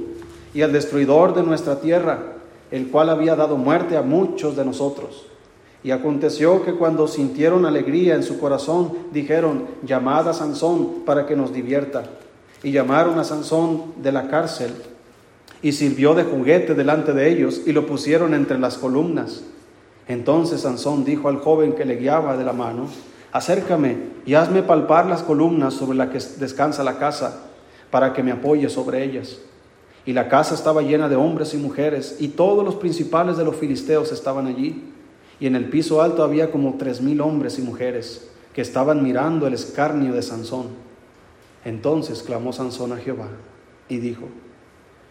y 0.55 0.63
al 0.63 0.73
destruidor 0.73 1.35
de 1.35 1.43
nuestra 1.43 1.81
tierra, 1.81 2.37
el 2.71 2.89
cual 2.89 3.11
había 3.11 3.37
dado 3.37 3.59
muerte 3.59 3.99
a 3.99 4.01
muchos 4.01 4.57
de 4.57 4.65
nosotros. 4.65 5.27
Y 5.83 5.91
aconteció 5.91 6.65
que 6.65 6.73
cuando 6.73 7.09
sintieron 7.09 7.67
alegría 7.67 8.15
en 8.15 8.23
su 8.23 8.41
corazón, 8.41 8.93
dijeron, 9.13 9.67
llamad 9.83 10.31
a 10.31 10.33
Sansón 10.33 11.03
para 11.05 11.27
que 11.27 11.37
nos 11.37 11.53
divierta. 11.53 12.05
Y 12.63 12.73
llamaron 12.73 13.19
a 13.19 13.25
Sansón 13.25 13.93
de 14.03 14.13
la 14.13 14.29
cárcel 14.29 14.73
y 15.61 15.73
sirvió 15.73 16.15
de 16.15 16.25
juguete 16.25 16.73
delante 16.73 17.13
de 17.13 17.31
ellos 17.31 17.61
y 17.67 17.73
lo 17.73 17.85
pusieron 17.87 18.33
entre 18.33 18.59
las 18.59 18.79
columnas. 18.79 19.43
Entonces 20.09 20.63
Sansón 20.63 21.05
dijo 21.05 21.29
al 21.29 21.41
joven 21.41 21.75
que 21.75 21.85
le 21.85 21.97
guiaba 21.97 22.39
de 22.39 22.45
la 22.45 22.55
mano, 22.55 22.89
acércame 23.35 23.97
y 24.25 24.35
hazme 24.35 24.63
palpar 24.63 25.07
las 25.07 25.25
columnas 25.25 25.75
sobre 25.75 25.99
las 25.99 26.09
que 26.11 26.39
descansa 26.39 26.85
la 26.85 26.99
casa, 26.99 27.41
para 27.91 28.13
que 28.13 28.23
me 28.23 28.31
apoye 28.31 28.69
sobre 28.69 29.03
ellas. 29.03 29.39
Y 30.07 30.13
la 30.13 30.29
casa 30.29 30.55
estaba 30.55 30.83
llena 30.83 31.09
de 31.09 31.17
hombres 31.17 31.53
y 31.53 31.57
mujeres, 31.57 32.17
y 32.21 32.29
todos 32.29 32.65
los 32.65 32.77
principales 32.77 33.37
de 33.37 33.45
los 33.45 33.57
filisteos 33.57 34.13
estaban 34.13 34.47
allí 34.47 34.85
y 35.41 35.47
en 35.49 35.57
el 35.57 35.69
piso 35.69 36.01
alto 36.01 36.23
había 36.23 36.53
como 36.53 36.77
tres 36.79 37.01
mil 37.01 37.21
hombres 37.21 37.59
y 37.59 37.63
mujeres 37.63 38.31
que 38.55 38.63
estaban 38.63 39.03
mirando 39.03 39.49
el 39.49 39.55
escarnio 39.55 40.13
de 40.13 40.23
Sansón. 40.23 40.69
Entonces 41.65 42.23
clamó 42.23 42.53
Sansón 42.53 42.93
a 42.93 42.99
Jehová 42.99 43.29
y 43.89 43.99
dijo, 43.99 44.29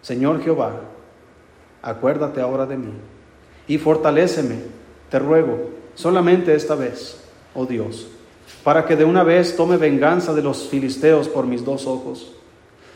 Señor 0.01 0.41
Jehová, 0.41 0.79
acuérdate 1.81 2.39
ahora 2.39 2.65
de 2.65 2.77
mí 2.77 2.93
y 3.67 3.77
fortaléceme, 3.77 4.59
te 5.09 5.19
ruego, 5.19 5.71
solamente 5.95 6.55
esta 6.55 6.75
vez, 6.75 7.21
oh 7.53 7.65
Dios, 7.65 8.07
para 8.63 8.85
que 8.85 8.95
de 8.95 9.05
una 9.05 9.23
vez 9.23 9.55
tome 9.55 9.77
venganza 9.77 10.33
de 10.33 10.41
los 10.41 10.67
filisteos 10.67 11.27
por 11.27 11.45
mis 11.45 11.65
dos 11.65 11.87
ojos. 11.87 12.33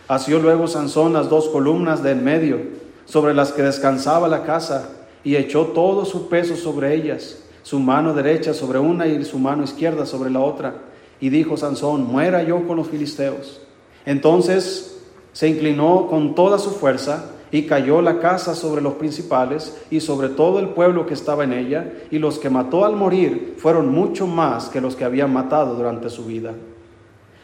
Asió 0.08 0.39
luego 0.39 0.68
Sansón 0.68 1.14
las 1.14 1.30
dos 1.30 1.49
columnas 1.49 2.03
de 2.03 2.12
en 2.12 2.24
medio, 2.24 2.60
sobre 3.05 3.34
las 3.34 3.51
que 3.51 3.62
descansaba 3.64 4.28
la 4.28 4.43
casa, 4.43 4.89
y 5.24 5.36
echó 5.36 5.68
todo 5.68 6.05
su 6.05 6.30
peso 6.30 6.55
sobre 6.55 6.95
ellas, 6.95 7.39
su 7.64 7.80
mano 7.80 8.14
derecha 8.14 8.53
sobre 8.53 8.80
una 8.80 9.08
y 9.08 9.26
su 9.26 9.39
mano 9.39 9.64
izquierda 9.64 10.05
sobre 10.05 10.30
la 10.30 10.39
otra. 10.39 10.76
Y 11.20 11.30
dijo 11.30 11.58
Sansón, 11.58 12.05
muera 12.05 12.43
yo 12.43 12.66
con 12.66 12.78
los 12.78 12.88
filisteos. 12.88 13.60
Entonces 14.05 14.99
se 15.34 15.49
inclinó 15.49 16.08
con 16.08 16.34
toda 16.36 16.60
su 16.60 16.72
fuerza 16.72 17.32
y 17.52 17.66
cayó 17.66 18.02
la 18.02 18.20
casa 18.20 18.56
sobre 18.56 18.82
los 18.82 18.95
principales 18.95 19.78
y 19.89 20.00
sobre 20.02 20.30
todo 20.30 20.60
el 20.60 20.70
pueblo 20.70 21.06
que 21.06 21.14
estaba 21.14 21.43
en 21.43 21.54
ella, 21.54 21.93
y 22.12 22.20
los 22.20 22.39
que 22.39 22.50
mató 22.50 22.86
al 22.86 22.95
morir 22.95 23.56
fueron 23.58 23.89
mucho 23.91 24.28
más 24.28 24.70
que 24.70 24.82
los 24.82 24.95
que 24.95 25.06
habían 25.06 25.32
matado 25.32 25.76
durante 25.76 26.10
su 26.10 26.26
vida. 26.26 26.54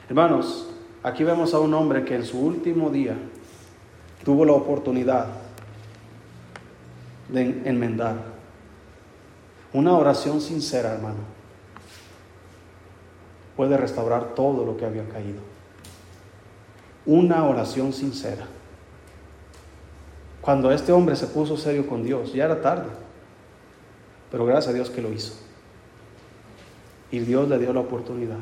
Hermanos, 0.09 0.69
aquí 1.01 1.23
vemos 1.23 1.53
a 1.53 1.59
un 1.59 1.73
hombre 1.73 2.03
que 2.03 2.15
en 2.15 2.25
su 2.25 2.39
último 2.39 2.89
día 2.89 3.15
tuvo 4.23 4.45
la 4.45 4.53
oportunidad 4.53 5.27
de 7.29 7.61
enmendar. 7.65 8.15
Una 9.71 9.97
oración 9.97 10.39
sincera, 10.39 10.93
hermano, 10.93 11.33
puede 13.55 13.77
restaurar 13.77 14.35
todo 14.35 14.65
lo 14.65 14.77
que 14.77 14.85
había 14.85 15.07
caído. 15.07 15.39
Una 17.05 17.45
oración 17.45 17.91
sincera. 17.91 18.45
Cuando 20.43 20.71
este 20.73 20.91
hombre 20.91 21.15
se 21.15 21.27
puso 21.27 21.55
serio 21.55 21.87
con 21.87 22.03
Dios, 22.03 22.33
ya 22.33 22.43
era 22.43 22.61
tarde, 22.61 22.89
pero 24.29 24.45
gracias 24.45 24.73
a 24.73 24.75
Dios 24.75 24.89
que 24.89 25.01
lo 25.01 25.13
hizo. 25.13 25.35
Y 27.11 27.19
Dios 27.19 27.47
le 27.47 27.57
dio 27.59 27.71
la 27.71 27.79
oportunidad. 27.79 28.39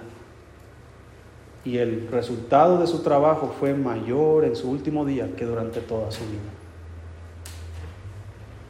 Y 1.64 1.78
el 1.78 2.08
resultado 2.08 2.80
de 2.80 2.88
su 2.88 3.04
trabajo 3.04 3.54
fue 3.60 3.76
mayor 3.76 4.46
en 4.46 4.56
su 4.56 4.72
último 4.72 5.06
día 5.06 5.36
que 5.36 5.46
durante 5.46 5.80
toda 5.80 6.10
su 6.10 6.22
vida. 6.22 6.42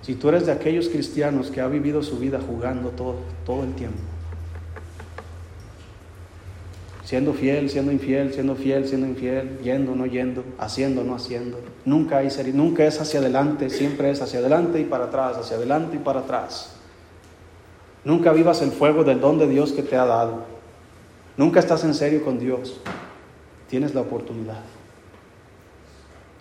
Si 0.02 0.16
tú 0.16 0.28
eres 0.28 0.46
de 0.46 0.52
aquellos 0.52 0.90
cristianos 0.90 1.52
que 1.52 1.62
ha 1.62 1.68
vivido 1.68 2.04
su 2.04 2.20
vida 2.20 2.42
jugando 2.46 2.90
todo, 2.90 3.16
todo 3.46 3.64
el 3.64 3.74
tiempo, 3.76 4.02
siendo 7.12 7.34
fiel, 7.34 7.70
siendo 7.70 7.91
infiel, 7.91 8.34
siendo 8.34 8.55
fiel, 8.55 8.88
siendo 8.88 9.05
infiel, 9.05 9.59
yendo, 9.62 9.93
no 9.93 10.05
yendo, 10.05 10.45
haciendo, 10.57 11.03
no 11.03 11.14
haciendo, 11.14 11.59
nunca, 11.84 12.20
hay 12.20 12.30
nunca 12.53 12.86
es 12.86 13.01
hacia 13.01 13.20
adelante, 13.20 13.70
siempre 13.70 14.09
es 14.12 14.22
hacia 14.22 14.39
adelante 14.39 14.80
y 14.80 14.86
para 14.86 15.03
atrás, 15.03 15.36
hacia 15.36 15.57
adelante 15.57 15.97
y 15.97 15.99
para 15.99 16.22
atrás. 16.22 16.74
Nunca 18.05 18.32
vivas 18.32 18.62
el 18.62 18.72
fuego 18.72 19.03
del 19.03 19.20
don 19.20 19.38
de 19.38 19.49
Dios 19.49 19.74
que 19.74 19.84
te 19.84 19.97
ha 19.97 20.05
dado. 20.05 20.45
Nunca 21.36 21.59
estás 21.59 21.84
en 21.84 21.95
serio 21.95 22.24
con 22.24 22.39
Dios. 22.39 22.80
Tienes 23.68 23.93
la 23.93 23.99
oportunidad. 23.99 24.64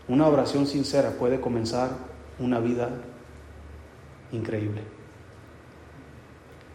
Una 0.06 0.28
oración 0.28 0.68
sincera 0.68 1.10
puede 1.18 1.40
comenzar 1.40 1.90
una 2.38 2.60
vida 2.60 2.90
increíble. 4.30 4.82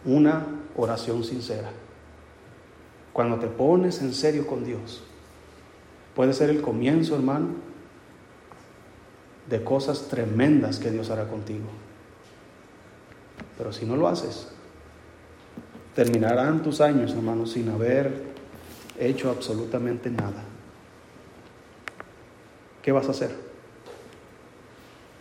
Una 0.04 0.44
oración 0.76 1.24
sincera. 1.24 1.70
Cuando 3.16 3.38
te 3.38 3.46
pones 3.46 4.02
en 4.02 4.12
serio 4.12 4.46
con 4.46 4.62
Dios, 4.62 5.02
puede 6.14 6.34
ser 6.34 6.50
el 6.50 6.60
comienzo, 6.60 7.14
hermano, 7.14 7.54
de 9.48 9.64
cosas 9.64 10.08
tremendas 10.08 10.78
que 10.78 10.90
Dios 10.90 11.08
hará 11.08 11.26
contigo. 11.26 11.64
Pero 13.56 13.72
si 13.72 13.86
no 13.86 13.96
lo 13.96 14.06
haces, 14.06 14.48
terminarán 15.94 16.62
tus 16.62 16.82
años, 16.82 17.12
hermano, 17.12 17.46
sin 17.46 17.70
haber 17.70 18.12
hecho 18.98 19.30
absolutamente 19.30 20.10
nada. 20.10 20.44
¿Qué 22.82 22.92
vas 22.92 23.08
a 23.08 23.12
hacer? 23.12 23.30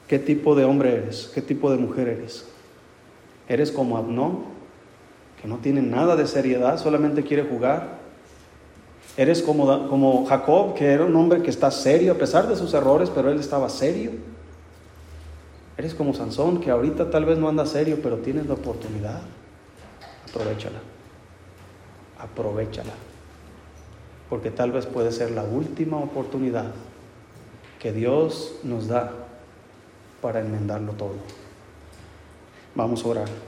¿Qué 0.10 0.20
tipo 0.20 0.54
de 0.54 0.66
hombre 0.66 0.98
eres? 0.98 1.32
¿Qué 1.34 1.42
tipo 1.42 1.72
de 1.72 1.78
mujer 1.78 2.10
eres? 2.10 2.46
¿Eres 3.48 3.72
como 3.72 3.96
Abnón, 3.96 4.55
que 5.46 5.52
no 5.52 5.58
tiene 5.58 5.84
nada 5.84 6.16
de 6.16 6.26
seriedad, 6.26 6.80
solamente 6.80 7.24
quiere 7.24 7.44
jugar? 7.44 8.00
¿Eres 9.16 9.44
como, 9.44 9.88
como 9.88 10.26
Jacob, 10.26 10.74
que 10.74 10.86
era 10.92 11.06
un 11.06 11.16
hombre 11.16 11.44
que 11.44 11.52
está 11.52 11.70
serio 11.70 12.14
a 12.14 12.16
pesar 12.16 12.48
de 12.48 12.56
sus 12.56 12.74
errores, 12.74 13.12
pero 13.14 13.30
él 13.30 13.40
estaba 13.40 13.70
serio? 13.70 14.14
¿Eres 15.78 15.94
como 15.94 16.16
Sansón, 16.16 16.60
que 16.60 16.72
ahorita 16.72 17.12
tal 17.12 17.26
vez 17.26 17.38
no 17.38 17.48
anda 17.48 17.68
serio, 17.68 18.00
pero 18.02 18.18
tienes 18.18 18.48
la 18.48 18.56
oportunidad? 18.56 19.22
Aprovechala. 20.28 20.80
Aprovechala. 22.20 22.94
Porque 24.32 24.50
tal 24.50 24.72
vez 24.72 24.88
puede 24.88 25.12
ser 25.12 25.30
la 25.30 25.44
última 25.44 25.98
oportunidad 25.98 26.72
que 27.80 27.92
Dios 27.92 28.56
nos 28.64 28.88
da 28.88 29.12
para 30.24 30.40
enmendarlo 30.40 30.94
todo. 30.94 31.18
Vamos 32.74 33.06
a 33.06 33.08
orar. 33.08 33.45